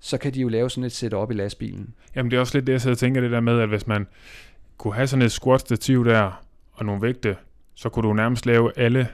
så 0.00 0.18
kan 0.18 0.34
de 0.34 0.40
jo 0.40 0.48
lave 0.48 0.70
sådan 0.70 0.84
et 0.84 0.92
setup 0.92 1.30
i 1.30 1.34
lastbilen. 1.34 1.94
Jamen 2.16 2.30
det 2.30 2.36
er 2.36 2.40
også 2.40 2.56
lidt 2.58 2.66
det, 2.66 2.72
jeg 2.72 2.80
sidder 2.80 2.94
og 2.94 2.98
tænker 2.98 3.20
det 3.20 3.30
der 3.30 3.40
med, 3.40 3.60
at 3.60 3.68
hvis 3.68 3.86
man 3.86 4.06
kunne 4.78 4.94
have 4.94 5.06
sådan 5.06 5.22
et 5.22 5.32
squat-stativ 5.32 6.04
der, 6.04 6.44
og 6.72 6.84
nogle 6.86 7.02
vægte, 7.02 7.36
så 7.74 7.88
kunne 7.88 8.08
du 8.08 8.12
nærmest 8.14 8.46
lave 8.46 8.72
alle 8.78 9.08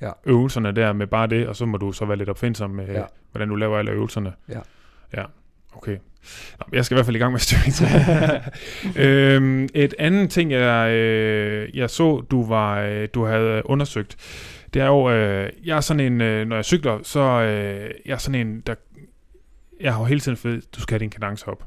Ja. 0.00 0.10
øvelserne 0.24 0.72
der 0.72 0.92
med 0.92 1.06
bare 1.06 1.26
det, 1.26 1.48
og 1.48 1.56
så 1.56 1.66
må 1.66 1.76
du 1.76 1.92
så 1.92 2.04
være 2.04 2.16
lidt 2.18 2.28
opfindsom 2.28 2.70
med, 2.70 2.86
ja. 2.86 3.02
Hvordan 3.30 3.48
du 3.48 3.54
laver 3.54 3.78
alle 3.78 3.90
øvelserne. 3.90 4.32
Ja. 4.48 4.58
Ja, 5.16 5.24
okay. 5.72 5.96
Nå, 6.58 6.64
jeg 6.72 6.84
skal 6.84 6.94
i 6.94 6.96
hvert 6.96 7.06
fald 7.06 7.16
i 7.16 7.18
gang 7.18 7.32
med 7.32 7.40
styrketræning. 7.40 8.42
øhm, 9.06 9.68
et 9.74 9.94
andet 9.98 10.30
ting, 10.30 10.52
jeg, 10.52 10.90
øh, 10.92 11.76
jeg 11.76 11.90
så, 11.90 12.20
du 12.20 12.46
var, 12.46 12.80
øh, 12.80 13.08
du 13.14 13.24
havde 13.24 13.62
undersøgt, 13.64 14.16
det 14.74 14.82
er 14.82 14.86
jo, 14.86 15.10
øh, 15.10 15.52
jeg 15.64 15.76
er 15.76 15.80
sådan 15.80 16.12
en, 16.12 16.20
øh, 16.20 16.46
når 16.46 16.56
jeg 16.56 16.64
cykler, 16.64 16.98
så 17.02 17.20
øh, 17.20 17.90
jeg 18.06 18.12
er 18.12 18.18
sådan 18.18 18.46
en, 18.46 18.60
der, 18.60 18.74
jeg 19.80 19.92
har 19.92 20.00
jo 20.00 20.04
hele 20.04 20.20
tiden 20.20 20.36
fået, 20.36 20.74
du 20.76 20.80
skal 20.80 20.94
have 20.94 21.00
din 21.00 21.10
kadence 21.10 21.48
op, 21.48 21.64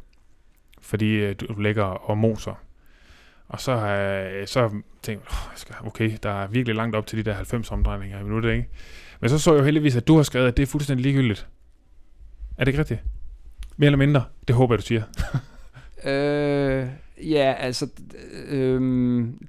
fordi 0.81 1.11
øh, 1.11 1.35
du 1.39 1.61
ligger 1.61 1.83
og 1.83 2.17
moser. 2.17 2.61
Og 3.47 3.61
så 3.61 3.75
har 3.75 3.95
øh, 3.95 4.47
så 4.47 4.69
tænkt, 5.01 5.23
oh, 5.23 5.51
jeg 5.51 5.57
skal, 5.57 5.75
okay, 5.85 6.17
der 6.23 6.29
er 6.29 6.47
virkelig 6.47 6.75
langt 6.75 6.95
op 6.95 7.07
til 7.07 7.17
de 7.17 7.23
der 7.23 7.33
90 7.33 7.71
omdrejninger 7.71 8.19
i 8.19 8.23
minuttet, 8.23 8.51
ikke? 8.51 8.69
Men 9.19 9.29
så 9.29 9.39
så 9.39 9.53
jeg 9.53 9.59
jo 9.59 9.65
heldigvis, 9.65 9.95
at 9.95 10.07
du 10.07 10.15
har 10.15 10.23
skrevet, 10.23 10.47
at 10.47 10.57
det 10.57 10.63
er 10.63 10.67
fuldstændig 10.67 11.03
ligegyldigt. 11.03 11.47
Er 12.57 12.63
det 12.63 12.67
ikke 12.67 12.79
rigtigt? 12.79 13.03
Mere 13.77 13.87
eller 13.87 13.97
mindre? 13.97 14.23
Det 14.47 14.55
håber 14.55 14.75
jeg, 14.75 14.79
du 14.79 14.85
siger. 14.85 15.03
Øh, 16.05 16.87
ja, 17.23 17.53
altså, 17.59 17.87
øh, 18.49 18.81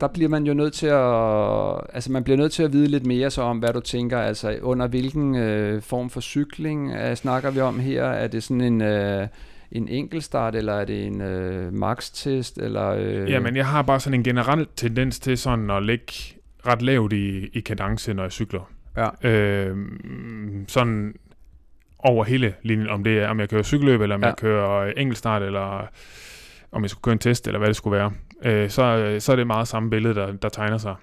der 0.01 0.09
bliver 0.09 0.29
man 0.29 0.45
jo 0.47 0.55
nødt 0.55 0.73
til 0.73 0.87
at, 0.87 1.95
altså 1.95 2.13
man 2.13 2.25
bliver 2.25 2.37
nødt 2.37 2.53
til 2.53 2.63
at 2.63 2.73
vide 2.73 2.87
lidt 2.87 3.07
mere 3.07 3.31
så 3.31 3.43
om, 3.43 3.59
hvad 3.59 3.73
du 3.73 3.81
tænker, 3.81 4.19
altså 4.19 4.59
under 4.63 4.87
hvilken 4.87 5.35
øh, 5.35 5.83
form 5.83 6.11
for 6.11 6.21
cykling 6.21 6.93
øh, 6.93 7.17
snakker 7.17 7.51
vi 7.51 7.61
om 7.61 7.79
her? 7.79 8.05
Er 8.05 8.27
det 8.27 8.43
sådan 8.43 8.61
en, 8.61 8.81
øh, 8.81 9.29
en 9.73 9.89
enkeltstart, 9.89 10.55
eller 10.55 10.73
er 10.73 10.85
det 10.85 11.07
en 11.07 11.21
øh, 11.21 11.73
max-test, 11.73 12.59
eller... 12.59 12.89
Øh, 12.89 13.31
Jamen, 13.31 13.57
jeg 13.57 13.67
har 13.67 13.83
bare 13.83 14.01
sådan 14.01 14.21
en 14.21 14.25
generel 14.25 14.67
tendens 14.77 15.19
til 15.19 15.39
sådan 15.39 15.71
at 15.71 15.83
ligge 15.83 16.13
ret 16.67 16.83
lavt 16.83 17.13
i, 17.13 17.47
i 17.53 17.61
kadence, 17.61 18.15
når 18.15 18.23
jeg 18.23 18.33
cykler. 18.33 18.71
Ja. 18.97 19.31
Øh, 19.31 19.77
sådan 20.69 21.15
over 21.99 22.25
hele 22.25 22.55
linjen, 22.63 22.89
om 22.89 23.05
det 23.05 23.19
er, 23.19 23.29
om 23.29 23.41
jeg 23.41 23.49
kører 23.49 23.63
cykelløb, 23.63 24.01
eller 24.01 24.15
om 24.15 24.21
ja. 24.23 24.27
Jeg 24.27 24.37
kører 24.37 24.93
enkeltstart, 24.97 25.43
eller 25.43 25.89
om 26.77 26.83
jeg 26.83 26.91
skulle 26.91 27.03
køre 27.03 27.13
en 27.13 27.19
test, 27.19 27.47
eller 27.47 27.59
hvad 27.59 27.69
det 27.69 27.77
skulle 27.77 27.97
være. 27.97 28.13
Øh, 28.45 28.71
så, 28.71 29.17
så 29.21 29.33
er 29.33 29.37
det 29.37 29.47
meget 29.47 29.69
samme 29.69 29.91
billede, 29.91 30.15
der, 30.15 30.33
der 30.33 30.49
tegner 30.49 30.79
sig. 30.79 30.95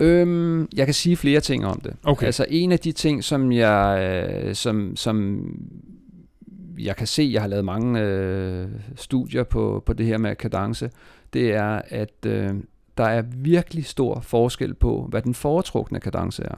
Øhm, 0.00 0.68
jeg 0.74 0.86
kan 0.86 0.94
sige 0.94 1.16
flere 1.16 1.40
ting 1.40 1.66
om 1.66 1.80
det. 1.80 1.96
Okay. 2.04 2.26
Altså 2.26 2.46
en 2.48 2.72
af 2.72 2.78
de 2.78 2.92
ting, 2.92 3.24
som 3.24 3.52
jeg, 3.52 3.98
øh, 4.44 4.54
som, 4.54 4.96
som 4.96 5.46
jeg 6.78 6.96
kan 6.96 7.06
se, 7.06 7.30
jeg 7.32 7.40
har 7.40 7.48
lavet 7.48 7.64
mange 7.64 8.00
øh, 8.00 8.68
studier 8.96 9.42
på, 9.42 9.82
på 9.86 9.92
det 9.92 10.06
her 10.06 10.18
med 10.18 10.36
kadence, 10.36 10.90
det 11.32 11.52
er, 11.52 11.82
at 11.88 12.26
øh, 12.26 12.50
der 12.96 13.04
er 13.04 13.22
virkelig 13.36 13.84
stor 13.84 14.20
forskel 14.20 14.74
på, 14.74 15.06
hvad 15.10 15.22
den 15.22 15.34
foretrukne 15.34 16.00
kadence 16.00 16.42
er. 16.42 16.54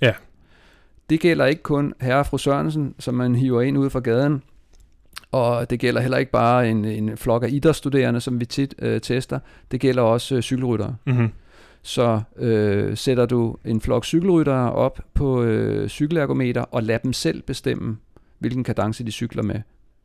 Ja. 0.00 0.12
Det 1.10 1.20
gælder 1.20 1.46
ikke 1.46 1.62
kun 1.62 1.94
herre 2.00 2.18
og 2.18 2.26
fru 2.26 2.38
Sørensen, 2.38 2.94
som 2.98 3.14
man 3.14 3.34
hiver 3.34 3.62
ind 3.62 3.78
ud 3.78 3.90
fra 3.90 4.00
gaden, 4.00 4.42
og 5.34 5.70
det 5.70 5.80
gælder 5.80 6.00
heller 6.00 6.18
ikke 6.18 6.32
bare 6.32 6.70
en, 6.70 6.84
en 6.84 7.16
flok 7.16 7.42
af 7.42 7.48
idrætsstuderende, 7.50 8.20
som 8.20 8.40
vi 8.40 8.44
tit 8.46 8.74
øh, 8.78 9.00
tester. 9.00 9.38
Det 9.70 9.80
gælder 9.80 10.02
også 10.02 10.34
øh, 10.36 10.42
cykelryttere. 10.42 10.96
Mm-hmm. 11.06 11.28
Så 11.82 12.20
øh, 12.36 12.96
sætter 12.96 13.26
du 13.26 13.56
en 13.64 13.80
flok 13.80 14.04
cykelryttere 14.04 14.72
op 14.72 15.00
på 15.14 15.42
øh, 15.42 15.88
cykelergometer 15.88 16.60
og 16.62 16.82
lader 16.82 16.98
dem 16.98 17.12
selv 17.12 17.42
bestemme, 17.42 17.96
hvilken 18.38 18.64
kadence 18.64 19.04
de 19.04 19.10
cykler 19.10 19.42
med 19.42 19.60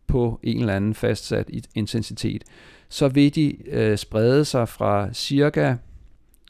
på 0.07 0.39
en 0.43 0.59
eller 0.59 0.75
anden 0.75 0.93
fastsat 0.93 1.49
intensitet, 1.75 2.43
så 2.89 3.07
vil 3.07 3.35
de 3.35 3.69
øh, 3.69 3.97
sprede 3.97 4.45
sig 4.45 4.69
fra 4.69 5.13
cirka 5.13 5.75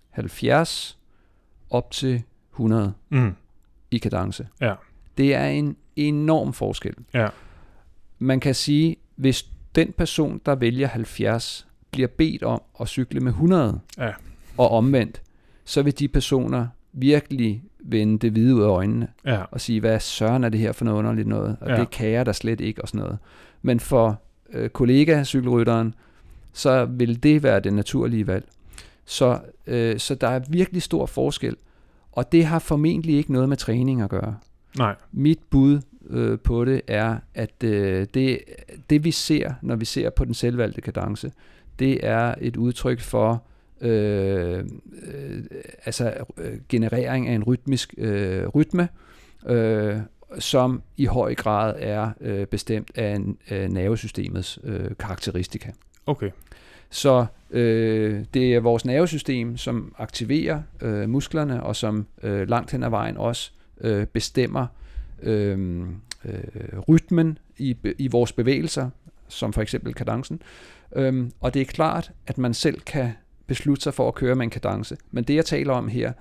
70 0.09 0.97
op 1.69 1.91
til 1.91 2.23
100 2.53 2.93
Mm. 3.09 3.35
i 3.91 3.97
kadence. 3.97 4.47
Ja. 4.61 4.73
Det 5.17 5.35
er 5.35 5.45
en 5.45 5.75
enorm 5.95 6.53
forskel. 6.53 6.93
Ja. 7.13 7.27
Man 8.19 8.39
kan 8.39 8.55
sige, 8.55 8.95
hvis 9.15 9.45
den 9.75 9.93
person, 9.97 10.41
der 10.45 10.55
vælger 10.55 10.88
70, 10.88 11.67
bliver 11.91 12.08
bedt 12.08 12.43
om 12.43 12.62
at 12.82 12.88
cykle 12.88 13.19
med 13.19 13.32
100, 13.32 13.79
Ja. 13.97 14.12
og 14.58 14.71
omvendt, 14.71 15.21
så 15.65 15.82
vil 15.82 15.99
de 15.99 16.08
personer 16.08 16.67
virkelig 16.93 17.63
vende 17.84 18.19
det 18.19 18.32
hvide 18.32 18.55
ud 18.55 18.62
af 18.62 18.67
øjnene 18.67 19.08
Ja. 19.25 19.41
og 19.51 19.62
sige, 19.62 19.79
hvad 19.79 19.99
søren 19.99 20.43
er 20.43 20.49
det 20.49 20.60
her 20.60 20.71
for 20.71 20.86
noget 20.86 20.97
underligt 20.97 21.27
noget, 21.27 21.58
og 21.62 21.69
Ja. 21.69 21.79
det 21.79 21.89
kan 21.89 22.10
jeg 22.10 22.25
da 22.25 22.34
slet 22.34 22.62
ikke, 22.62 22.82
og 22.82 22.88
sådan 22.88 22.99
noget. 23.01 23.17
Men 23.62 23.79
for 23.79 24.21
øh, 24.49 24.69
kollega 24.69 25.23
cykelrytteren, 25.23 25.93
så 26.53 26.86
vil 26.86 27.23
det 27.23 27.43
være 27.43 27.60
det 27.60 27.73
naturlige 27.73 28.27
valg. 28.27 28.45
Så, 29.05 29.39
øh, 29.67 29.99
så 29.99 30.15
der 30.15 30.27
er 30.27 30.39
virkelig 30.49 30.82
stor 30.82 31.05
forskel, 31.05 31.55
og 32.12 32.32
det 32.32 32.45
har 32.45 32.60
formentlig 32.60 33.15
ikke 33.15 33.32
noget 33.34 33.49
med 33.49 33.58
træning 33.58 34.01
at 34.01 34.10
gøre. 34.10 34.36
Nej. 34.77 34.95
Mit 35.12 35.39
bud 35.49 35.79
øh, 36.10 36.39
på 36.39 36.65
det 36.65 36.82
er, 36.88 37.17
at 37.34 37.63
øh, 37.63 38.08
det, 38.13 38.39
det 38.89 39.04
vi 39.04 39.12
ser, 39.12 39.54
når 39.62 39.76
vi 39.76 39.86
ser 39.86 40.10
på 40.10 40.26
den 40.26 40.34
selvvalgte 40.34 40.82
kadence, 40.82 41.32
det 41.80 42.06
er 42.06 42.36
et 42.41 42.58
udtryk 42.58 43.00
for 43.00 43.43
øh, 43.82 44.63
øh, 45.04 45.43
altså 45.86 46.13
øh, 46.38 46.54
generering 46.69 47.28
af 47.28 47.34
en 47.34 47.43
rytmisk 47.43 47.93
øh, 47.98 48.48
rytme, 48.48 48.89
øh, 49.45 49.98
som 50.39 50.82
i 50.98 51.06
høj 51.06 51.36
grad 51.36 51.76
er 51.78 52.12
øh, 52.22 52.48
bestemt 52.48 52.91
af, 52.95 53.15
en, 53.15 53.38
af 53.48 53.72
nervesystemets 53.72 54.60
øh, 54.63 54.89
karakteristika. 55.00 55.72
Okay. 56.06 56.30
Så 56.89 57.26
øh, 57.52 58.26
det 58.34 58.56
er 58.56 58.60
vores 58.60 58.86
nervesystem, 58.86 59.58
som 59.58 59.95
aktiverer 59.98 60.62
øh, 60.82 61.10
musklerne, 61.10 61.63
og 61.63 61.76
som 61.76 62.06
øh, 62.24 62.50
langt 62.50 62.72
hen 62.72 62.84
ad 62.84 62.89
vejen 62.89 63.17
også 63.17 63.52
øh, 63.82 64.06
bestemmer 64.06 64.62
øh, 64.62 64.67
øh, 65.21 65.88
rytmen 66.88 67.38
i, 67.58 67.77
i 67.97 68.08
vores 68.08 68.32
bevægelser, 68.32 68.89
som 69.27 69.53
for 69.53 69.62
eksempel 69.62 69.93
kadencen. 69.93 70.41
Øhm, 70.95 71.32
og 71.39 71.53
det 71.53 71.62
er 71.62 71.65
klart, 71.65 72.12
at 72.27 72.38
man 72.38 72.53
selv 72.53 72.79
kan 72.79 73.12
beslutte 73.47 73.84
sig 73.84 73.93
for 73.93 74.08
at 74.08 74.15
køre 74.15 74.36
med 74.36 74.43
en 74.43 74.49
kadence. 74.49 74.97
Men 75.12 75.23
det, 75.23 75.36
jeg 75.36 75.45
taler 75.45 75.73
om 75.73 75.88
her, 75.88 76.13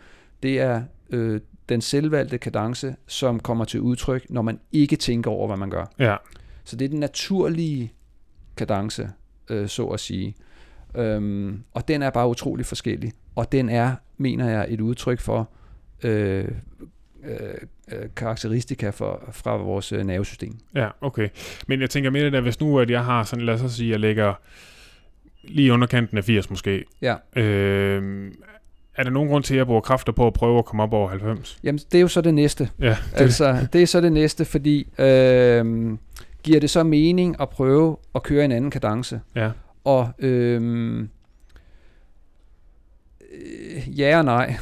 det 0.42 0.60
er 0.60 0.82
øh, 1.10 1.40
den 1.68 1.80
selvvalgte 1.80 2.38
kadence, 2.38 2.96
som 3.06 3.40
kommer 3.40 3.64
til 3.64 3.80
udtryk, 3.80 4.30
når 4.30 4.42
man 4.42 4.60
ikke 4.72 4.96
tænker 4.96 5.30
over, 5.30 5.46
hvad 5.46 5.56
man 5.56 5.70
gør. 5.70 5.84
Ja. 5.98 6.16
Så 6.64 6.76
det 6.76 6.84
er 6.84 6.88
den 6.88 7.00
naturlige 7.00 7.92
kadence, 8.56 9.10
øh, 9.50 9.68
så 9.68 9.86
at 9.86 10.00
sige. 10.00 10.34
Øhm, 10.94 11.62
og 11.72 11.88
den 11.88 12.02
er 12.02 12.10
bare 12.10 12.28
utrolig 12.28 12.66
forskellig. 12.66 13.12
Og 13.34 13.52
den 13.52 13.68
er, 13.68 13.94
mener 14.16 14.50
jeg, 14.50 14.66
et 14.68 14.80
udtryk 14.80 15.20
for 15.20 15.50
øh, 16.02 16.48
øh, 17.24 17.38
øh, 17.92 18.08
karakteristika 18.16 18.90
for, 18.90 19.28
fra 19.32 19.56
vores 19.56 19.92
øh, 19.92 20.04
nervesystem. 20.04 20.54
Ja, 20.74 20.88
okay. 21.00 21.28
Men 21.66 21.80
jeg 21.80 21.90
tænker 21.90 22.10
mere 22.10 22.30
der, 22.30 22.40
hvis 22.40 22.60
nu 22.60 22.78
at 22.78 22.90
jeg 22.90 23.04
har 23.04 23.22
sådan, 23.22 23.44
lad 23.44 23.54
os 23.64 23.72
sige, 23.72 23.90
jeg 23.90 24.00
ligger 24.00 24.34
lige 25.44 25.72
under 25.72 25.86
kanten 25.86 26.18
af 26.18 26.24
80 26.24 26.50
måske. 26.50 26.84
Ja. 27.02 27.14
Øh, 27.36 28.32
er 28.94 29.02
der 29.02 29.10
nogen 29.10 29.28
grund 29.28 29.44
til, 29.44 29.54
at 29.54 29.58
jeg 29.58 29.66
bruger 29.66 29.80
kræfter 29.80 30.12
på 30.12 30.26
at 30.26 30.32
prøve 30.32 30.58
at 30.58 30.64
komme 30.64 30.82
op 30.82 30.92
over 30.92 31.08
90? 31.08 31.58
Jamen, 31.64 31.78
det 31.92 31.98
er 31.98 32.02
jo 32.02 32.08
så 32.08 32.20
det 32.20 32.34
næste. 32.34 32.68
Ja, 32.80 32.88
det, 33.14 33.20
Altså, 33.20 33.66
det 33.72 33.82
er 33.82 33.86
så 33.86 34.00
det 34.00 34.12
næste, 34.12 34.44
fordi 34.44 34.86
øh, 34.98 35.96
giver 36.42 36.60
det 36.60 36.70
så 36.70 36.82
mening 36.82 37.40
at 37.40 37.48
prøve 37.48 37.96
at 38.14 38.22
køre 38.22 38.44
en 38.44 38.52
anden 38.52 38.70
kadence? 38.70 39.20
ja. 39.36 39.50
Og 39.84 40.08
øh, 40.18 41.08
øh, 43.44 44.00
ja 44.00 44.18
og 44.18 44.24
nej. 44.24 44.46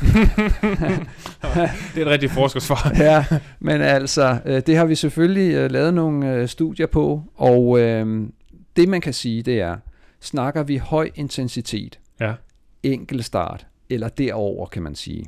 det 1.94 2.02
er 2.02 2.02
et 2.02 2.06
rigtigt 2.06 2.32
forskersvar. 2.32 2.92
ja, 2.98 3.24
men 3.60 3.80
altså, 3.80 4.38
øh, 4.44 4.62
det 4.66 4.76
har 4.76 4.84
vi 4.84 4.94
selvfølgelig 4.94 5.54
øh, 5.54 5.70
lavet 5.70 5.94
nogle 5.94 6.32
øh, 6.34 6.48
studier 6.48 6.86
på, 6.86 7.22
og 7.34 7.80
øh, 7.80 8.28
det 8.76 8.88
man 8.88 9.00
kan 9.00 9.12
sige, 9.12 9.42
det 9.42 9.60
er, 9.60 9.76
snakker 10.20 10.62
vi 10.62 10.76
høj 10.76 11.10
intensitet, 11.14 11.98
Ja. 12.20 12.34
enkel 12.82 13.24
start, 13.24 13.66
eller 13.90 14.08
derover 14.08 14.66
kan 14.66 14.82
man 14.82 14.94
sige, 14.94 15.26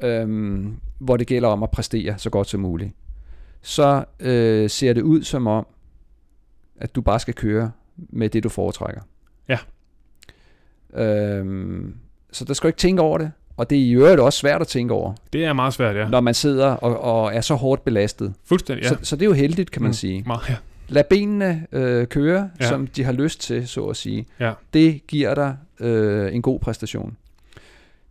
øhm, 0.00 0.76
hvor 0.98 1.16
det 1.16 1.26
gælder 1.26 1.48
om 1.48 1.62
at 1.62 1.70
præstere 1.70 2.18
så 2.18 2.30
godt 2.30 2.48
som 2.48 2.60
muligt, 2.60 2.90
så 3.62 4.04
øh, 4.20 4.70
ser 4.70 4.92
det 4.92 5.02
ud 5.02 5.22
som 5.22 5.46
om, 5.46 5.66
at 6.76 6.94
du 6.94 7.00
bare 7.00 7.20
skal 7.20 7.34
køre 7.34 7.70
med 7.96 8.28
det, 8.28 8.42
du 8.44 8.48
foretrækker. 8.48 9.00
Ja. 9.48 9.58
Øhm, 11.02 11.94
så 12.34 12.44
der 12.44 12.54
skal 12.54 12.62
du 12.62 12.68
ikke 12.68 12.78
tænke 12.78 13.02
over 13.02 13.18
det, 13.18 13.30
og 13.56 13.70
det 13.70 13.78
er 13.78 13.82
i 13.82 13.90
øvrigt 13.92 14.20
også 14.20 14.38
svært 14.38 14.60
at 14.60 14.66
tænke 14.66 14.94
over, 14.94 15.14
Det 15.32 15.44
er 15.44 15.52
meget 15.52 15.74
svært, 15.74 15.96
ja. 15.96 16.08
når 16.08 16.20
man 16.20 16.34
sidder 16.34 16.66
og, 16.66 17.00
og 17.00 17.34
er 17.34 17.40
så 17.40 17.54
hårdt 17.54 17.84
belastet. 17.84 18.34
Fuldstændig, 18.44 18.82
ja. 18.84 18.88
Så, 18.88 18.96
så 19.02 19.16
det 19.16 19.22
er 19.22 19.26
jo 19.26 19.32
heldigt, 19.32 19.70
kan 19.70 19.82
man 19.82 19.88
Mm. 19.88 19.92
sige. 19.94 20.22
Meget, 20.26 20.48
ja. 20.48 20.54
Lad 20.88 21.04
benene 21.10 21.66
øh, 21.72 22.06
køre, 22.06 22.50
ja. 22.60 22.68
som 22.68 22.86
de 22.86 23.04
har 23.04 23.12
lyst 23.12 23.40
til, 23.40 23.68
så 23.68 23.84
at 23.86 23.96
sige. 23.96 24.26
Ja. 24.40 24.52
Det 24.74 25.06
giver 25.06 25.34
dig 25.34 25.56
øh, 25.80 26.34
en 26.34 26.42
god 26.42 26.60
præstation. 26.60 27.16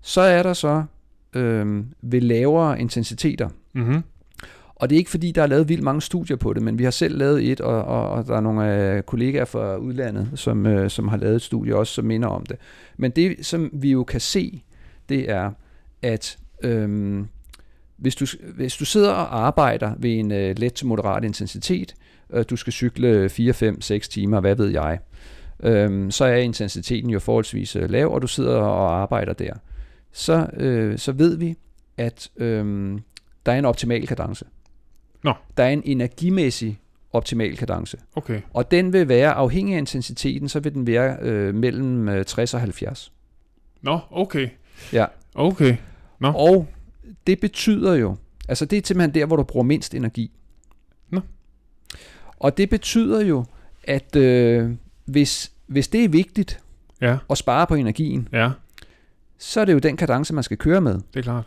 Så 0.01 0.21
er 0.21 0.43
der 0.43 0.53
så 0.53 0.83
øh, 1.33 1.83
ved 2.01 2.21
lavere 2.21 2.79
intensiteter. 2.81 3.49
Mm-hmm. 3.73 4.03
Og 4.75 4.89
det 4.89 4.95
er 4.95 4.97
ikke 4.97 5.11
fordi, 5.11 5.31
der 5.31 5.43
er 5.43 5.47
lavet 5.47 5.69
vildt 5.69 5.83
mange 5.83 6.01
studier 6.01 6.37
på 6.37 6.53
det, 6.53 6.61
men 6.61 6.79
vi 6.79 6.83
har 6.83 6.91
selv 6.91 7.17
lavet 7.17 7.51
et, 7.51 7.61
og, 7.61 7.83
og, 7.83 8.09
og 8.09 8.27
der 8.27 8.35
er 8.35 8.41
nogle 8.41 8.93
øh, 8.93 9.03
kollegaer 9.03 9.45
fra 9.45 9.77
udlandet, 9.77 10.29
som, 10.35 10.65
øh, 10.65 10.89
som 10.89 11.07
har 11.07 11.17
lavet 11.17 11.35
et 11.35 11.41
studie 11.41 11.75
også, 11.75 11.93
som 11.93 12.05
minder 12.05 12.27
om 12.27 12.45
det. 12.45 12.57
Men 12.97 13.11
det, 13.11 13.45
som 13.45 13.69
vi 13.73 13.91
jo 13.91 14.03
kan 14.03 14.19
se, 14.19 14.63
det 15.09 15.31
er, 15.31 15.51
at 16.01 16.37
øhm, 16.63 17.27
hvis, 17.97 18.15
du, 18.15 18.25
hvis 18.55 18.75
du 18.75 18.85
sidder 18.85 19.11
og 19.11 19.45
arbejder 19.45 19.93
ved 19.97 20.11
en 20.11 20.31
øh, 20.31 20.55
let 20.57 20.73
til 20.73 20.87
moderat 20.87 21.23
intensitet, 21.23 21.95
øh, 22.33 22.45
du 22.49 22.55
skal 22.55 22.73
cykle 22.73 23.29
4, 23.29 23.53
5, 23.53 23.81
6 23.81 24.09
timer, 24.09 24.39
hvad 24.39 24.55
ved 24.55 24.67
jeg, 24.67 24.99
øh, 25.63 26.11
så 26.11 26.25
er 26.25 26.35
intensiteten 26.35 27.09
jo 27.09 27.19
forholdsvis 27.19 27.75
øh, 27.75 27.89
lav, 27.89 28.13
og 28.13 28.21
du 28.21 28.27
sidder 28.27 28.57
og 28.57 29.01
arbejder 29.01 29.33
der. 29.33 29.53
Så, 30.11 30.47
øh, 30.53 30.97
så 30.97 31.11
ved 31.11 31.37
vi, 31.37 31.55
at 31.97 32.29
øh, 32.37 32.97
der 33.45 33.51
er 33.51 33.59
en 33.59 33.65
optimal 33.65 34.07
kadence. 34.07 34.45
Nå. 35.23 35.33
Der 35.57 35.63
er 35.63 35.69
en 35.69 35.81
energimæssig 35.85 36.79
optimal 37.13 37.57
kadence. 37.57 37.97
Okay. 38.15 38.41
Og 38.53 38.71
den 38.71 38.93
vil 38.93 39.07
være, 39.07 39.31
afhængig 39.33 39.75
af 39.75 39.77
intensiteten, 39.79 40.49
så 40.49 40.59
vil 40.59 40.73
den 40.73 40.87
være 40.87 41.17
øh, 41.21 41.55
mellem 41.55 42.09
øh, 42.09 42.25
60 42.25 42.53
og 42.53 42.59
70. 42.59 43.11
Nå, 43.81 43.99
okay. 44.11 44.49
Ja. 44.93 45.05
Okay. 45.35 45.77
Nå. 46.19 46.31
Og 46.31 46.67
det 47.27 47.39
betyder 47.39 47.93
jo, 47.93 48.15
altså 48.47 48.65
det 48.65 48.77
er 48.77 48.81
simpelthen 48.85 49.13
der, 49.21 49.25
hvor 49.25 49.35
du 49.35 49.43
bruger 49.43 49.63
mindst 49.63 49.95
energi. 49.95 50.31
Nå. 51.09 51.21
Og 52.39 52.57
det 52.57 52.69
betyder 52.69 53.21
jo, 53.21 53.45
at 53.83 54.15
øh, 54.15 54.71
hvis, 55.05 55.51
hvis 55.67 55.87
det 55.87 56.03
er 56.03 56.09
vigtigt 56.09 56.59
Ja, 57.01 57.17
at 57.29 57.37
spare 57.37 57.67
på 57.67 57.75
energien, 57.75 58.27
ja, 58.31 58.51
så 59.37 59.61
er 59.61 59.65
det 59.65 59.73
jo 59.73 59.79
den 59.79 59.97
kadence, 59.97 60.33
man 60.33 60.43
skal 60.43 60.57
køre 60.57 60.81
med. 60.81 60.93
det 60.93 61.19
er 61.19 61.21
klart. 61.21 61.45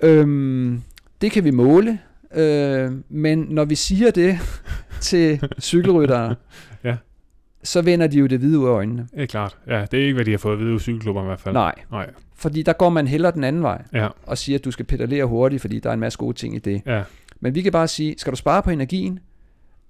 Øhm, 0.00 0.82
det 1.20 1.32
kan 1.32 1.44
vi 1.44 1.50
måle, 1.50 1.98
øh, 2.36 2.92
men 3.08 3.38
når 3.38 3.64
vi 3.64 3.74
siger 3.74 4.10
det 4.10 4.38
til 5.00 5.48
cykelryttere, 5.60 6.34
Ja. 6.84 6.96
så 7.62 7.82
vender 7.82 8.06
de 8.06 8.18
jo 8.18 8.26
det 8.26 8.38
hvide 8.38 8.58
ud 8.58 8.66
af 8.66 8.70
øjnene. 8.70 9.08
Det 9.14 9.22
er 9.22 9.26
klart. 9.26 9.56
Ja, 9.66 9.84
det 9.90 10.00
er 10.00 10.02
ikke, 10.04 10.14
hvad 10.14 10.24
de 10.24 10.30
har 10.30 10.38
fået 10.38 10.52
at 10.52 10.58
vide 10.58 10.74
i 10.74 10.78
cykelklubber 10.78 11.22
i 11.22 11.26
hvert 11.26 11.40
fald. 11.40 11.54
Nej, 11.54 11.74
Nej. 11.90 12.10
fordi 12.36 12.62
der 12.62 12.72
går 12.72 12.88
man 12.88 13.06
hellere 13.06 13.32
den 13.32 13.44
anden 13.44 13.62
vej 13.62 13.82
Ja, 13.92 14.08
og 14.22 14.38
siger, 14.38 14.58
at 14.58 14.64
du 14.64 14.70
skal 14.70 14.84
pedalere 14.84 15.24
hurtigt, 15.24 15.60
fordi 15.60 15.78
der 15.80 15.88
er 15.90 15.94
en 15.94 16.00
masse 16.00 16.18
gode 16.18 16.36
ting 16.36 16.54
i 16.56 16.58
det. 16.58 16.82
ja, 16.86 17.02
Men 17.40 17.54
vi 17.54 17.62
kan 17.62 17.72
bare 17.72 17.88
sige, 17.88 18.14
skal 18.18 18.30
du 18.30 18.36
spare 18.36 18.62
på 18.62 18.70
energien, 18.70 19.18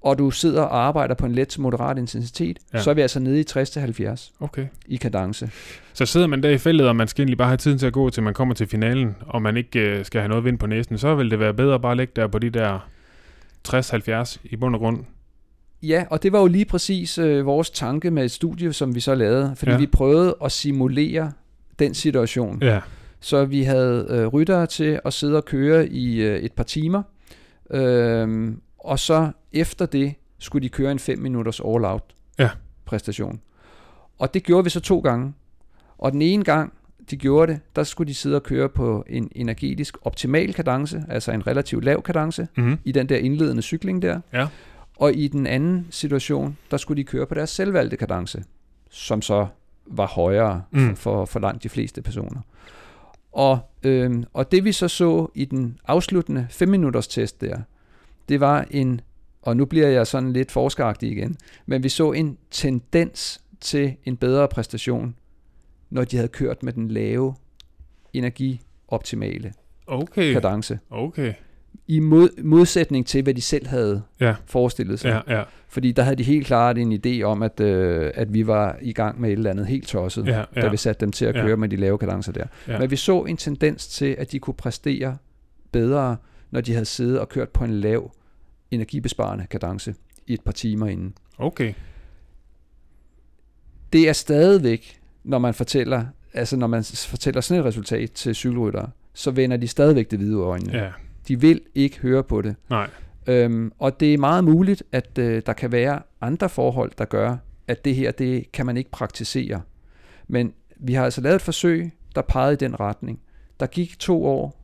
og 0.05 0.19
du 0.19 0.31
sidder 0.31 0.63
og 0.63 0.87
arbejder 0.87 1.15
på 1.15 1.27
en 1.27 1.33
let 1.33 1.49
til 1.49 1.61
moderat 1.61 1.99
intensitet, 1.99 2.59
Ja. 2.75 2.83
så 2.83 2.91
er 2.91 2.95
vi 2.95 3.01
altså 3.01 3.21
nede 3.21 3.41
i 3.41 3.45
60-70 3.51 4.33
okay. 4.41 4.67
i 4.87 4.97
kadence. 4.97 5.51
Så 5.93 6.07
sidder 6.07 6.27
man 6.27 6.43
der 6.43 6.51
i 6.51 6.59
feltet, 6.59 6.89
og 6.89 6.97
man 6.97 7.09
skal 7.09 7.23
egentlig 7.23 7.39
bare 7.39 7.49
have 7.49 7.57
tiden 7.57 7.79
til 7.79 7.87
at 7.87 7.93
gå, 7.93 8.11
til 8.11 8.23
man 8.23 8.35
kommer 8.35 8.55
til 8.55 8.67
finalen, 8.67 9.17
og 9.27 9.43
man 9.43 9.57
ikke 9.57 9.81
øh, 9.81 10.05
skal 10.05 10.21
have 10.21 10.29
noget 10.29 10.45
vind 10.45 10.59
på 10.59 10.67
næsen, 10.67 10.99
så 10.99 11.15
vil 11.15 11.31
det 11.31 11.41
være 11.41 11.55
bedre 11.55 11.75
at 11.75 11.83
bare 11.83 11.97
ligge 11.97 12.13
der 12.17 12.27
på 12.27 12.39
de 12.39 12.51
der 12.51 12.89
60-70 13.69 14.37
i 14.45 14.57
bund 14.57 14.75
og 14.75 14.81
grund. 14.81 15.05
Ja, 15.83 16.05
og 16.11 16.23
det 16.23 16.33
var 16.33 16.41
jo 16.41 16.47
lige 16.47 16.65
præcis 16.65 17.19
øh, 17.19 17.47
vores 17.47 17.71
tanke 17.71 18.11
med 18.11 18.25
et 18.25 18.31
studie, 18.31 18.73
som 18.73 18.95
vi 18.95 19.01
så 19.01 19.15
lavede, 19.15 19.53
fordi 19.57 19.71
ja. 19.73 19.79
vi 19.79 19.87
prøvede 19.87 20.37
at 20.45 20.53
simulere 20.53 21.33
den 21.79 21.95
situation. 21.95 22.59
Ja. 22.63 22.81
Så 23.21 23.45
vi 23.45 23.63
havde 23.63 24.07
øh, 24.11 24.27
ryttere 24.27 24.67
til 24.67 25.01
at 25.05 25.13
sidde 25.13 25.37
og 25.37 25.45
køre 25.45 25.89
i 25.89 26.23
øh, 26.23 26.39
et 26.39 26.53
par 26.53 26.65
timer, 26.65 27.03
øh, 27.71 28.53
og 28.85 28.99
så 28.99 29.31
efter 29.53 29.87
det 29.87 30.15
skulle 30.39 30.63
de 30.63 30.69
køre 30.69 30.93
en 30.93 30.99
5 30.99 31.19
minutters 31.19 31.61
all-out 31.61 32.15
Ja. 32.39 32.51
præstation. 32.85 33.41
Og 34.19 34.35
det 34.35 34.43
gjorde 34.43 34.65
vi 34.65 34.71
så 34.71 34.81
to 34.81 34.99
gange. 35.01 35.33
Og 35.99 36.13
den 36.13 36.23
ene 36.23 36.45
gang, 36.45 36.73
de 37.11 37.17
gjorde 37.17 37.53
det, 37.53 37.61
der 37.77 37.83
skulle 37.85 38.09
de 38.09 38.15
sidde 38.15 38.37
og 38.37 38.43
køre 38.43 38.69
på 38.69 39.05
en 39.09 39.29
energetisk 39.35 39.97
optimal 40.03 40.55
kadence, 40.55 41.05
altså 41.09 41.33
en 41.33 41.47
relativt 41.47 41.85
lav 41.85 42.03
kadence, 42.03 42.49
Mm-hmm. 42.57 42.79
i 42.85 42.93
den 42.93 43.09
der 43.09 43.17
indledende 43.17 43.63
cykling 43.63 44.03
der. 44.03 44.21
Ja. 44.33 44.49
Og 44.97 45.15
i 45.15 45.29
den 45.29 45.47
anden 45.47 45.87
situation, 45.91 46.57
der 46.71 46.77
skulle 46.77 46.99
de 46.99 47.05
køre 47.05 47.27
på 47.27 47.35
deres 47.35 47.51
selvvalgte 47.51 47.97
kadence, 47.97 48.45
som 48.91 49.23
så 49.23 49.47
var 49.87 50.07
højere 50.07 50.63
Mm. 50.71 50.97
for, 50.97 51.25
for 51.25 51.41
langt 51.41 51.63
de 51.63 51.69
fleste 51.69 52.03
personer. 52.03 52.41
Og, 53.33 53.59
øhm, 53.83 54.25
og 54.33 54.53
det 54.53 54.65
vi 54.65 54.73
så 54.73 54.89
så 54.89 55.31
i 55.35 55.45
den 55.45 55.79
afsluttende 55.87 56.47
5 56.51 56.69
minutters 56.69 57.09
test 57.09 57.41
der, 57.41 57.59
det 58.29 58.41
var 58.41 58.67
en, 58.71 59.01
og 59.43 59.57
nu 59.57 59.65
bliver 59.65 59.89
jeg 59.89 60.07
sådan 60.07 60.33
lidt 60.33 60.51
forskeragtig 60.53 61.11
igen, 61.13 61.37
men 61.67 61.83
vi 61.83 61.89
så 61.89 62.13
en 62.13 62.39
tendens 62.51 63.41
til 63.61 63.97
en 64.05 64.17
bedre 64.17 64.49
præstation, 64.49 65.15
når 65.91 66.05
de 66.05 66.17
havde 66.17 66.29
kørt 66.29 66.63
med 66.63 66.73
den 66.73 66.89
lave 66.89 67.35
energioptimale 68.13 69.53
Okay. 69.87 70.33
kadence. 70.33 70.79
Okay. 70.91 71.33
I 71.87 72.01
mod, 72.01 72.43
modsætning 72.43 73.07
til, 73.07 73.23
hvad 73.23 73.35
de 73.35 73.41
selv 73.41 73.67
havde 73.67 74.03
Ja. 74.21 74.35
forestillet 74.47 75.01
sig. 75.01 75.23
Ja, 75.29 75.37
ja, 75.39 75.43
Fordi 75.69 75.93
der 75.93 76.03
havde 76.03 76.17
de 76.17 76.23
helt 76.23 76.47
klart 76.47 76.79
en 76.79 76.93
idé 77.07 77.23
om, 77.23 77.43
at, 77.43 77.61
øh, 77.61 78.11
at 78.15 78.35
vi 78.35 78.47
var 78.47 78.79
i 78.83 78.93
gang 78.93 79.21
med 79.21 79.29
et 79.29 79.33
eller 79.33 79.51
andet 79.51 79.67
helt 79.67 79.89
tosset, 79.89 80.27
ja, 80.27 80.45
da 80.55 80.61
ja. 80.61 80.69
vi 80.69 80.77
satte 80.77 81.01
dem 81.01 81.13
til 81.13 81.25
at 81.25 81.37
Ja. 81.37 81.43
køre 81.43 81.57
med 81.57 81.69
de 81.69 81.77
lave 81.77 81.99
kadencer 81.99 82.33
der. 82.33 82.45
Ja. 82.69 82.79
Men 82.79 82.91
vi 82.91 82.97
så 82.97 83.23
en 83.23 83.37
tendens 83.37 83.89
til, 83.89 84.17
at 84.19 84.33
de 84.33 84.39
kunne 84.39 84.55
præstere 84.55 85.17
bedre, 85.73 86.17
når 86.55 86.61
de 86.61 86.73
havde 86.73 86.85
siddet 86.85 87.21
og 87.21 87.29
kørt 87.29 87.49
på 87.49 87.65
en 87.65 87.71
lav 87.71 88.13
energibesparende 88.71 89.47
kadence 89.51 89.95
i 90.27 90.35
et 90.35 90.41
par 90.41 90.53
timer 90.53 90.87
inden. 90.87 91.15
Okay. 91.39 91.75
Det 93.93 94.09
er 94.09 94.13
stadigvæk, 94.13 95.01
når 95.25 95.39
man 95.39 95.55
fortæller, 95.55 96.07
altså 96.35 96.57
når 96.57 96.67
man 96.67 96.85
fortæller 96.85 97.41
sådan 97.41 97.61
et 97.61 97.67
resultat 97.67 98.13
til 98.13 98.35
cykelryttere, 98.35 98.91
så 99.15 99.31
vender 99.31 99.57
de 99.57 99.69
stadigvæk 99.69 100.11
det 100.11 100.19
hvide 100.19 100.37
øjnene. 100.37 100.79
Ja. 100.79 100.91
De 101.29 101.41
vil 101.41 101.61
ikke 101.75 101.99
høre 101.99 102.25
på 102.25 102.43
det. 102.43 102.57
Nej. 102.71 102.91
Øhm, 103.27 103.73
og 103.79 104.01
det 104.01 104.15
er 104.15 104.19
meget 104.19 104.45
muligt, 104.45 104.83
at 104.93 105.19
øh, 105.19 105.43
der 105.47 105.53
kan 105.53 105.73
være 105.73 106.03
andre 106.21 106.49
forhold, 106.49 106.93
der 106.99 107.05
gør, 107.05 107.37
at 107.69 107.85
det 107.85 107.95
her, 107.95 108.11
det 108.11 108.53
kan 108.53 108.67
man 108.67 108.77
ikke 108.77 108.91
praktisere. 108.91 109.63
Men 110.29 110.53
vi 110.77 110.95
har 110.95 111.05
altså 111.05 111.21
lavet 111.21 111.37
et 111.37 111.43
forsøg, 111.43 111.91
der 112.15 112.23
pegede 112.23 112.53
i 112.53 112.57
den 112.57 112.81
retning. 112.81 113.21
Der 113.61 113.67
gik 113.67 113.99
to 113.99 114.25
år, 114.25 114.64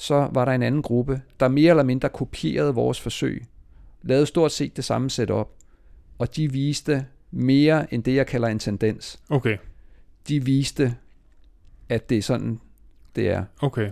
så 0.00 0.28
var 0.32 0.44
der 0.44 0.52
en 0.52 0.62
anden 0.62 0.82
gruppe, 0.82 1.20
der 1.40 1.48
mere 1.48 1.70
eller 1.70 1.82
mindre 1.82 2.08
kopierede 2.08 2.74
vores 2.74 3.00
forsøg, 3.00 3.44
lavede 4.02 4.26
stort 4.26 4.52
set 4.52 4.76
det 4.76 4.84
samme 4.84 5.10
setup, 5.10 5.48
og 6.18 6.36
de 6.36 6.52
viste 6.52 7.06
mere 7.30 7.94
end 7.94 8.04
det, 8.04 8.14
jeg 8.14 8.26
kalder 8.26 8.48
en 8.48 8.58
tendens. 8.58 9.20
Okay. 9.28 9.56
De 10.28 10.44
viste, 10.44 10.94
at 11.88 12.10
det 12.10 12.18
er 12.18 12.22
sådan, 12.22 12.60
det 13.16 13.28
er. 13.30 13.44
Okay. 13.60 13.90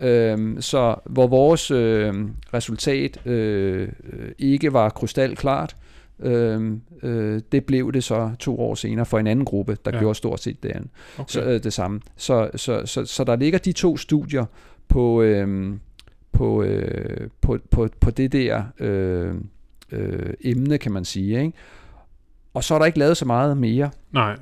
Øhm, 0.00 0.60
så 0.60 0.94
hvor 1.04 1.26
vores 1.26 1.70
øh, 1.70 2.14
resultat 2.54 3.26
øh, 3.26 3.88
ikke 4.38 4.72
var 4.72 4.90
krystalklart, 4.90 5.76
øh, 6.20 6.72
øh, 7.02 7.40
det 7.52 7.64
blev 7.64 7.92
det 7.92 8.04
så 8.04 8.30
to 8.38 8.60
år 8.60 8.74
senere 8.74 9.06
for 9.06 9.18
en 9.18 9.26
anden 9.26 9.44
gruppe, 9.44 9.76
der 9.84 9.90
ja. 9.94 9.98
gjorde 9.98 10.14
stort 10.14 10.40
set 10.40 10.62
det, 10.62 10.68
andet, 10.68 10.90
Okay. 11.18 11.32
så, 11.32 11.42
øh, 11.42 11.62
det 11.64 11.72
samme. 11.72 12.00
Så, 12.16 12.50
så, 12.56 12.86
så, 12.86 13.04
så 13.04 13.24
der 13.24 13.36
ligger 13.36 13.58
de 13.58 13.72
to 13.72 13.96
studier 13.96 14.44
på, 14.88 15.22
øh, 15.22 15.76
på, 16.32 16.62
øh, 16.62 17.28
på, 17.40 17.58
på, 17.70 17.88
på 18.00 18.10
det 18.10 18.32
der 18.32 18.62
øh, 18.80 19.34
øh, 19.92 20.34
emne, 20.40 20.78
kan 20.78 20.92
man 20.92 21.04
sige. 21.04 21.40
Ikke? 21.40 21.52
Og 22.54 22.64
så 22.64 22.74
er 22.74 22.78
der 22.78 22.86
ikke 22.86 22.98
lavet 22.98 23.16
så 23.16 23.24
meget 23.24 23.56
mere. 23.56 23.90
Nej. 24.12 24.36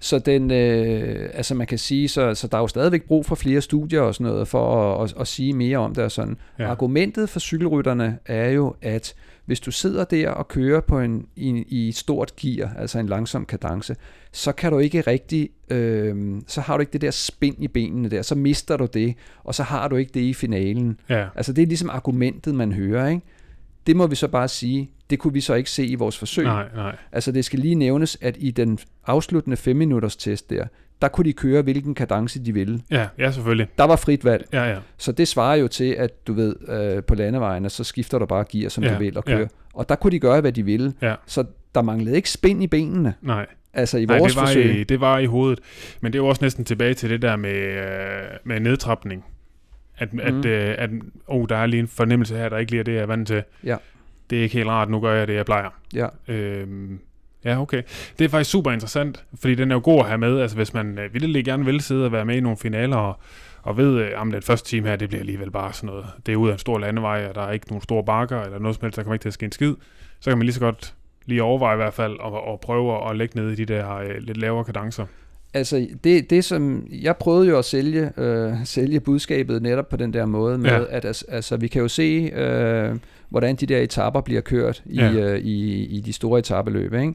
Så 0.00 0.18
den, 0.18 0.50
øh, 0.50 1.30
altså 1.34 1.54
man 1.54 1.66
kan 1.66 1.78
sige, 1.78 2.08
så, 2.08 2.34
så 2.34 2.46
der 2.46 2.56
er 2.56 2.60
jo 2.60 2.68
stadigvæk 2.68 3.02
brug 3.02 3.26
for 3.26 3.34
flere 3.34 3.60
studier 3.60 4.00
og 4.00 4.14
sådan 4.14 4.32
noget, 4.32 4.48
for 4.48 4.94
at, 4.94 5.10
at, 5.10 5.20
at 5.20 5.26
sige 5.28 5.52
mere 5.52 5.78
om 5.78 5.94
det 5.94 6.04
og 6.04 6.10
sådan. 6.10 6.36
Ja. 6.58 6.70
Argumentet 6.70 7.28
for 7.28 7.40
cykelrytterne 7.40 8.18
er 8.26 8.48
jo, 8.48 8.74
at 8.82 9.14
hvis 9.46 9.60
du 9.60 9.70
sidder 9.70 10.04
der 10.04 10.30
og 10.30 10.48
kører 10.48 10.80
på 10.80 11.00
en, 11.00 11.26
i, 11.36 11.64
i 11.68 11.88
et 11.88 11.96
stort 11.96 12.36
gear, 12.36 12.74
altså 12.78 12.98
en 12.98 13.06
langsom 13.06 13.44
kadence, 13.44 13.96
så 14.32 14.52
kan 14.52 14.72
du 14.72 14.78
ikke 14.78 15.00
rigtig, 15.00 15.50
øh, 15.70 16.40
så 16.46 16.60
har 16.60 16.76
du 16.76 16.80
ikke 16.80 16.92
det 16.92 17.00
der 17.00 17.10
spind 17.10 17.56
i 17.58 17.68
benene 17.68 18.10
der, 18.10 18.22
så 18.22 18.34
mister 18.34 18.76
du 18.76 18.86
det, 18.94 19.14
og 19.44 19.54
så 19.54 19.62
har 19.62 19.88
du 19.88 19.96
ikke 19.96 20.10
det 20.14 20.20
i 20.20 20.34
finalen. 20.34 21.00
Ja. 21.08 21.26
Altså 21.34 21.52
det 21.52 21.62
er 21.62 21.66
ligesom 21.66 21.90
argumentet, 21.90 22.54
man 22.54 22.72
hører, 22.72 23.08
ikke? 23.08 23.22
Det 23.86 23.96
må 23.96 24.06
vi 24.06 24.14
så 24.14 24.28
bare 24.28 24.48
sige, 24.48 24.90
det 25.10 25.18
kunne 25.18 25.32
vi 25.32 25.40
så 25.40 25.54
ikke 25.54 25.70
se 25.70 25.86
i 25.86 25.94
vores 25.94 26.18
forsøg. 26.18 26.44
Nej, 26.44 26.68
nej. 26.74 26.96
Altså 27.12 27.32
det 27.32 27.44
skal 27.44 27.58
lige 27.58 27.74
nævnes, 27.74 28.18
at 28.20 28.36
i 28.38 28.50
den 28.50 28.78
afsluttende 29.06 29.56
5 29.56 29.76
minutters 29.76 30.16
test 30.16 30.50
der, 30.50 30.66
der 31.02 31.08
kunne 31.08 31.24
de 31.24 31.32
køre, 31.32 31.62
hvilken 31.62 31.94
kadence 31.94 32.44
de 32.44 32.52
ville. 32.52 32.80
Ja, 32.90 33.06
ja, 33.18 33.30
selvfølgelig. 33.30 33.68
Der 33.78 33.84
var 33.84 33.96
frit 33.96 34.24
valg. 34.24 34.46
Ja, 34.52 34.64
ja. 34.70 34.78
Så 34.96 35.12
det 35.12 35.28
svarer 35.28 35.56
jo 35.56 35.68
til, 35.68 35.92
at 35.92 36.26
du 36.26 36.32
ved, 36.32 36.56
øh, 36.68 37.02
på 37.04 37.14
landevejene, 37.14 37.70
så 37.70 37.84
skifter 37.84 38.18
du 38.18 38.26
bare 38.26 38.44
gear, 38.52 38.68
som 38.68 38.84
Ja, 38.84 38.94
du 38.94 38.98
vil, 38.98 39.18
og 39.18 39.24
ja. 39.26 39.36
kører. 39.36 39.48
Og 39.74 39.88
der 39.88 39.94
kunne 39.94 40.10
de 40.10 40.18
gøre, 40.18 40.40
hvad 40.40 40.52
de 40.52 40.62
ville. 40.62 40.94
Ja. 41.02 41.14
Så 41.26 41.44
der 41.74 41.82
manglede 41.82 42.16
ikke 42.16 42.30
spind 42.30 42.62
i 42.62 42.66
benene, 42.66 43.14
Nej. 43.22 43.46
altså 43.74 43.98
i 43.98 44.04
Nej, 44.04 44.18
vores 44.18 44.32
det 44.32 44.40
var, 44.40 44.46
forsøg. 44.46 44.76
i, 44.76 44.84
det 44.84 45.00
var 45.00 45.18
i 45.18 45.26
hovedet. 45.26 45.58
Men 46.00 46.12
det 46.12 46.18
er 46.18 46.22
jo 46.22 46.26
også 46.28 46.44
næsten 46.44 46.64
tilbage 46.64 46.94
til 46.94 47.10
det 47.10 47.22
der 47.22 47.36
med, 47.36 47.54
øh, 47.62 48.38
med 48.44 48.60
nedtrapning. 48.60 49.24
At, 49.98 50.12
mm. 50.12 50.20
at, 50.22 50.44
øh, 50.44 50.74
at 50.78 50.90
oh, 51.26 51.46
der 51.48 51.56
er 51.56 51.66
lige 51.66 51.80
en 51.80 51.88
fornemmelse 51.88 52.36
her, 52.36 52.48
der 52.48 52.58
ikke 52.58 52.72
lige 52.72 52.80
er 52.80 52.84
det, 52.84 52.94
jeg 52.94 53.02
er 53.02 53.06
vant 53.06 53.28
til. 53.28 53.42
Ja. 53.64 53.76
Det 54.30 54.38
er 54.38 54.42
ikke 54.42 54.56
helt 54.56 54.68
rart, 54.68 54.90
nu 54.90 55.00
gør 55.00 55.14
jeg 55.14 55.28
det, 55.28 55.34
jeg 55.34 55.44
plejer. 55.44 55.70
Ja. 55.94 56.06
Øhm, 56.28 57.00
ja, 57.46 57.60
okay. 57.60 57.82
Det 58.18 58.24
er 58.24 58.28
faktisk 58.28 58.50
super 58.50 58.70
interessant, 58.72 59.24
fordi 59.40 59.54
den 59.54 59.70
er 59.70 59.74
jo 59.74 59.80
god 59.84 60.00
at 60.00 60.06
have 60.06 60.18
med. 60.18 60.40
Altså, 60.40 60.56
hvis 60.56 60.74
man 60.74 60.98
øh, 60.98 61.12
virkelig 61.14 61.44
gerne 61.44 61.64
vil 61.64 61.80
sidde 61.80 62.04
og 62.04 62.12
være 62.12 62.24
med 62.24 62.36
i 62.36 62.40
nogle 62.40 62.58
finaler, 62.58 62.96
og, 62.96 63.16
og 63.62 63.76
ved, 63.76 63.98
øh, 64.00 64.10
om 64.16 64.32
den 64.32 64.42
første 64.42 64.68
time 64.68 64.88
her, 64.88 64.96
det 64.96 65.08
bliver 65.08 65.20
alligevel 65.20 65.50
bare 65.50 65.72
sådan 65.72 65.86
noget. 65.86 66.06
Det 66.26 66.32
er 66.32 66.36
ud 66.36 66.48
af 66.48 66.52
en 66.52 66.58
stor 66.58 66.78
landevej, 66.78 67.26
og 67.28 67.34
der 67.34 67.42
er 67.42 67.52
ikke 67.52 67.68
nogen 67.68 67.82
store 67.82 68.04
bakker, 68.04 68.42
eller 68.42 68.58
noget 68.58 68.76
som 68.76 68.84
helst, 68.84 68.96
der 68.96 69.02
kommer 69.02 69.14
ikke 69.14 69.22
til 69.24 69.28
at 69.28 69.34
ske 69.34 69.44
en 69.46 69.52
skid. 69.52 69.74
Så 70.20 70.30
kan 70.30 70.38
man 70.38 70.44
lige 70.44 70.54
så 70.54 70.60
godt 70.60 70.94
lige 71.26 71.42
overveje 71.42 71.74
i 71.74 71.76
hvert 71.76 71.94
fald, 71.94 72.18
og, 72.20 72.32
og 72.44 72.60
prøve 72.60 73.10
at 73.10 73.16
lægge 73.16 73.40
ned 73.40 73.50
i 73.50 73.54
de 73.54 73.64
der 73.74 73.96
øh, 73.96 74.08
lidt 74.18 74.36
lavere 74.36 74.64
kadencer. 74.64 75.06
Altså 75.54 75.86
det, 76.04 76.30
det 76.30 76.44
som, 76.44 76.86
jeg 77.02 77.16
prøvede 77.16 77.48
jo 77.48 77.58
at 77.58 77.64
sælge, 77.64 78.10
øh, 78.16 78.52
sælge 78.64 79.00
budskabet 79.00 79.62
netop 79.62 79.88
på 79.88 79.96
den 79.96 80.12
der 80.12 80.26
måde 80.26 80.58
med, 80.58 80.70
Ja. 80.70 80.80
at 80.88 81.24
altså 81.28 81.56
vi 81.56 81.68
kan 81.68 81.82
jo 81.82 81.88
se, 81.88 82.30
øh, 82.34 82.96
hvordan 83.28 83.56
de 83.56 83.66
der 83.66 83.78
etapper 83.78 84.20
bliver 84.20 84.40
kørt 84.40 84.82
i, 84.86 84.96
Ja. 84.96 85.12
øh, 85.12 85.38
i, 85.38 85.84
i 85.84 86.00
de 86.00 86.12
store 86.12 86.38
etapeløb. 86.38 86.94
Ikke? 86.94 87.14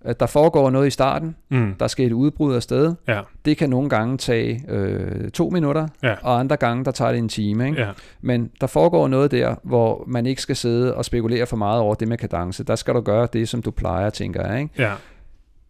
At 0.00 0.20
der 0.20 0.26
foregår 0.26 0.70
noget 0.70 0.86
i 0.86 0.90
starten, 0.90 1.36
Mm. 1.48 1.74
der 1.80 1.86
skal 1.86 2.06
et 2.06 2.12
udbrud 2.12 2.54
af 2.54 2.62
sted. 2.62 2.94
Ja, 3.08 3.20
Det 3.44 3.56
kan 3.56 3.70
nogle 3.70 3.88
gange 3.88 4.16
tage 4.16 4.64
øh, 4.68 5.30
to 5.30 5.50
minutter, 5.50 5.88
Ja. 6.02 6.14
og 6.22 6.40
andre 6.40 6.56
gange, 6.56 6.84
der 6.84 6.90
tager 6.90 7.10
det 7.12 7.18
en 7.18 7.28
time. 7.28 7.66
Ikke? 7.68 7.80
ja, 7.82 7.88
Men 8.20 8.50
der 8.60 8.66
foregår 8.66 9.08
noget 9.08 9.30
der, 9.30 9.54
hvor 9.62 10.04
man 10.06 10.26
ikke 10.26 10.42
skal 10.42 10.56
sidde 10.56 10.94
og 10.94 11.04
spekulere 11.04 11.46
for 11.46 11.56
meget 11.56 11.80
over 11.80 11.94
det 11.94 12.08
med 12.08 12.18
kadence. 12.18 12.64
Der 12.64 12.76
skal 12.76 12.94
du 12.94 13.00
gøre 13.00 13.28
det, 13.32 13.48
som 13.48 13.62
du 13.62 13.70
plejer, 13.70 14.10
tænker 14.10 14.46
jeg. 14.50 14.60
Ikke? 14.60 14.72
ja, 14.78 14.92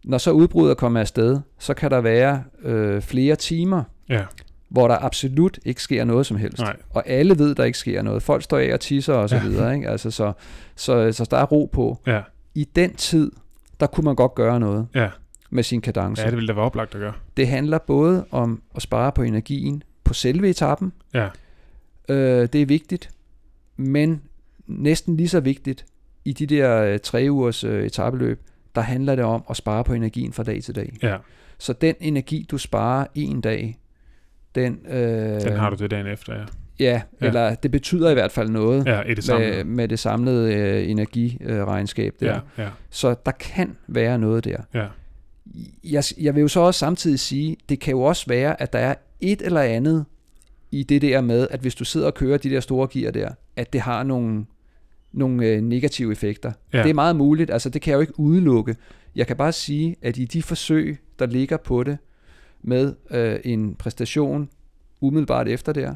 Når 0.03 0.17
så 0.17 0.31
udbruddet 0.31 0.77
kommer 0.77 0.99
afsted, 0.99 1.39
så 1.59 1.73
kan 1.73 1.91
der 1.91 2.01
være 2.01 2.43
øh, 2.63 3.01
flere 3.01 3.35
timer, 3.35 3.83
ja, 4.09 4.21
hvor 4.69 4.87
der 4.87 4.97
absolut 5.05 5.59
ikke 5.65 5.81
sker 5.83 6.03
noget 6.03 6.25
som 6.25 6.37
helst. 6.37 6.59
Nej. 6.59 6.75
Og 6.89 7.07
alle 7.07 7.37
ved, 7.39 7.55
der 7.55 7.63
ikke 7.63 7.77
sker 7.77 8.01
noget. 8.01 8.23
Folk 8.23 8.43
står 8.43 8.57
af 8.57 8.73
og 8.73 8.79
tisser 8.79 9.13
og 9.13 9.29
så 9.29 9.35
Ja. 9.35 9.41
videre. 9.43 9.75
Ikke? 9.75 9.89
Altså, 9.89 10.11
så, 10.11 10.33
så, 10.75 11.11
så 11.11 11.27
der 11.31 11.37
er 11.37 11.45
ro 11.45 11.69
på. 11.73 11.97
ja, 12.07 12.21
I 12.55 12.63
den 12.75 12.93
tid, 12.95 13.31
der 13.79 13.87
kunne 13.87 14.05
man 14.05 14.15
godt 14.15 14.35
gøre 14.35 14.59
noget 14.59 14.87
ja. 14.95 15.09
med 15.49 15.63
sin 15.63 15.81
kadence. 15.81 16.21
Ja, 16.23 16.27
det 16.29 16.35
ville 16.35 16.47
da 16.47 16.53
være 16.53 16.65
oplagt 16.65 16.95
at 16.95 16.99
gøre. 17.01 17.13
Det 17.37 17.47
handler 17.47 17.77
både 17.77 18.25
om 18.31 18.61
at 18.75 18.81
spare 18.81 19.11
på 19.11 19.21
energien 19.21 19.83
på 20.03 20.13
selve 20.13 20.49
etappen. 20.49 20.93
Ja, 21.13 21.27
Øh, 22.09 22.47
det 22.53 22.61
er 22.61 22.65
vigtigt. 22.65 23.09
Men 23.77 24.21
næsten 24.67 25.17
lige 25.17 25.29
så 25.29 25.39
vigtigt, 25.39 25.85
i 26.25 26.33
de 26.33 26.45
der 26.45 26.81
øh, 26.83 26.99
tre 26.99 27.27
ugers 27.29 27.63
øh, 27.63 27.83
etabeløb, 27.85 28.41
der 28.75 28.81
handler 28.81 29.15
det 29.15 29.25
om 29.25 29.43
at 29.49 29.57
spare 29.57 29.83
på 29.83 29.93
energien 29.93 30.33
fra 30.33 30.43
dag 30.43 30.63
til 30.63 30.75
dag. 30.75 30.93
ja. 31.03 31.17
Så 31.57 31.73
den 31.73 31.95
energi, 31.99 32.45
du 32.51 32.57
sparer 32.57 33.05
en 33.15 33.41
dag, 33.41 33.79
den, 34.55 34.79
øh, 34.89 35.41
Den 35.41 35.53
har 35.53 35.69
du 35.69 35.75
til 35.75 35.91
dagen 35.91 36.07
efter, 36.07 36.33
ja. 36.35 36.43
Ja, 36.79 37.01
Ja. 37.21 37.27
eller 37.27 37.55
det 37.55 37.71
betyder 37.71 38.09
i 38.09 38.13
hvert 38.13 38.31
fald 38.31 38.49
noget 38.49 38.85
Ja, 38.85 39.01
i 39.01 39.13
det 39.13 39.29
med, 39.39 39.63
med 39.63 39.87
det 39.87 39.99
samlede 39.99 40.53
øh, 40.55 40.89
energiregnskab 40.89 42.13
der. 42.19 42.39
Ja, 42.57 42.63
ja, 42.63 42.69
Så 42.89 43.15
der 43.25 43.31
kan 43.31 43.75
være 43.87 44.19
noget 44.19 44.45
der. 44.45 44.57
ja. 44.73 44.85
Jeg, 45.83 46.03
jeg 46.19 46.35
vil 46.35 46.41
jo 46.41 46.47
så 46.47 46.59
også 46.59 46.77
samtidig 46.79 47.19
sige, 47.19 47.57
det 47.69 47.79
kan 47.79 47.91
jo 47.91 48.01
også 48.01 48.25
være, 48.27 48.61
at 48.61 48.73
der 48.73 48.79
er 48.79 48.95
et 49.21 49.41
eller 49.41 49.61
andet 49.61 50.05
i 50.71 50.83
det 50.83 51.01
der 51.01 51.21
med, 51.21 51.47
at 51.51 51.59
hvis 51.59 51.75
du 51.75 51.85
sidder 51.85 52.07
og 52.07 52.13
kører 52.13 52.37
de 52.37 52.49
der 52.49 52.59
store 52.59 52.87
gear 52.91 53.11
der, 53.11 53.29
at 53.55 53.73
det 53.73 53.81
har 53.81 54.03
nogle 54.03 54.45
nogle 55.11 55.45
øh, 55.47 55.61
negative 55.61 56.11
effekter. 56.11 56.51
Ja. 56.73 56.83
Det 56.83 56.89
er 56.89 56.93
meget 56.93 57.15
muligt, 57.15 57.51
altså 57.51 57.69
det 57.69 57.81
kan 57.81 57.91
jeg 57.91 57.95
jo 57.95 58.01
ikke 58.01 58.19
udelukke. 58.19 58.75
Jeg 59.15 59.27
kan 59.27 59.35
bare 59.35 59.51
sige, 59.51 59.95
at 60.01 60.17
i 60.17 60.25
de 60.25 60.43
forsøg, 60.43 60.97
der 61.19 61.25
ligger 61.25 61.57
på 61.57 61.83
det, 61.83 61.97
med 62.61 62.95
øh, 63.11 63.39
en 63.43 63.75
præstation 63.75 64.49
umiddelbart 65.01 65.47
efter 65.47 65.73
der, 65.73 65.95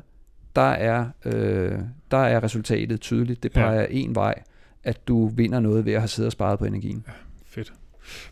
der 0.55 0.61
er, 0.61 1.05
øh, 1.25 1.71
der 2.11 2.17
er 2.17 2.43
resultatet 2.43 3.01
tydeligt. 3.01 3.43
Det 3.43 3.51
Ja. 3.55 3.61
peger 3.61 3.85
en 3.89 4.15
vej, 4.15 4.41
at 4.83 5.07
du 5.07 5.27
vinder 5.27 5.59
noget 5.59 5.85
ved 5.85 5.93
at 5.93 6.01
have 6.01 6.07
siddet 6.07 6.27
og 6.27 6.31
sparet 6.31 6.59
på 6.59 6.65
energien. 6.65 7.05
Fedt. 7.45 7.73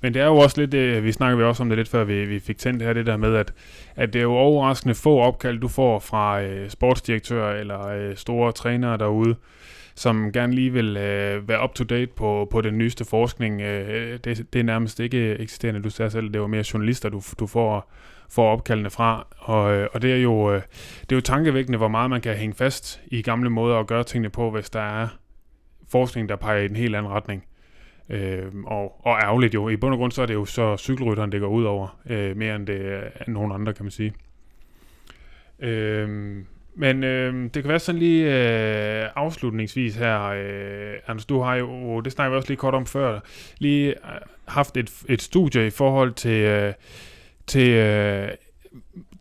Men 0.02 0.14
det 0.14 0.22
er 0.22 0.26
jo 0.26 0.36
også 0.38 0.62
lidt, 0.62 0.74
øh, 0.74 1.04
vi 1.04 1.12
snakkede 1.12 1.48
også 1.48 1.64
om 1.64 1.70
det 1.70 1.78
lidt 1.78 1.88
før 1.90 2.04
vi, 2.04 2.26
vi 2.26 2.40
fik 2.40 2.58
tændt 2.58 2.82
her, 2.84 2.94
det 2.94 3.06
der 3.06 3.18
med, 3.18 3.36
at, 3.36 3.54
at 3.96 4.14
det 4.14 4.20
er 4.20 4.24
jo 4.24 4.34
overraskende 4.34 4.96
få 4.96 5.20
opkald, 5.20 5.60
du 5.60 5.68
får 5.68 6.00
fra 6.00 6.42
øh, 6.42 6.70
sportsdirektører 6.70 7.60
eller 7.60 7.88
øh, 7.88 8.16
store 8.16 8.52
trænere 8.52 8.98
derude, 8.98 9.36
som 9.96 10.32
gerne 10.32 10.54
lige 10.56 10.74
vil 10.74 10.98
øh, 10.98 11.48
være 11.48 11.64
up 11.64 11.74
to 11.76 11.84
date 11.84 12.12
på, 12.16 12.48
på 12.52 12.62
den 12.62 12.78
nyeste 12.78 13.06
forskning. 13.06 13.62
Øh, 13.62 14.20
det, 14.24 14.46
det 14.54 14.60
er 14.60 14.64
nærmest 14.64 15.00
ikke 15.00 15.40
eksisterende, 15.40 15.82
du 15.82 15.90
sagde 15.90 16.12
selv, 16.12 16.34
det 16.34 16.42
var 16.42 16.48
mere 16.48 16.64
journalister, 16.74 17.10
du, 17.10 17.22
du 17.40 17.48
får, 17.48 17.92
får 18.32 18.52
opkaldene 18.52 18.90
fra. 18.90 19.28
Og, 19.38 19.74
øh, 19.74 19.88
og 19.94 20.02
det, 20.02 20.12
er 20.14 20.18
jo, 20.18 20.54
øh, 20.54 20.62
det 21.02 21.12
er 21.12 21.16
jo 21.16 21.22
tankevækkende, 21.22 21.78
hvor 21.78 21.88
meget 21.88 22.10
man 22.10 22.22
kan 22.22 22.36
hænge 22.36 22.56
fast 22.56 23.02
i 23.08 23.22
gamle 23.22 23.50
måder 23.50 23.80
at 23.80 23.88
gøre 23.88 24.04
tingene 24.04 24.30
på, 24.30 24.52
hvis 24.52 24.70
der 24.70 25.02
er 25.02 25.08
forskning, 25.90 26.30
der 26.30 26.36
peger 26.36 26.62
i 26.62 26.66
en 26.66 26.76
helt 26.76 26.96
anden 26.96 27.12
retning. 27.12 27.46
Øh, 28.10 28.52
og, 28.66 29.06
og 29.06 29.20
ærgerligt 29.24 29.54
jo. 29.54 29.70
I 29.70 29.76
bund 29.76 29.94
og 29.94 29.98
grund 29.98 30.12
så 30.12 30.22
er 30.22 30.26
det 30.26 30.34
jo 30.34 30.46
så 30.46 30.78
cykelrytteren, 30.78 31.32
det 31.32 31.42
går 31.42 31.48
ud 31.48 31.64
over, 31.64 32.00
øh, 32.10 32.38
mere 32.38 32.56
end 32.56 32.68
det 32.68 32.82
øh, 32.82 33.04
er 33.16 33.32
nogen 33.32 33.52
andre, 33.52 33.74
kan 33.74 33.86
man 33.86 33.92
sige. 33.92 34.14
Øh, 35.60 36.38
men 36.76 37.04
øh, 37.04 37.44
det 37.44 37.64
kan 37.64 37.68
være 37.68 37.80
sådan 37.80 38.00
lige 38.00 38.26
øh, 38.26 39.10
afslutningsvis 39.16 39.96
her, 39.96 40.24
øh, 40.24 40.94
Anders, 41.08 41.26
du 41.26 41.42
har 41.42 41.56
jo, 41.56 42.02
det 42.02 42.12
snakker 42.12 42.30
vi 42.30 42.38
også 42.38 42.50
lige 42.50 42.58
kort 42.58 42.74
om 42.74 42.86
før, 42.86 43.20
lige 43.58 43.96
haft 44.48 44.78
et, 44.78 44.92
et 45.10 45.22
studie 45.22 45.68
i 45.68 45.70
forhold 45.70 46.14
til, 46.14 46.42
øh, 46.42 46.74
til 47.52 47.70
øh, 47.70 48.30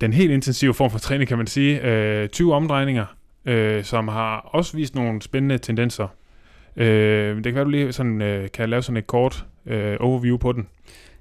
den 0.00 0.12
helt 0.12 0.30
intensive 0.30 0.74
form 0.74 0.90
for 0.90 0.98
træning, 0.98 1.28
kan 1.28 1.38
man 1.38 1.46
sige. 1.46 1.80
Øh, 1.82 2.28
20 2.28 2.54
omdrejninger, 2.54 3.06
øh, 3.44 3.84
som 3.84 4.08
har 4.08 4.36
også 4.36 4.76
vist 4.76 4.94
nogle 4.94 5.22
spændende 5.22 5.58
tendenser. 5.58 6.08
Øh, 6.76 7.36
det 7.36 7.44
kan 7.44 7.54
være, 7.54 7.64
du 7.64 7.70
lige 7.70 7.92
sådan, 7.92 8.22
øh, 8.22 8.48
kan 8.54 8.70
lave 8.70 8.82
sådan 8.82 8.96
et 8.96 9.06
kort 9.06 9.46
øh, 9.66 9.96
overview 10.00 10.36
på 10.36 10.52
den. 10.52 10.66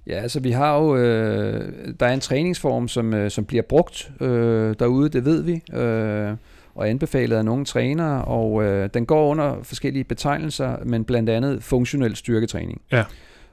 Ja, 0.08 0.14
altså 0.22 0.40
vi 0.40 0.52
har 0.52 0.78
jo, 0.78 0.98
øh, 0.98 1.74
der 2.00 2.06
er 2.06 2.14
en 2.14 2.20
træningsform, 2.20 2.88
som, 2.88 3.14
øh, 3.14 3.32
som 3.32 3.46
bliver 3.46 3.64
brugt 3.64 4.12
øh, 4.22 4.76
derude, 4.80 5.10
det 5.10 5.26
ved 5.26 5.44
vi, 5.44 5.62
øh, 5.78 6.34
og 6.76 6.90
anbefalet 6.90 7.36
af 7.36 7.46
nogle 7.46 7.66
trænere, 7.66 8.26
og 8.26 8.64
øh, 8.64 8.90
den 8.94 9.06
går 9.06 9.28
under 9.28 9.64
forskellige 9.64 10.04
betegnelser, 10.04 10.78
men 10.84 11.04
blandt 11.04 11.30
andet 11.30 11.64
funktionel 11.64 12.16
styrketræning. 12.16 12.82
Ja. 12.92 13.04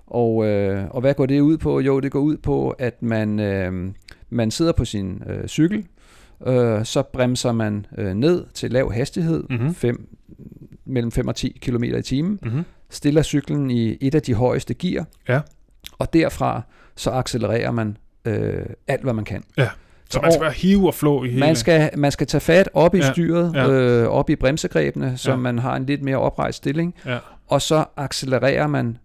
Og, 0.07 0.47
øh, 0.47 0.85
og 0.91 1.01
hvad 1.01 1.15
går 1.15 1.27
det 1.27 1.41
ud 1.41 1.59
på? 1.59 1.81
Jo, 1.81 2.01
det 2.01 2.13
går 2.13 2.21
ud 2.21 2.37
på, 2.37 2.71
at 2.71 3.03
man, 3.03 3.41
øh, 3.41 3.73
man 4.31 4.51
sidder 4.51 4.73
på 4.73 4.85
sin 4.85 5.23
øh, 5.29 5.47
cykel, 5.49 5.85
øh, 6.47 6.85
så 6.85 7.03
bremser 7.03 7.53
man 7.53 7.87
øh, 7.99 8.15
ned 8.15 8.45
til 8.55 8.71
lav 8.71 8.93
hastighed, 8.93 9.45
Mhm. 9.51 9.75
fem, 9.75 10.09
mellem 10.85 11.13
5 11.13 11.29
og 11.29 11.35
10 11.37 11.59
km 11.63 11.83
i 11.85 12.03
timen, 12.03 12.39
Mm-hmm. 12.43 12.63
stiller 12.91 13.23
cyklen 13.23 13.71
i 13.71 13.97
et 14.01 14.15
af 14.15 14.23
de 14.23 14.35
højeste 14.35 14.75
gear, 14.75 15.07
Ja. 15.29 15.41
og 15.99 16.13
derfra 16.13 16.63
så 16.97 17.11
accelererer 17.11 17.71
man 17.71 17.97
øh, 18.25 18.67
alt, 18.89 19.03
hvad 19.03 19.13
man 19.13 19.25
kan. 19.25 19.43
Så 20.11 20.21
man 20.23 20.33
skal 20.33 20.43
være 20.43 20.53
hive 20.53 20.87
og 20.87 20.95
flå 20.95 21.25
i 21.25 21.29
hele... 21.29 21.41
Man 21.41 21.57
skal, 21.57 21.91
man 21.97 22.13
skal 22.13 22.27
tage 22.27 22.41
fat 22.41 22.69
op 22.75 22.95
i 22.95 22.99
Ja, 22.99 23.13
styret, 23.13 23.53
ja. 23.55 23.71
øh, 23.71 24.09
op 24.09 24.31
i 24.31 24.37
bremsegrebene, 24.37 25.17
så 25.17 25.31
Ja. 25.31 25.37
man 25.37 25.59
har 25.59 25.77
en 25.77 25.87
lidt 25.87 26.03
mere 26.03 26.17
oprejst 26.17 26.57
stilling, 26.57 26.95
Ja, 27.07 27.19
og 27.47 27.63
så 27.63 27.85
accelererer 27.97 28.67
man 28.67 28.99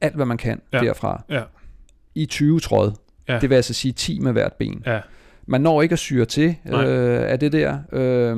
alt, 0.00 0.14
hvad 0.14 0.26
man 0.26 0.36
kan 0.36 0.60
Ja. 0.72 0.78
derfra 0.80 1.22
ja, 1.30 1.42
i 2.14 2.26
20 2.26 2.60
tråd. 2.60 2.92
Ja. 3.28 3.38
Det 3.38 3.50
vil 3.50 3.56
altså 3.56 3.74
sige 3.74 3.92
10 3.92 4.18
med 4.20 4.32
hvert 4.32 4.52
ben. 4.52 4.82
ja. 4.86 5.00
Man 5.50 5.60
når 5.60 5.82
ikke 5.82 5.92
at 5.92 5.98
syre 5.98 6.24
til 6.24 6.56
Nej. 6.64 6.86
øh, 6.86 7.30
af 7.32 7.38
det 7.40 7.52
der, 7.52 7.78
øh, 7.92 8.36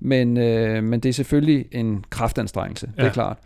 men, 0.00 0.36
øh, 0.36 0.84
men 0.84 1.00
det 1.00 1.08
er 1.08 1.12
selvfølgelig 1.12 1.66
en 1.72 2.04
kraftanstrengelse, 2.10 2.86
det 2.86 3.02
Ja. 3.02 3.08
er 3.08 3.12
klart. 3.12 3.36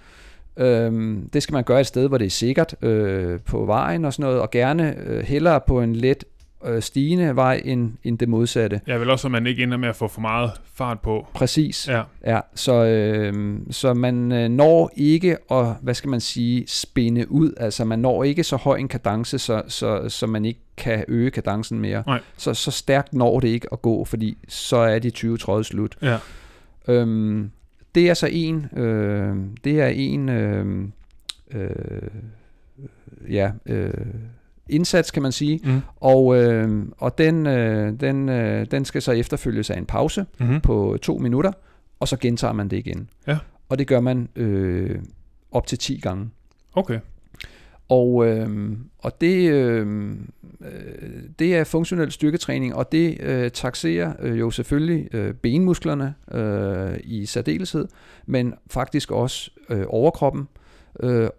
Øhm, 0.57 1.29
det 1.33 1.43
skal 1.43 1.53
man 1.53 1.65
gøre 1.65 1.81
et 1.81 1.87
sted, 1.87 2.09
hvor 2.09 2.19
det 2.19 2.27
er 2.27 2.31
sikkert 2.31 2.75
øh, 2.83 3.41
på 3.41 3.65
vejen 3.65 4.05
og 4.05 4.13
sådan 4.13 4.25
noget, 4.25 4.41
og 4.41 4.51
gerne 4.51 4.97
øh, 5.07 5.25
hellere 5.25 5.61
på 5.67 5.81
en 5.83 5.97
let 5.97 6.25
øh, 6.65 6.83
stigende 6.83 7.37
vej 7.37 7.63
end, 7.65 7.93
end 8.05 8.19
det 8.19 8.29
modsatte. 8.29 8.81
Jeg 8.87 9.01
vil 9.01 9.11
også, 9.11 9.27
at 9.27 9.33
man 9.33 9.47
ikke 9.47 9.63
ender 9.63 9.77
med 9.77 9.89
at 9.89 9.97
få 9.97 10.09
for 10.09 10.21
meget 10.21 10.51
fart 10.75 11.01
på. 11.01 11.27
Præcis. 11.35 11.89
Ja, 11.89 12.03
Ja, 12.27 12.41
så, 12.55 12.85
øh, 12.85 13.59
så 13.71 13.95
man 13.95 14.33
øh, 14.33 14.49
når 14.49 14.91
ikke 14.97 15.37
at, 15.51 15.67
hvad 15.83 15.95
skal 15.95 16.11
man 16.11 16.21
sige, 16.21 16.65
spænde 16.67 17.31
ud. 17.31 17.53
Altså 17.57 17.85
man 17.85 17.99
når 17.99 18.25
ikke 18.25 18.45
så 18.45 18.57
høj 18.57 18.77
en 18.77 18.89
kadence, 18.89 19.39
så, 19.39 19.63
så, 19.69 20.09
så 20.09 20.27
man 20.27 20.45
ikke 20.45 20.61
kan 20.77 21.05
øge 21.09 21.31
kadencen 21.31 21.81
mere. 21.81 22.03
Nej. 22.07 22.21
Så, 22.37 22.55
så 22.55 22.71
stærkt 22.71 23.15
når 23.15 23.41
det 23.41 23.49
ikke 23.49 23.69
at 23.73 23.83
gå, 23.83 24.05
fordi 24.05 24.39
så 24.49 24.77
er 24.77 24.99
de 24.99 25.11
20 25.11 25.39
tråde 25.39 25.65
slut. 25.65 25.97
ja, 26.03 26.17
Øhm, 26.89 27.51
det 27.95 28.09
er 28.11 28.15
så 28.15 28.29
en, 28.33 28.67
øh, 28.77 29.37
det 29.65 29.81
er 29.81 29.87
en, 29.87 30.29
øh, 30.29 30.89
øh, 31.51 31.71
ja, 33.31 33.51
øh, 33.67 33.91
indsats 34.69 35.11
kan 35.11 35.23
man 35.23 35.33
sige, 35.33 35.61
mm. 35.65 35.81
og, 35.97 36.37
øh, 36.37 36.85
og 36.99 37.19
den, 37.19 37.47
øh, 37.47 38.01
den, 38.01 38.29
øh, 38.29 38.67
den 38.71 38.85
skal 38.85 39.03
så 39.03 39.13
efterfølges 39.13 39.71
af 39.71 39.79
en 39.79 39.87
pause 39.87 40.27
Mm-hmm. 40.41 40.61
på 40.61 40.99
to 41.03 41.19
minutter, 41.19 41.53
og 42.01 42.09
så 42.09 42.17
gentager 42.17 42.53
man 42.53 42.69
det 42.69 42.77
igen. 42.77 43.09
Ja. 43.27 43.39
Og 43.69 43.79
det 43.79 43.87
gør 43.87 44.01
man 44.01 44.29
øh, 44.37 44.99
op 45.53 45.67
til 45.67 45.79
10 45.79 46.01
gange. 46.01 46.31
Okay. 46.75 46.99
Og, 47.89 48.27
øh, 48.27 48.73
og 48.99 49.21
det, 49.21 49.51
øh, 49.51 50.11
øh, 50.61 50.67
det 51.39 51.57
er 51.57 51.65
funktionel 51.65 52.13
styrketræning, 52.13 52.75
og 52.75 52.93
det 52.93 53.21
øh, 53.21 53.51
taxerer 53.51 54.13
øh, 54.21 54.39
jo 54.39 54.51
selvfølgelig 54.51 55.15
øh, 55.15 55.35
benmusklerne 55.35 56.15
øh, 56.33 56.99
i 57.05 57.27
særdeleshed, 57.27 57.89
men 58.27 58.55
faktisk 58.71 59.11
også 59.11 59.51
øh, 59.69 59.85
overkroppen 59.89 60.41
øh, 60.41 60.66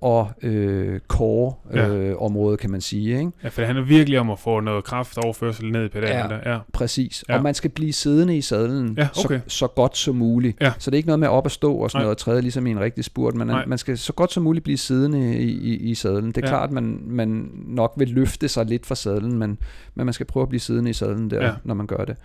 og 0.01 0.29
øh, 0.41 0.99
core-området, 1.07 1.95
øh, 2.09 2.15
området, 2.21 2.59
kan 2.59 2.69
man 2.71 2.81
sige. 2.81 3.19
Ikke? 3.19 3.31
Ja, 3.43 3.47
for 3.49 3.61
det 3.61 3.65
handler 3.65 3.85
virkelig 3.85 4.19
om 4.19 4.29
at 4.29 4.39
få 4.39 4.59
noget 4.59 4.83
kraft 4.83 5.17
overførsel 5.17 5.71
ned 5.71 5.85
i 5.85 5.87
pedalen 5.87 6.31
Ja. 6.31 6.35
der. 6.37 6.51
Ja. 6.53 6.59
Præcis. 6.73 7.23
Ja. 7.29 7.33
Ja. 7.33 7.37
Og 7.37 7.43
man 7.43 7.53
skal 7.53 7.69
blive 7.69 7.93
siddende 7.93 8.37
i 8.37 8.41
sadlen 8.41 8.95
Ja, 8.97 9.07
okay. 9.25 9.39
så, 9.47 9.57
så 9.57 9.67
godt 9.67 9.97
som 9.97 10.15
muligt. 10.15 10.57
Ja. 10.61 10.71
Så 10.79 10.91
det 10.91 10.95
er 10.95 10.97
ikke 10.97 11.07
noget 11.07 11.19
med 11.19 11.27
op 11.27 11.45
at 11.45 11.51
stå 11.51 11.73
og 11.75 11.91
sådan 11.91 11.99
Nej. 11.99 12.03
noget 12.03 12.15
og 12.15 12.17
træde 12.17 12.41
ligesom 12.41 12.67
i 12.67 12.71
en 12.71 12.79
rigtig 12.79 13.03
spurt. 13.03 13.35
Man, 13.35 13.47
Nej. 13.47 13.65
man 13.65 13.77
skal 13.77 13.97
så 13.97 14.13
godt 14.13 14.31
som 14.31 14.43
muligt 14.43 14.63
blive 14.63 14.77
siddende 14.77 15.37
i, 15.37 15.49
i, 15.49 15.75
i 15.75 15.95
sadlen. 15.95 16.27
Det 16.31 16.37
er 16.37 16.41
Ja. 16.41 16.45
ja. 16.47 16.51
klart, 16.51 16.69
at 16.69 16.73
man, 16.73 16.99
man 17.05 17.49
nok 17.67 17.93
vil 17.97 18.07
løfte 18.09 18.47
sig 18.47 18.65
lidt 18.65 18.85
fra 18.85 18.95
sadlen, 18.95 19.39
men, 19.39 19.57
men 19.95 20.05
man 20.05 20.13
skal 20.13 20.25
prøve 20.25 20.41
at 20.41 20.49
blive 20.49 20.59
siddende 20.61 20.89
i 20.89 20.93
sadlen 20.93 21.29
der, 21.29 21.37
Ja. 21.41 21.45
ja. 21.47 21.53
når 21.63 21.73
man 21.73 21.87
gør 21.87 22.05
det. 22.05 22.15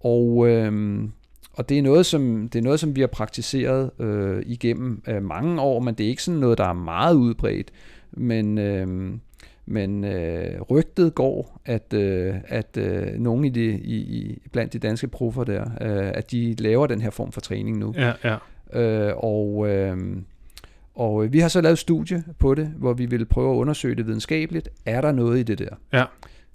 Og, 0.00 0.48
øhm, 0.48 1.12
og 1.58 1.68
det 1.68 1.78
er 1.78 1.82
noget, 1.82 2.06
som 2.06 2.48
det 2.48 2.58
er 2.58 2.62
noget, 2.62 2.80
som 2.80 2.96
vi 2.96 3.00
har 3.00 3.08
praktiseret 3.08 3.90
øh, 3.98 4.42
igennem 4.46 5.02
øh, 5.08 5.22
mange 5.22 5.60
år, 5.60 5.80
men 5.80 5.94
det 5.94 6.06
er 6.06 6.10
ikke 6.10 6.22
sådan 6.22 6.40
noget, 6.40 6.58
der 6.58 6.64
er 6.64 6.72
meget 6.72 7.14
udbredt. 7.14 7.70
Men, 8.12 8.58
øh, 8.58 9.12
men 9.66 10.04
øh, 10.04 10.60
rygtet 10.60 11.14
går, 11.14 11.60
at, 11.64 11.92
øh, 11.94 12.34
at 12.48 12.76
øh, 12.76 13.12
nogle 13.14 13.46
i 13.46 13.50
de, 13.50 13.64
i, 13.64 13.96
i, 13.96 14.42
blandt 14.52 14.72
de 14.72 14.78
danske 14.78 15.08
proffer 15.08 15.44
der, 15.44 15.62
øh, 15.62 16.12
at 16.14 16.30
de 16.30 16.54
laver 16.58 16.86
den 16.86 17.00
her 17.00 17.10
form 17.10 17.32
for 17.32 17.40
træning 17.40 17.78
nu. 17.78 17.94
Ja, 17.96 18.12
ja. 18.24 18.36
Øh, 18.80 19.14
og, 19.16 19.68
øh, 19.68 19.96
og 20.94 21.32
vi 21.32 21.38
har 21.38 21.48
så 21.48 21.60
lavet 21.60 21.72
et 21.72 21.78
studie 21.78 22.24
på 22.38 22.54
det, 22.54 22.66
hvor 22.66 22.92
vi 22.92 23.06
vil 23.06 23.24
prøve 23.24 23.52
at 23.52 23.56
undersøge 23.56 23.94
det 23.94 24.06
videnskabeligt. 24.06 24.68
Er 24.86 25.00
der 25.00 25.12
noget 25.12 25.38
i 25.38 25.42
det 25.42 25.58
der? 25.58 25.74
Ja. 25.92 26.04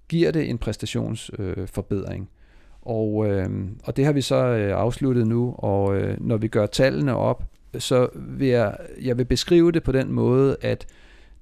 Giver 0.10 0.32
det 0.32 0.50
en 0.50 0.58
præstationsforbedring? 0.58 2.22
Øh? 2.22 2.43
Og, 2.86 3.28
øh, 3.28 3.50
og 3.84 3.98
det 3.98 4.06
har 4.06 4.12
vi 4.12 4.22
så 4.22 4.36
øh, 4.46 4.78
afsluttet 4.78 5.28
nu, 5.28 5.56
og 5.58 5.96
øh, 5.98 6.18
når 6.22 6.38
vi 6.38 6.48
gør 6.48 6.66
tallene 6.66 7.16
op, 7.16 7.44
så 7.80 8.08
vil 8.16 8.48
jeg, 8.48 8.78
jeg 9.02 9.18
vil 9.18 9.26
beskrive 9.26 9.72
det 9.72 9.84
på 9.84 9.92
den 9.92 10.12
måde, 10.12 10.56
at 10.62 10.86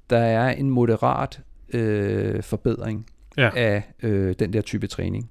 der 0.10 0.18
er 0.18 0.50
en 0.52 0.70
moderat 0.70 1.40
øh, 1.74 2.44
forbedring 2.44 3.06
Ja. 3.38 3.50
af 3.56 3.84
øh, 4.04 4.36
den 4.40 4.54
der 4.54 4.62
type 4.62 4.88
træning. 4.88 5.30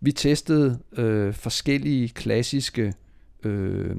Vi 0.00 0.12
testede 0.12 0.78
øh, 0.96 1.34
forskellige 1.34 2.08
klassiske 2.08 2.94
øh, 3.42 3.96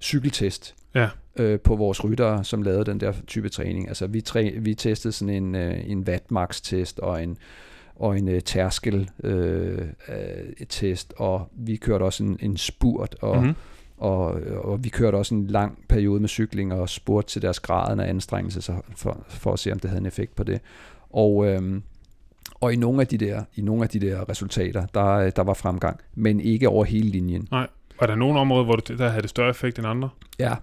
cykeltest 0.00 0.74
Ja. 0.94 1.08
øh, 1.36 1.60
på 1.60 1.76
vores 1.76 2.04
ryttere, 2.04 2.44
som 2.44 2.62
lavede 2.62 2.84
den 2.84 3.00
der 3.00 3.12
type 3.26 3.48
træning. 3.48 3.88
Altså 3.88 4.06
vi, 4.06 4.20
træ, 4.20 4.50
vi 4.58 4.74
testede 4.74 5.12
sådan 5.12 5.34
en, 5.34 5.54
øh, 5.54 5.90
en 5.90 6.02
wattmax-test 6.08 6.98
og 6.98 7.22
en, 7.22 7.36
og 7.98 8.18
en 8.18 8.28
øh, 8.28 8.40
tærskel 8.40 9.10
øh, 9.24 9.78
øh, 10.08 10.66
test, 10.68 11.14
og 11.16 11.48
vi 11.56 11.76
kørte 11.76 12.02
også 12.02 12.24
en, 12.24 12.38
en 12.40 12.56
spurt, 12.56 13.16
og, 13.20 13.36
Mm-hmm. 13.36 13.48
mm. 13.48 13.54
og, 13.96 14.26
og 14.64 14.84
vi 14.84 14.88
kørte 14.88 15.16
også 15.16 15.34
en 15.34 15.46
lang 15.46 15.78
periode 15.88 16.20
med 16.20 16.28
cykling 16.28 16.72
og 16.72 16.88
spurgte 16.88 17.32
til 17.32 17.42
deres 17.42 17.60
graden 17.60 18.00
af 18.00 18.08
anstrengelse, 18.08 18.62
så 18.62 18.72
for, 18.96 19.24
for 19.28 19.52
at 19.52 19.58
se, 19.58 19.72
om 19.72 19.78
det 19.78 19.90
havde 19.90 20.00
en 20.00 20.06
effekt 20.06 20.34
på 20.34 20.44
det. 20.44 20.60
Og, 21.10 21.46
øhm, 21.46 21.82
og 22.54 22.72
i 22.72 22.76
nogle 22.76 23.00
af 23.00 23.06
de 23.06 23.18
der, 23.18 23.42
i 23.54 23.60
nogle 23.60 23.82
af 23.82 23.88
de 23.88 24.00
der 24.00 24.28
resultater, 24.28 24.86
der, 24.86 25.30
der 25.30 25.42
var 25.42 25.54
fremgang, 25.54 26.00
men 26.14 26.40
ikke 26.40 26.68
over 26.68 26.84
hele 26.84 27.08
linjen. 27.08 27.48
Var 27.50 28.06
der 28.06 28.14
nogle 28.14 28.40
områder, 28.40 28.64
hvor 28.64 28.76
du, 28.76 28.96
der 28.96 29.08
havde 29.08 29.22
det 29.22 29.30
større 29.30 29.50
effekt 29.50 29.78
end 29.78 29.86
andre? 29.86 30.08
Ja. 30.38 30.54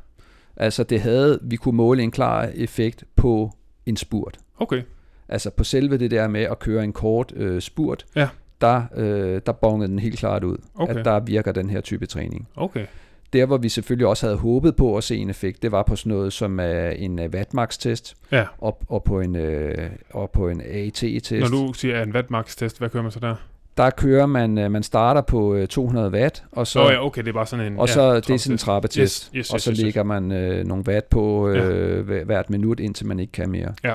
Altså 0.57 0.83
det 0.83 1.01
havde, 1.01 1.39
vi 1.41 1.55
kunne 1.55 1.75
måle 1.77 2.03
en 2.03 2.11
klar 2.11 2.49
effekt 2.55 3.03
på 3.15 3.51
en 3.85 3.97
spurt. 3.97 4.37
Okay. 4.57 4.81
Altså 5.29 5.49
på 5.49 5.63
selve 5.63 5.97
det 5.97 6.11
der 6.11 6.27
med 6.27 6.41
at 6.41 6.59
køre 6.59 6.83
en 6.83 6.93
kort 6.93 7.33
øh, 7.35 7.61
spurt, 7.61 8.05
Ja. 8.15 8.27
der, 8.61 8.81
øh, 8.95 9.41
der 9.45 9.51
bongede 9.51 9.87
den 9.91 9.99
helt 9.99 10.19
klart 10.19 10.43
ud, 10.43 10.57
Okay. 10.75 10.95
at 10.95 11.05
der 11.05 11.19
virker 11.19 11.51
den 11.51 11.69
her 11.69 11.81
type 11.81 12.05
træning. 12.05 12.47
Okay. 12.55 12.85
Der, 13.33 13.45
hvor 13.45 13.57
vi 13.57 13.69
selvfølgelig 13.69 14.07
også 14.07 14.25
havde 14.25 14.37
håbet 14.37 14.75
på 14.75 14.97
at 14.97 15.03
se 15.03 15.17
en 15.17 15.29
effekt, 15.29 15.61
det 15.61 15.71
var 15.71 15.83
på 15.83 15.95
sådan 15.95 16.09
noget 16.09 16.33
som 16.33 16.59
uh, 16.59 16.65
en 16.95 17.19
uh, 17.19 17.25
wattmax-test 17.25 18.13
Ja. 18.31 18.45
og, 18.57 18.81
og, 18.89 19.03
på 19.03 19.19
en, 19.19 19.35
uh, 19.35 19.71
og 20.09 20.29
på 20.31 20.49
en 20.49 20.61
AT-test. 20.61 21.31
Når 21.31 21.47
du 21.47 21.73
siger 21.73 22.03
en 22.03 22.11
wattmax-test, 22.15 22.77
hvad 22.77 22.89
kører 22.89 23.03
man 23.03 23.11
så 23.11 23.19
der? 23.19 23.35
Der 23.77 23.89
kører 23.89 24.25
man, 24.25 24.57
uh, 24.65 24.71
man 24.71 24.83
starter 24.83 25.21
på 25.21 25.55
uh, 25.55 25.65
200 25.65 26.09
watt, 26.11 26.43
og 26.51 26.67
så, 26.67 26.79
oh, 26.85 26.91
ja, 26.91 27.05
okay, 27.05 27.21
det 27.21 27.29
er 27.29 27.33
bare 27.33 27.45
sådan 27.45 27.65
en 27.73 27.79
og 27.79 27.89
så 27.89 28.01
ja, 28.01 28.15
det 28.15 28.29
er 28.29 28.37
sådan 28.37 28.53
en 28.53 28.57
trappetest, 28.57 28.99
Yes, 29.25 29.31
yes, 29.35 29.49
og 29.49 29.55
yes, 29.55 29.63
så 29.63 29.69
yes, 29.71 29.77
yes. 29.77 29.83
lægger 29.85 30.03
man 30.03 30.23
uh, 30.23 30.67
nogle 30.67 30.83
watt 30.87 31.09
på 31.09 31.49
uh, 31.49 31.55
Ja. 31.55 32.23
hvert 32.23 32.49
minut, 32.49 32.79
indtil 32.79 33.07
man 33.07 33.19
ikke 33.19 33.31
kan 33.31 33.49
mere. 33.49 33.73
Ja. 33.83 33.93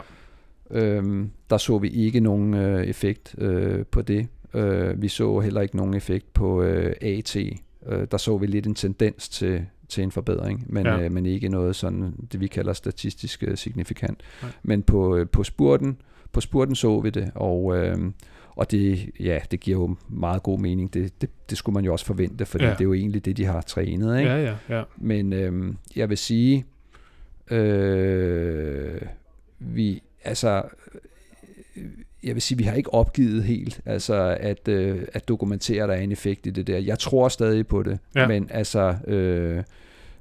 Øhm, 0.70 1.30
der 1.50 1.56
så 1.56 1.78
vi 1.78 1.88
ikke 1.88 2.20
nogen 2.20 2.54
uh, 2.54 2.60
effekt 2.82 3.34
uh, 3.38 3.80
på 3.90 4.02
det. 4.02 4.26
Uh, 4.54 5.02
vi 5.02 5.08
så 5.08 5.38
heller 5.40 5.60
ikke 5.60 5.76
nogen 5.76 5.94
effekt 5.94 6.32
på 6.32 6.60
uh, 6.60 6.66
AT. 7.00 7.36
Uh, 7.86 8.02
der 8.10 8.16
så 8.16 8.38
vi 8.38 8.46
lidt 8.46 8.66
en 8.66 8.74
tendens 8.74 9.28
til, 9.28 9.66
til 9.88 10.02
en 10.04 10.10
forbedring, 10.10 10.64
men, 10.68 10.86
Ja. 10.86 11.06
uh, 11.06 11.12
men 11.12 11.26
ikke 11.26 11.48
noget 11.48 11.76
sådan, 11.76 12.14
det 12.32 12.40
vi 12.40 12.46
kalder 12.46 12.72
statistisk 12.72 13.44
uh, 13.48 13.54
signifikant. 13.54 14.20
Nej. 14.42 14.50
Men 14.62 14.82
på, 14.82 15.16
uh, 15.20 15.26
på 15.32 15.44
spurten, 15.44 15.96
på 16.32 16.40
spurten 16.40 16.74
så 16.74 17.00
vi 17.00 17.10
det, 17.10 17.30
og, 17.34 17.64
uh, 17.64 18.10
og 18.56 18.70
det, 18.70 19.10
ja, 19.20 19.38
det 19.50 19.60
giver 19.60 19.78
jo 19.78 19.96
meget 20.08 20.42
god 20.42 20.58
mening. 20.58 20.94
Det, 20.94 21.20
det, 21.20 21.30
det 21.50 21.58
skulle 21.58 21.74
man 21.74 21.84
jo 21.84 21.92
også 21.92 22.06
forvente, 22.06 22.44
fordi 22.46 22.64
Ja. 22.64 22.70
det 22.70 22.80
er 22.80 22.84
jo 22.84 22.92
egentlig 22.94 23.24
det, 23.24 23.36
de 23.36 23.44
har 23.44 23.60
trænet. 23.60 24.18
Ikke? 24.18 24.30
Ja, 24.30 24.42
ja, 24.68 24.76
ja. 24.78 24.82
Men 24.96 25.32
øhm, 25.32 25.76
jeg 25.96 26.08
vil 26.08 26.18
sige, 26.18 26.64
øh, 27.50 29.00
vi, 29.58 30.02
altså, 30.24 30.62
øh, 31.76 31.84
jeg 32.22 32.34
vil 32.34 32.42
sige, 32.42 32.58
vi 32.58 32.64
har 32.64 32.74
ikke 32.74 32.94
opgivet 32.94 33.44
helt, 33.44 33.80
altså 33.86 34.36
at, 34.40 34.68
øh, 34.68 35.02
at 35.12 35.28
dokumentere, 35.28 35.82
at 35.82 35.88
der 35.88 35.94
er 35.94 36.00
en 36.00 36.12
effekt 36.12 36.46
i 36.46 36.50
det 36.50 36.66
der. 36.66 36.78
Jeg 36.78 36.98
tror 36.98 37.28
stadig 37.28 37.66
på 37.66 37.82
det, 37.82 37.98
Ja. 38.14 38.26
men 38.28 38.48
altså, 38.50 38.94
øh, 39.06 39.62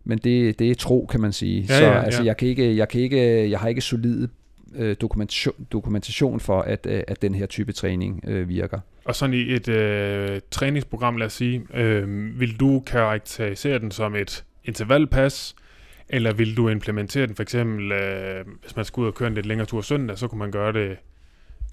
men 0.04 0.18
det, 0.18 0.60
det 0.60 0.72
er 0.72 0.76
tro, 0.76 1.08
kan 1.12 1.22
man 1.22 1.32
sige. 1.34 1.62
Ja, 1.70 1.78
Så 1.78 1.86
ja, 1.86 2.02
altså, 2.04 2.22
ja. 2.22 2.26
jeg 2.26 2.38
kan 2.38 2.48
ikke, 2.48 2.76
jeg 2.78 2.90
kan 2.90 3.02
ikke, 3.02 3.50
jeg 3.50 3.60
har 3.60 3.68
ikke 3.68 3.82
solid 3.82 4.28
øh, 4.76 4.96
dokumentation, 5.02 5.54
dokumentation 5.72 6.40
for, 6.40 6.62
at, 6.62 6.86
øh, 6.90 7.04
at 7.08 7.22
den 7.22 7.36
her 7.36 7.46
type 7.46 7.72
træning 7.72 8.24
øh, 8.28 8.50
virker. 8.50 8.80
Og 9.06 9.16
sådan 9.16 9.34
i 9.34 9.54
et 9.54 9.68
øh, 9.70 10.40
træningsprogram, 10.52 11.18
lad 11.18 11.26
os 11.26 11.34
sige, 11.34 11.62
øh, 11.74 12.40
vil 12.40 12.60
du 12.60 12.80
karakterisere 12.86 13.80
den 13.80 13.92
som 13.92 14.16
et 14.16 14.44
intervalpas, 14.66 15.56
eller 16.10 16.34
vil 16.34 16.58
du 16.58 16.70
implementere 16.70 17.28
den 17.28 17.36
for 17.36 17.44
eksempel, 17.44 17.92
øh, 17.92 18.46
hvis 18.62 18.76
man 18.76 18.86
skal 18.86 19.02
ud 19.02 19.08
og 19.08 19.14
køre 19.16 19.28
en 19.28 19.34
lidt 19.36 19.46
længere 19.46 19.66
tur 19.68 19.82
søndag, 19.82 20.18
så 20.18 20.28
kunne 20.28 20.40
man 20.40 20.52
gøre 20.52 20.74
det 20.74 20.98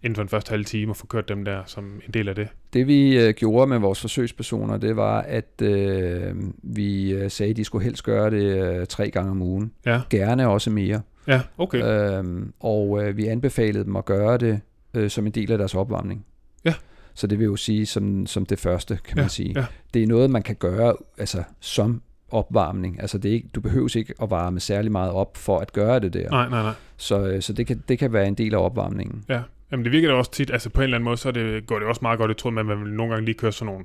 inden 0.03 0.15
for 0.15 0.23
den 0.23 0.29
første 0.29 0.51
halve 0.51 0.65
time 0.65 0.93
og 0.93 0.97
få 0.97 1.07
kørt 1.07 1.29
dem 1.29 1.45
der 1.45 1.63
som 1.67 1.85
en 2.07 2.15
del 2.15 2.29
af 2.29 2.35
det. 2.35 2.49
Det 2.73 2.87
vi 2.87 3.19
øh, 3.19 3.35
gjorde 3.35 3.67
med 3.67 3.79
vores 3.79 4.01
forsøgspersoner, 4.01 4.77
det 4.77 4.97
var, 4.97 5.21
at 5.21 5.63
øh, 5.63 6.35
vi 6.63 7.13
øh, 7.13 7.31
sagde, 7.31 7.51
at 7.51 7.57
de 7.57 7.65
skulle 7.65 7.85
helst 7.85 8.05
gøre 8.05 8.31
det 8.31 8.77
øh, 8.81 8.87
tre 8.87 9.11
gange 9.11 9.31
om 9.31 9.43
ugen. 9.43 9.73
Ja, 9.87 10.01
Gerne 10.11 10.49
også 10.49 10.71
mere. 10.71 11.01
ja 11.27 11.41
okay. 11.59 12.19
Øhm, 12.19 12.53
og 12.61 13.03
øh, 13.05 13.17
vi 13.17 13.27
anbefalede 13.27 13.85
dem 13.85 13.97
at 13.97 14.05
gøre 14.05 14.39
det 14.39 14.61
øh, 14.95 15.11
som 15.11 15.27
en 15.27 15.33
del 15.33 15.53
af 15.53 15.59
deres 15.59 15.75
opvarmning. 15.75 16.25
Ja. 16.65 16.75
Så 17.15 17.27
det 17.27 17.39
vil 17.39 17.45
jo 17.45 17.57
sige 17.57 17.87
som, 17.87 18.27
som 18.27 18.47
det 18.47 18.59
første, 18.59 18.99
kan 19.05 19.17
Ja, 19.17 19.23
man 19.23 19.31
sige. 19.31 19.53
ja. 19.61 19.67
Det 19.95 20.03
er 20.03 20.07
noget, 20.07 20.31
man 20.31 20.43
kan 20.43 20.55
gøre 20.57 20.97
altså, 21.19 21.43
som 21.61 22.03
opvarmning. 22.31 23.01
Altså 23.01 23.19
det 23.19 23.29
er 23.29 23.33
ikke, 23.35 23.49
du 23.55 23.61
behøver 23.61 23.97
ikke 23.97 24.15
at 24.23 24.31
varme 24.31 24.61
særlig 24.61 24.93
meget 24.93 25.13
op 25.13 25.37
for 25.37 25.59
at 25.59 25.73
gøre 25.73 26.01
det 26.01 26.13
der. 26.15 26.31
Nej, 26.31 26.49
nej, 26.49 26.63
nej. 26.63 26.73
Så, 26.97 27.27
øh, 27.27 27.43
så 27.43 27.53
det, 27.53 27.67
kan, 27.67 27.83
det 27.89 27.99
kan 27.99 28.13
være 28.13 28.27
en 28.29 28.35
del 28.35 28.55
af 28.55 28.59
opvarmningen. 28.65 29.25
Ja, 29.29 29.41
Jamen, 29.73 29.85
det 29.85 29.93
virker 29.93 30.09
da 30.09 30.15
også 30.15 30.31
tit, 30.31 30.51
altså 30.51 30.71
på 30.71 30.81
en 30.81 30.85
eller 30.85 30.97
anden 30.97 31.05
måde, 31.05 31.17
så 31.17 31.31
det, 31.31 31.67
går 31.67 31.79
det 31.79 31.89
også 31.89 31.99
meget 32.03 32.19
godt 32.19 32.31
i 32.31 32.35
tråd 32.35 32.53
med, 32.53 32.61
at 32.61 32.67
man 32.67 32.85
vil 32.85 32.93
nogle 32.93 33.13
gange 33.13 33.25
lige 33.25 33.35
køre 33.39 33.53
sådan 33.53 33.73
nogle, 33.73 33.85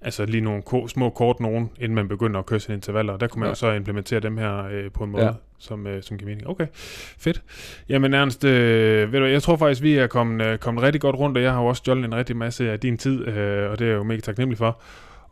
altså 0.00 0.26
lige 0.26 0.40
nogle 0.40 0.62
ko- 0.62 0.88
små 0.88 1.10
kort 1.10 1.40
nogen, 1.40 1.70
inden 1.80 1.94
man 1.94 2.08
begynder 2.08 2.38
at 2.40 2.46
køre 2.46 2.60
sine 2.60 2.74
intervaller, 2.74 3.12
og 3.12 3.20
der 3.20 3.26
kunne 3.26 3.40
man 3.40 3.46
Ja. 3.46 3.50
jo 3.50 3.54
så 3.54 3.72
implementere 3.72 4.20
dem 4.20 4.36
her 4.36 4.64
øh, 4.72 4.90
på 4.90 5.04
en 5.04 5.10
måde, 5.10 5.24
Ja. 5.24 5.30
som, 5.58 5.86
øh, 5.86 6.02
som 6.02 6.18
giver 6.18 6.28
mening. 6.30 6.48
Okay, 6.48 6.66
fedt. 7.18 7.42
Jamen 7.88 8.14
Ernst, 8.14 8.44
øh, 8.44 9.12
ved 9.12 9.20
du, 9.20 9.24
jeg 9.26 9.42
tror 9.42 9.56
faktisk, 9.56 9.82
vi 9.82 9.94
er 9.94 10.06
kommet, 10.06 10.46
øh, 10.46 10.58
kommet 10.58 10.82
rigtig 10.82 11.00
godt 11.00 11.16
rundt, 11.16 11.36
og 11.36 11.42
jeg 11.42 11.52
har 11.52 11.60
jo 11.60 11.66
også 11.66 11.80
stjålet 11.80 12.04
en 12.04 12.14
rigtig 12.14 12.36
masse 12.36 12.70
af 12.70 12.80
din 12.80 12.98
tid, 12.98 13.26
øh, 13.28 13.70
og 13.70 13.78
det 13.78 13.84
er 13.84 13.88
jeg 13.90 13.96
jo 13.96 14.02
mega 14.02 14.20
taknemmelig 14.20 14.58
for. 14.58 14.80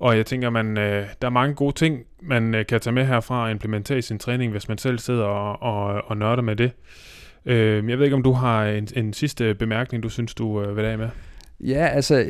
Og 0.05 0.17
jeg 0.17 0.27
tænker, 0.27 0.51
man, 0.51 0.79
øh, 0.79 1.07
der 1.23 1.29
er 1.29 1.31
mange 1.31 1.55
gode 1.55 1.75
ting, 1.75 2.01
man 2.23 2.55
øh, 2.55 2.67
kan 2.67 2.81
tage 2.81 2.95
med 2.95 3.05
herfra 3.07 3.45
og 3.45 3.51
implementere 3.51 3.99
i 3.99 4.03
sin 4.03 4.19
træning, 4.19 4.53
hvis 4.53 4.69
man 4.69 4.79
selv 4.79 4.99
sidder 4.99 5.25
og, 5.25 5.63
og, 5.63 6.03
og 6.07 6.17
nørder 6.17 6.43
med 6.43 6.57
det. 6.57 6.71
Øh, 7.47 7.91
jeg 7.91 7.99
ved 7.99 8.05
ikke, 8.05 8.17
om 8.17 8.23
du 8.23 8.33
har 8.33 8.67
en, 8.67 8.89
en 8.97 9.13
sidste 9.13 9.55
bemærkning, 9.55 10.03
du 10.03 10.09
synes, 10.09 10.35
du 10.35 10.63
øh, 10.63 10.77
vil 10.77 10.85
af 10.85 10.99
med? 10.99 11.09
Ja, 11.61 11.87
altså, 11.87 12.25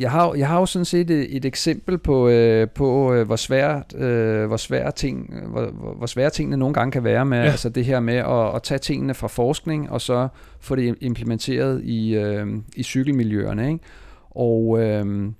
jeg 0.00 0.10
har, 0.10 0.34
jeg 0.34 0.48
har 0.48 0.58
jo 0.58 0.66
sådan 0.66 0.84
set 0.84 1.10
et, 1.10 1.36
et 1.36 1.44
eksempel 1.44 1.98
på, 1.98 2.28
øh, 2.28 2.68
på 2.68 3.14
øh, 3.14 3.26
hvor 3.26 3.36
svært, 3.36 3.94
øh, 3.94 4.46
hvor 4.46 4.56
svære 4.56 4.92
ting, 4.92 5.34
hvor, 5.50 5.94
hvor, 5.96 6.06
svære 6.06 6.30
tingene 6.30 6.56
nogle 6.56 6.74
gange 6.74 6.92
kan 6.92 7.04
være 7.04 7.24
med, 7.24 7.38
ja. 7.38 7.50
altså 7.50 7.68
det 7.68 7.84
her 7.84 8.00
med 8.00 8.16
at, 8.16 8.54
at 8.54 8.62
tage 8.62 8.78
tingene 8.78 9.14
fra 9.14 9.28
forskning, 9.28 9.90
og 9.90 10.00
så 10.00 10.28
få 10.60 10.76
det 10.76 10.96
implementeret 11.00 11.84
i, 11.84 12.14
øh, 12.14 12.46
i 12.76 12.82
cykelmiljøerne, 12.82 13.68
ikke? 13.68 13.84
Og 14.30 14.80
øh, 14.80 15.32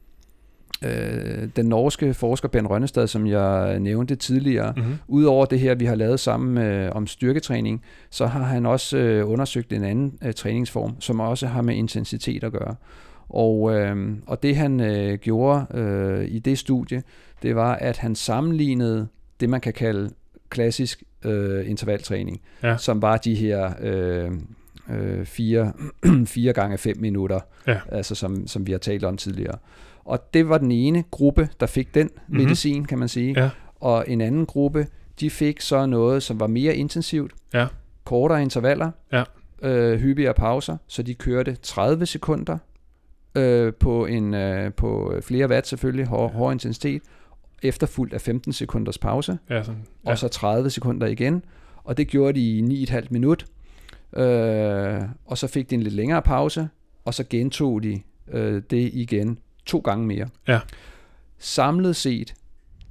øh, 0.85 1.49
den 1.57 1.67
norske 1.67 2.15
forsker 2.15 2.49
Ben 2.49 2.67
Rønnestad, 2.71 3.07
som 3.07 3.27
jeg 3.27 3.81
nævnte 3.81 4.15
tidligere, 4.17 4.73
Mm-hmm. 4.77 4.95
Udover 5.09 5.45
det 5.47 5.61
her, 5.61 5.75
vi 5.75 5.85
har 5.85 5.95
lavet 5.95 6.21
sammen 6.21 6.65
øh, 6.65 6.97
om 6.97 7.07
styrketræning, 7.07 7.83
så 8.11 8.27
har 8.27 8.43
han 8.43 8.67
også 8.67 8.97
øh, 8.99 9.31
undersøgt 9.31 9.73
en 9.73 9.85
anden 9.85 10.19
øh, 10.25 10.33
træningsform, 10.35 11.01
som 11.01 11.21
også 11.21 11.47
har 11.47 11.63
med 11.63 11.75
intensitet 11.75 12.45
at 12.45 12.53
gøre. 12.53 12.75
Og, 13.29 13.75
øh, 13.75 14.17
og 14.27 14.43
det 14.43 14.57
han 14.57 14.81
øh, 14.81 15.19
gjorde 15.19 15.67
øh, 15.75 16.25
i 16.29 16.39
det 16.39 16.59
studie, 16.59 17.03
det 17.43 17.57
var, 17.57 17.75
at 17.75 17.97
han 17.97 18.15
sammenlignede 18.15 19.09
det, 19.41 19.49
man 19.49 19.61
kan 19.61 19.73
kalde 19.73 20.11
klassisk 20.51 21.03
øh, 21.25 21.71
intervaltræning, 21.71 22.41
Ja. 22.63 22.77
som 22.77 23.03
var 23.03 23.17
de 23.17 23.35
her 23.35 23.73
øh, 23.81 24.31
øh, 24.91 25.25
fire, 25.27 25.73
fire 26.27 26.53
gange 26.53 26.79
5 26.79 26.97
minutter, 27.01 27.41
Ja. 27.67 27.79
altså 27.93 28.15
som, 28.15 28.47
som 28.47 28.67
vi 28.67 28.73
har 28.73 28.79
talt 28.79 29.05
om 29.05 29.17
tidligere. 29.17 29.57
Og 30.07 30.35
det 30.35 30.49
var 30.49 30.59
den 30.59 30.71
ene 30.71 31.05
gruppe, 31.11 31.49
der 31.61 31.67
fik 31.67 31.95
den 31.95 32.11
Mhm. 32.29 32.37
medicin, 32.37 32.85
kan 32.85 32.99
man 32.99 33.09
sige. 33.09 33.41
Ja. 33.43 33.51
Og 33.81 34.05
en 34.09 34.21
anden 34.21 34.47
gruppe, 34.47 34.87
de 35.21 35.31
fik 35.31 35.61
så 35.61 35.87
noget, 35.87 36.23
som 36.23 36.41
var 36.41 36.47
mere 36.47 36.77
intensivt, 36.77 37.33
Ja. 37.55 37.67
kortere 38.05 38.43
intervaller, 38.43 38.91
Ja. 39.13 39.25
øh, 39.63 40.01
hyppigere 40.01 40.35
pauser, 40.35 40.77
så 40.87 41.03
de 41.03 41.15
kørte 41.15 41.57
30 41.63 42.07
sekunder 42.07 42.59
øh, 43.35 43.73
på, 43.75 44.07
en, 44.07 44.35
øh, 44.35 44.73
på 44.73 45.13
flere 45.23 45.49
watt 45.49 45.67
selvfølgelig, 45.67 46.07
hår, 46.07 46.29
hård 46.29 46.53
intensitet, 46.53 47.03
efterfulgt 47.63 48.15
af 48.15 48.21
15 48.21 48.53
sekunders 48.53 48.99
pause, 48.99 49.39
Ja, 49.51 49.63
sådan. 49.63 49.81
ja. 50.05 50.11
og 50.11 50.19
så 50.19 50.29
30 50.29 50.71
sekunder 50.71 51.07
igen, 51.07 51.43
og 51.85 51.97
det 51.97 52.09
gjorde 52.09 52.41
de 52.41 52.59
i 52.59 52.61
9,5 52.61 53.07
minut, 53.11 53.47
øh, 54.17 55.01
og 55.27 55.39
så 55.39 55.47
fik 55.47 55.71
de 55.71 55.75
en 55.75 55.83
lidt 55.83 55.95
længere 55.95 56.23
pause, 56.23 56.69
og 57.05 57.15
så 57.15 57.25
gentog 57.31 57.83
de 57.83 58.01
øh, 58.33 58.63
det 58.71 58.91
igen 58.93 59.39
to 59.67 59.79
gange 59.79 60.07
mere. 60.07 60.29
Ja. 60.49 60.61
Samlet 61.39 61.97
set, 61.97 62.35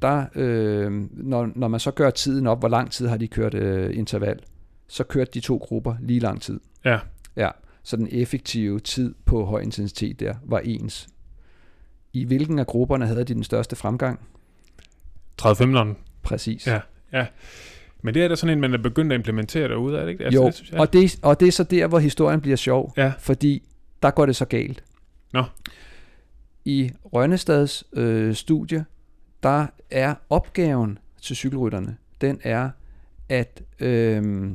der, 0.02 0.26
øh, 0.36 0.92
når, 1.12 1.50
når 1.56 1.68
man 1.68 1.80
så 1.80 1.92
gør 1.92 2.10
tiden 2.10 2.48
op, 2.48 2.60
hvor 2.60 2.68
lang 2.70 2.92
tid 2.92 3.08
har 3.08 3.18
de 3.18 3.28
kørt 3.28 3.54
øh, 3.54 3.98
interval, 3.98 4.40
så 4.88 5.04
kørte 5.04 5.32
de 5.34 5.40
to 5.40 5.58
grupper 5.58 5.96
lige 6.02 6.20
lang 6.20 6.42
tid. 6.42 6.60
Ja. 6.86 7.00
Ja, 7.36 7.50
så 7.84 7.96
den 7.98 8.08
effektive 8.12 8.80
tid 8.80 9.16
på 9.26 9.46
høj 9.46 9.60
intensitet 9.62 10.20
der 10.20 10.34
var 10.44 10.60
ens. 10.60 11.08
I 12.14 12.24
hvilken 12.26 12.60
af 12.60 12.68
grupperne 12.68 13.08
havde 13.08 13.24
de 13.24 13.34
den 13.34 13.44
største 13.44 13.76
fremgang? 13.76 14.20
30-15'eren. 15.42 15.88
Præcis. 16.22 16.68
Ja. 17.14 17.26
Men 18.02 18.14
det 18.14 18.24
er 18.24 18.28
da 18.28 18.36
sådan 18.36 18.54
en, 18.58 18.62
man 18.62 18.74
er 18.74 18.78
begyndt 18.78 19.12
at 19.14 19.16
implementere 19.20 19.68
derude, 19.68 19.98
er 19.98 20.02
det 20.06 20.12
ikke? 20.12 20.34
jo, 20.34 20.46
det 20.46 20.54
synes 20.56 20.72
jeg. 20.72 20.80
og, 20.80 20.94
det, 20.94 21.20
og 21.22 21.40
det 21.40 21.48
er 21.48 21.52
så 21.52 21.64
der, 21.64 21.88
hvor 21.88 22.00
historien 22.00 22.42
bliver 22.42 22.58
sjov, 22.58 22.94
Ja. 22.98 23.14
fordi 23.20 23.64
der 24.04 24.12
går 24.12 24.26
det 24.26 24.36
så 24.36 24.46
galt. 24.46 24.84
Nå. 25.34 25.44
I 26.66 26.92
Rønnestads 27.04 27.84
øh, 27.94 28.36
studie, 28.36 28.86
der 29.44 29.68
er 29.90 30.16
opgaven 30.30 31.00
til 31.22 31.36
cykelrytterne, 31.36 31.98
den 32.22 32.40
er, 32.44 32.70
at, 33.30 33.64
øh, 33.80 34.52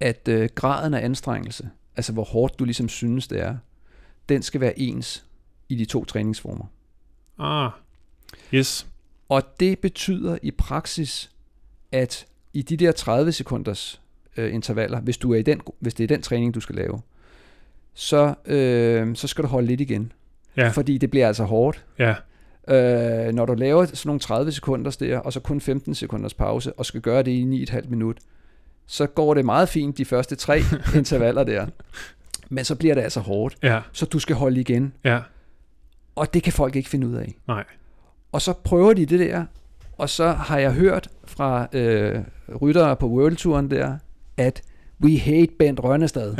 at 0.00 0.28
øh, 0.28 0.48
graden 0.54 0.94
af 0.94 1.04
anstrengelse, 1.04 1.70
altså 1.96 2.12
hvor 2.12 2.24
hårdt 2.24 2.58
du 2.58 2.64
ligesom 2.64 2.88
synes 2.88 3.28
det 3.28 3.40
er, 3.40 3.56
den 4.28 4.42
skal 4.42 4.60
være 4.60 4.78
ens 4.78 5.24
i 5.68 5.74
de 5.74 5.84
to 5.84 6.04
træningsformer. 6.04 6.64
Ah, 7.38 7.70
yes. 8.54 8.86
Og 9.28 9.42
det 9.60 9.78
betyder 9.78 10.38
i 10.42 10.50
praksis, 10.50 11.30
at 11.92 12.26
i 12.52 12.62
de 12.62 12.76
der 12.76 12.92
30 12.92 13.32
sekunders 13.32 14.00
øh, 14.36 14.54
intervaller, 14.54 15.00
hvis, 15.00 15.18
du 15.18 15.32
er 15.32 15.36
i 15.36 15.42
den, 15.42 15.60
hvis 15.78 15.94
det 15.94 16.04
er 16.04 16.08
den 16.08 16.22
træning, 16.22 16.54
du 16.54 16.60
skal 16.60 16.74
lave, 16.74 17.00
så, 17.94 18.34
øh, 18.44 19.16
så 19.16 19.28
skal 19.28 19.44
du 19.44 19.48
holde 19.48 19.66
lidt 19.66 19.80
igen. 19.80 20.12
Ja. 20.56 20.68
Fordi 20.68 20.98
det 20.98 21.10
bliver 21.10 21.26
altså 21.26 21.44
hårdt. 21.44 21.84
Ja, 21.98 22.14
Øh, 22.68 23.32
når 23.34 23.46
du 23.46 23.54
laver 23.54 23.84
sådan 23.84 23.98
nogle 24.04 24.20
30 24.20 24.52
sekunder 24.52 24.96
der, 25.00 25.18
og 25.18 25.32
så 25.32 25.40
kun 25.40 25.60
15 25.60 25.94
sekunders 25.94 26.34
pause, 26.34 26.72
og 26.72 26.86
skal 26.86 27.00
gøre 27.00 27.22
det 27.22 27.30
i 27.30 27.66
9,5 27.70 27.88
minut, 27.88 28.18
så 28.86 29.06
går 29.06 29.34
det 29.34 29.44
meget 29.44 29.68
fint 29.68 29.98
de 29.98 30.04
første 30.04 30.36
tre 30.36 30.60
intervaller 30.96 31.44
der. 31.44 31.66
Men 32.48 32.64
så 32.64 32.74
bliver 32.74 32.94
det 32.94 33.02
altså 33.02 33.20
hårdt. 33.20 33.56
Ja, 33.62 33.80
Så 33.92 34.06
du 34.06 34.18
skal 34.18 34.36
holde 34.36 34.60
igen. 34.60 34.92
ja, 35.04 35.20
Og 36.16 36.34
det 36.34 36.42
kan 36.42 36.52
folk 36.52 36.76
ikke 36.76 36.88
finde 36.88 37.06
ud 37.06 37.14
af. 37.14 37.34
nej. 37.48 37.64
Og 38.32 38.42
så 38.42 38.52
prøver 38.52 38.92
de 38.92 39.06
det 39.06 39.20
der, 39.20 39.44
og 39.98 40.08
så 40.08 40.28
har 40.32 40.58
jeg 40.58 40.72
hørt 40.72 41.08
fra 41.24 41.66
øh, 41.72 42.18
ryttere 42.62 42.96
på 42.96 43.08
World 43.08 43.36
Touren 43.36 43.70
der, 43.70 43.98
at 44.36 44.62
we 45.04 45.18
hate 45.18 45.52
Bent 45.58 45.80
Rønnestad. 45.84 46.34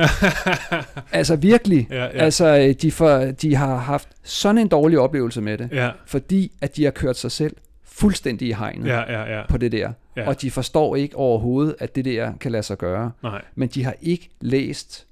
altså 1.13 1.37
virkelig. 1.37 1.87
Ja, 1.91 2.03
ja. 2.05 2.09
Altså, 2.09 2.59
øh, 2.59 2.75
de, 2.83 2.93
for, 2.93 3.19
de 3.19 3.55
har 3.55 3.77
haft 3.77 4.09
sådan 4.23 4.59
en 4.59 4.69
dårlig 4.69 4.99
oplevelse 4.99 5.41
med 5.41 5.59
det, 5.59 5.69
Ja, 5.73 5.91
fordi 6.07 6.53
at 6.61 6.77
de 6.77 6.85
har 6.85 6.91
kørt 6.91 7.17
sig 7.17 7.31
selv 7.31 7.57
fuldstændig 7.85 8.49
i 8.49 8.53
hegnet 8.53 8.87
ja, 8.87 9.13
ja, 9.13 9.37
ja. 9.39 9.43
på 9.49 9.57
det 9.59 9.73
der. 9.73 9.93
Ja. 10.17 10.29
Og 10.29 10.43
de 10.43 10.51
forstår 10.51 10.97
ikke 10.97 11.17
overhovedet, 11.17 11.75
at 11.79 11.97
det 11.97 12.05
der 12.05 12.33
kan 12.41 12.53
lade 12.53 12.63
sig 12.63 12.79
gøre. 12.79 13.11
Nej. 13.23 13.43
Men 13.55 13.69
de 13.69 13.85
har 13.85 13.95
ikke 14.03 14.29
læst 14.41 15.07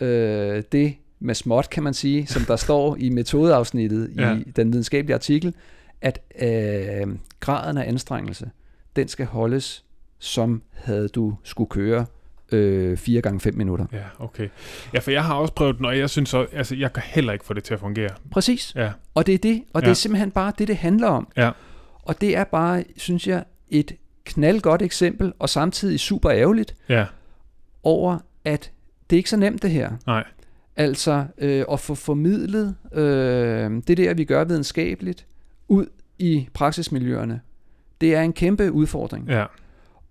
øh, 0.00 0.62
det 0.72 0.94
med 1.20 1.34
småt, 1.34 1.70
kan 1.70 1.82
man 1.82 1.94
sige, 1.94 2.26
som 2.26 2.42
der 2.42 2.56
står 2.56 2.96
i 2.96 3.08
metodeafsnittet 3.08 4.10
Ja. 4.18 4.34
i 4.36 4.42
den 4.56 4.72
videnskabelige 4.72 5.14
artikel, 5.14 5.54
at 6.00 6.18
øh, 6.42 7.16
graden 7.40 7.78
af 7.78 7.88
anstrengelse, 7.88 8.50
den 8.96 9.08
skal 9.08 9.26
holdes, 9.26 9.84
som 10.18 10.62
havde 10.72 11.08
du 11.08 11.34
skulle 11.42 11.68
køre 11.70 12.06
øh, 12.52 12.96
4 12.96 13.20
gange 13.20 13.40
5 13.40 13.54
minutter. 13.56 13.86
Ja, 13.92 13.98
okay. 14.18 14.48
Ja, 14.94 14.98
for 14.98 15.10
jeg 15.10 15.24
har 15.24 15.34
også 15.34 15.54
prøvet 15.54 15.78
den, 15.78 15.84
og 15.86 15.98
jeg 15.98 16.10
synes 16.10 16.28
så, 16.28 16.46
altså, 16.52 16.74
jeg 16.76 16.92
kan 16.92 17.02
heller 17.06 17.32
ikke 17.32 17.44
få 17.44 17.54
det 17.54 17.64
til 17.64 17.74
at 17.74 17.80
fungere. 17.80 18.10
Præcis. 18.30 18.72
Ja, 18.76 18.90
Og 19.14 19.26
det 19.26 19.34
er 19.34 19.38
det, 19.38 19.62
og 19.72 19.82
det 19.82 19.86
Ja. 19.86 19.90
er 19.90 19.94
simpelthen 19.94 20.30
bare 20.30 20.52
det, 20.58 20.68
det 20.68 20.76
handler 20.76 21.08
om. 21.08 21.28
ja, 21.36 21.50
Og 22.02 22.20
det 22.20 22.36
er 22.36 22.44
bare, 22.44 22.84
synes 22.96 23.26
jeg, 23.26 23.44
et 23.70 23.92
knaldgodt 24.24 24.82
eksempel, 24.82 25.32
og 25.38 25.48
samtidig 25.48 26.00
super 26.00 26.30
ærgerligt 26.30 26.74
ja, 26.88 27.04
over, 27.82 28.18
at 28.44 28.70
det 29.10 29.16
er 29.16 29.18
ikke 29.18 29.30
så 29.30 29.36
nemt 29.36 29.62
det 29.62 29.70
her. 29.70 29.90
nej, 30.06 30.24
Altså 30.76 31.24
øh, 31.38 31.64
at 31.72 31.80
få 31.80 31.94
formidlet 31.94 32.74
øh, 32.92 33.70
det 33.88 33.96
der, 33.96 34.14
vi 34.14 34.24
gør 34.24 34.44
videnskabeligt, 34.44 35.26
ud 35.68 35.86
i 36.18 36.48
praksismiljøerne. 36.54 37.40
Det 38.00 38.14
er 38.14 38.22
en 38.22 38.32
kæmpe 38.32 38.72
udfordring. 38.72 39.28
ja, 39.28 39.44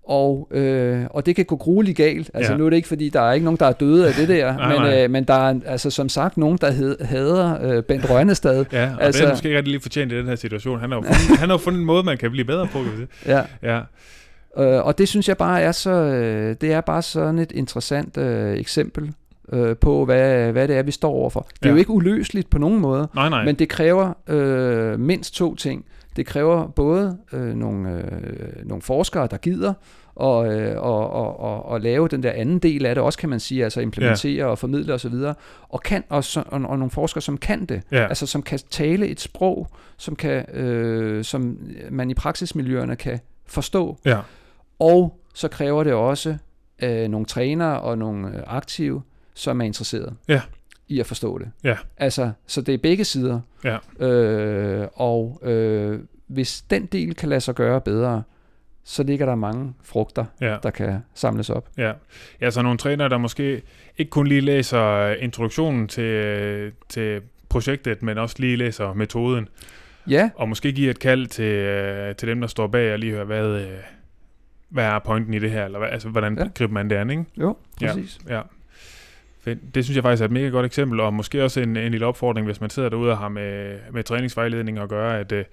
Og, 0.07 0.47
øh, 0.51 1.05
og 1.09 1.25
det 1.25 1.35
kan 1.35 1.45
gå 1.45 1.55
grueligt 1.55 1.97
galt. 1.97 2.31
Altså 2.33 2.51
Ja. 2.51 2.57
nu 2.57 2.65
er 2.65 2.69
det 2.69 2.77
ikke, 2.77 2.87
fordi 2.87 3.09
der 3.09 3.21
er 3.21 3.33
ikke 3.33 3.43
nogen, 3.43 3.57
der 3.59 3.65
er 3.65 3.71
døde 3.71 4.07
af 4.07 4.13
det 4.13 4.27
der, 4.29 4.53
Nej, 4.57 4.67
men, 4.73 4.81
nej. 4.81 5.03
øh, 5.03 5.09
men 5.09 5.23
der 5.23 5.33
er 5.33 5.59
altså, 5.65 5.89
som 5.89 6.09
sagt 6.09 6.37
nogen, 6.37 6.57
der 6.61 6.71
hed, 6.71 7.01
hader 7.01 7.57
øh, 7.77 7.83
Bent 7.83 8.09
Rønnestad. 8.09 8.65
ja, 8.71 8.91
og 8.97 9.03
altså, 9.03 9.21
det 9.21 9.27
er 9.27 9.31
måske 9.33 9.47
ikke 9.47 9.57
rigtig 9.57 9.71
lige 9.71 9.81
fortjent 9.81 10.11
i 10.11 10.17
den 10.17 10.27
her 10.27 10.35
situation. 10.35 10.79
Han 10.79 10.91
har 10.91 10.97
jo 10.97 11.01
fundet, 11.03 11.39
han 11.39 11.49
har 11.49 11.57
fundet 11.57 11.79
en 11.79 11.85
måde, 11.85 12.03
man 12.03 12.17
kan 12.17 12.31
blive 12.31 12.45
bedre 12.45 12.67
på, 12.67 12.79
kan. 12.83 13.07
Ja. 13.25 13.41
Ja, 13.63 13.79
Øh, 14.57 14.85
og 14.85 14.97
det 14.97 15.07
synes 15.07 15.27
jeg 15.27 15.37
bare 15.37 15.61
er 15.61 15.71
så, 15.71 15.91
øh, 15.91 16.55
det 16.61 16.73
er 16.73 16.81
bare 16.81 17.01
sådan 17.01 17.39
et 17.39 17.51
interessant 17.51 18.17
øh, 18.17 18.57
eksempel 18.57 19.13
øh, 19.53 19.75
på, 19.77 20.05
hvad, 20.05 20.51
hvad 20.51 20.67
det 20.67 20.77
er, 20.77 20.83
vi 20.83 20.91
står 20.91 21.11
overfor. 21.11 21.39
Det 21.53 21.65
er 21.65 21.69
Ja. 21.69 21.71
jo 21.71 21.77
ikke 21.77 21.91
uløseligt 21.91 22.49
på 22.49 22.57
nogen 22.57 22.79
måde, 22.79 23.07
nej, 23.15 23.29
nej. 23.29 23.45
Men 23.45 23.55
det 23.55 23.69
kræver 23.69 24.13
øh, 24.29 24.99
mindst 24.99 25.35
to 25.35 25.55
ting. 25.55 25.85
Det 26.15 26.25
kræver 26.25 26.67
både 26.67 27.17
øh, 27.33 27.55
nogle, 27.55 27.89
øh, 27.91 28.65
nogle 28.65 28.81
forskere, 28.81 29.27
der 29.27 29.37
gider 29.37 29.73
og, 30.15 30.53
øh, 30.53 30.81
og, 30.81 31.09
og, 31.09 31.39
og, 31.39 31.65
og 31.65 31.81
lave 31.81 32.07
den 32.07 32.23
der 32.23 32.31
anden 32.31 32.59
del 32.59 32.85
af 32.85 32.95
det 32.95 33.03
også, 33.03 33.19
kan 33.19 33.29
man 33.29 33.39
sige, 33.39 33.63
altså 33.63 33.81
implementere 33.81 34.35
ja. 34.35 34.45
og 34.45 34.59
formidle 34.59 34.93
osv., 34.93 35.13
og, 35.69 35.81
kan, 35.81 36.03
og, 36.09 36.23
så, 36.23 36.43
og, 36.47 36.61
og 36.61 36.77
nogle 36.79 36.89
forskere, 36.89 37.21
som 37.21 37.37
kan 37.37 37.65
det, 37.65 37.81
ja, 37.91 38.07
altså 38.07 38.25
som 38.25 38.41
kan 38.41 38.59
tale 38.69 39.07
et 39.07 39.19
sprog, 39.19 39.67
som, 39.97 40.15
kan, 40.15 40.55
øh, 40.55 41.23
som 41.23 41.57
man 41.91 42.09
i 42.09 42.13
praksismiljøerne 42.13 42.95
kan 42.95 43.19
forstå, 43.47 43.97
ja, 44.05 44.19
og 44.79 45.19
så 45.33 45.47
kræver 45.47 45.83
det 45.83 45.93
også 45.93 46.37
øh, 46.81 47.07
nogle 47.07 47.25
trænere 47.25 47.81
og 47.81 47.97
nogle 47.97 48.27
øh, 48.27 48.43
aktive, 48.47 49.01
som 49.33 49.61
er 49.61 49.65
interesseret 49.65 50.15
Ja. 50.27 50.41
I 50.91 50.99
at 50.99 51.05
forstå 51.05 51.37
det. 51.37 51.51
Ja. 51.63 51.77
Altså, 51.97 52.31
så 52.47 52.61
det 52.61 52.73
er 52.73 52.77
begge 52.77 53.03
sider. 53.03 53.39
ja, 53.63 53.77
Øh, 54.05 54.87
og 54.93 55.39
øh, 55.43 55.99
hvis 56.27 56.61
den 56.61 56.85
del 56.85 57.15
kan 57.15 57.29
lade 57.29 57.41
sig 57.41 57.55
gøre 57.55 57.81
bedre, 57.81 58.23
så 58.83 59.03
ligger 59.03 59.25
der 59.25 59.35
mange 59.35 59.73
frugter, 59.83 60.25
ja. 60.41 60.57
der 60.63 60.69
kan 60.69 60.99
samles 61.13 61.49
op. 61.49 61.69
Ja. 61.77 61.91
ja, 62.41 62.49
så 62.51 62.61
nogle 62.61 62.77
trænere, 62.77 63.09
der 63.09 63.17
måske 63.17 63.61
ikke 63.97 64.09
kun 64.09 64.27
lige 64.27 64.41
læser 64.41 65.07
introduktionen 65.15 65.87
til, 65.87 66.71
til 66.89 67.21
projektet, 67.49 68.03
men 68.03 68.17
også 68.17 68.35
lige 68.39 68.55
læser 68.57 68.93
metoden, 68.93 69.47
Ja, 70.07 70.29
og 70.35 70.49
måske 70.49 70.71
giver 70.71 70.89
et 70.91 70.99
kald 70.99 71.27
til, 71.27 71.45
øh, 71.45 72.15
til 72.15 72.27
dem, 72.27 72.41
der 72.41 72.47
står 72.47 72.67
bag, 72.67 72.93
og 72.93 72.99
lige 72.99 73.11
høre, 73.13 73.25
hvad, 73.25 73.47
øh, 73.47 73.67
hvad 74.69 74.85
er 74.85 74.99
pointen 74.99 75.33
i 75.33 75.39
det 75.39 75.51
her, 75.51 75.65
eller 75.65 75.79
hvad, 75.79 75.89
altså, 75.89 76.09
hvordan 76.09 76.37
Ja. 76.37 76.43
ja. 76.43 76.49
griber 76.55 76.73
man 76.73 76.89
det 76.89 76.95
an, 76.95 77.09
ikke? 77.09 77.25
jo, 77.37 77.57
Ja. 77.81 77.87
præcis. 77.87 78.19
Ja. 78.29 78.41
Fedt. 79.43 79.75
Det 79.75 79.85
synes 79.85 79.95
jeg 79.95 80.03
faktisk 80.03 80.21
er 80.21 80.25
et 80.25 80.31
mega 80.31 80.47
godt 80.47 80.65
eksempel, 80.65 80.99
og 80.99 81.13
måske 81.13 81.43
også 81.43 81.59
en, 81.59 81.77
en 81.77 81.91
lille 81.91 82.05
opfordring, 82.05 82.45
hvis 82.45 82.61
man 82.61 82.69
sidder 82.69 82.89
derude 82.89 83.11
og 83.11 83.17
har 83.17 83.29
med, 83.29 83.77
med 83.91 84.03
træningsvejledning 84.03 84.79
at 84.79 84.89
gøre, 84.89 85.19
at, 85.19 85.31
øh, 85.31 85.45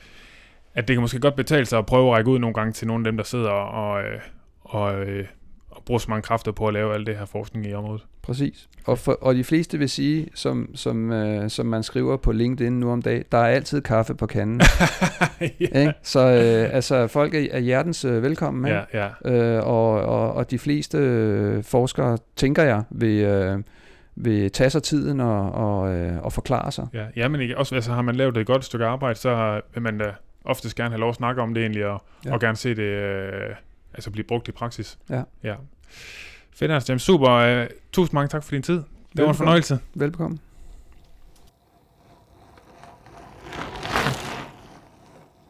at 0.75 0.89
det 0.89 0.95
kan 0.95 1.01
måske 1.01 1.21
godt 1.21 1.37
betale 1.37 1.67
sig 1.67 1.79
at 1.79 1.87
prøve 1.87 2.09
at 2.09 2.17
række 2.17 2.31
ud 2.31 2.39
nogle 2.39 2.55
gange 2.55 2.73
til 2.73 2.87
nogle 2.87 3.01
af 3.01 3.05
dem, 3.05 3.17
der 3.17 3.25
sidder 3.25 3.51
og, 3.51 4.03
øh, 4.03 4.21
og, 4.61 5.01
øh, 5.01 5.27
og 5.71 5.83
bruger 5.85 5.99
så 5.99 6.07
mange 6.09 6.23
kræfter 6.23 6.53
på 6.53 6.67
at 6.67 6.75
lave 6.75 6.95
al 6.95 7.07
det 7.07 7.17
her 7.17 7.25
forskning 7.25 7.67
i 7.67 7.75
området. 7.75 8.07
Præcis. 8.23 8.69
Og, 8.85 8.99
for, 8.99 9.13
og 9.13 9.35
de 9.35 9.45
fleste 9.45 9.79
vil 9.79 9.89
sige, 9.91 10.29
som, 10.35 10.71
som, 10.75 11.13
øh, 11.13 11.51
som 11.51 11.67
man 11.67 11.83
skriver 11.83 12.17
på 12.17 12.33
LinkedIn 12.33 12.81
nu 12.81 12.91
om 12.91 13.03
dagen, 13.03 13.25
der 13.33 13.39
er 13.39 13.47
altid 13.47 13.81
kaffe 13.81 14.15
på 14.15 14.27
kanden. 14.27 14.61
ja. 15.41 15.81
ikke? 15.81 15.93
Så 16.03 16.21
øh, 16.21 16.75
altså, 16.75 17.07
folk 17.07 17.35
er, 17.35 17.47
er 17.51 17.59
hjertens 17.59 18.05
øh, 18.05 18.23
velkommen. 18.23 18.67
Ikke? 18.67 18.81
ja, 18.93 19.09
ja, 19.25 19.57
Øh, 19.57 19.67
og, 19.67 19.91
og, 19.91 20.33
og 20.33 20.51
de 20.51 20.59
fleste 20.59 20.99
øh, 20.99 21.65
forskere, 21.65 22.19
tænker 22.37 22.63
jeg, 22.63 22.83
vil, 22.91 23.25
øh, 23.25 23.59
vil 24.21 24.51
tage 24.51 24.71
sig 24.71 24.83
tiden 24.83 25.21
og, 25.21 25.53
og, 25.53 25.95
øh, 25.95 26.23
og 26.23 26.33
forklare 26.33 26.73
sig. 26.73 26.87
ja. 26.95 27.07
ja, 27.17 27.29
men 27.29 27.41
ikke, 27.41 27.59
også 27.59 27.75
altså, 27.75 27.93
har 27.93 28.03
man 28.03 28.15
lavet 28.15 28.37
et 28.37 28.47
godt 28.47 28.65
stykke 28.65 28.87
arbejde, 28.87 29.19
så 29.19 29.61
vil 29.75 29.83
man 29.83 29.99
da 29.99 30.13
oftest 30.45 30.75
gerne 30.77 30.91
have 30.91 31.01
lov 31.01 31.09
at 31.09 31.15
snakke 31.17 31.43
om 31.43 31.55
det 31.55 31.61
egentlig, 31.61 31.87
og, 31.87 32.03
Ja. 32.25 32.33
og 32.33 32.41
gerne 32.41 32.57
se 32.57 32.69
det 32.75 32.83
øh, 32.83 33.55
altså 33.95 34.11
blive 34.11 34.25
brugt 34.25 34.49
i 34.49 34.53
praksis. 34.53 34.99
Ja. 35.11 35.23
ja. 35.45 35.55
Fedt. 36.55 36.89
Jamen, 36.89 36.99
super. 36.99 37.31
Øh, 37.31 37.67
tusind 37.93 38.15
mange 38.15 38.29
tak 38.29 38.43
for 38.43 38.51
din 38.51 38.63
tid. 38.63 38.83
Det 39.17 39.23
var 39.25 39.29
en 39.29 39.35
fornøjelse. 39.35 39.79
Velbekomme. 39.95 40.39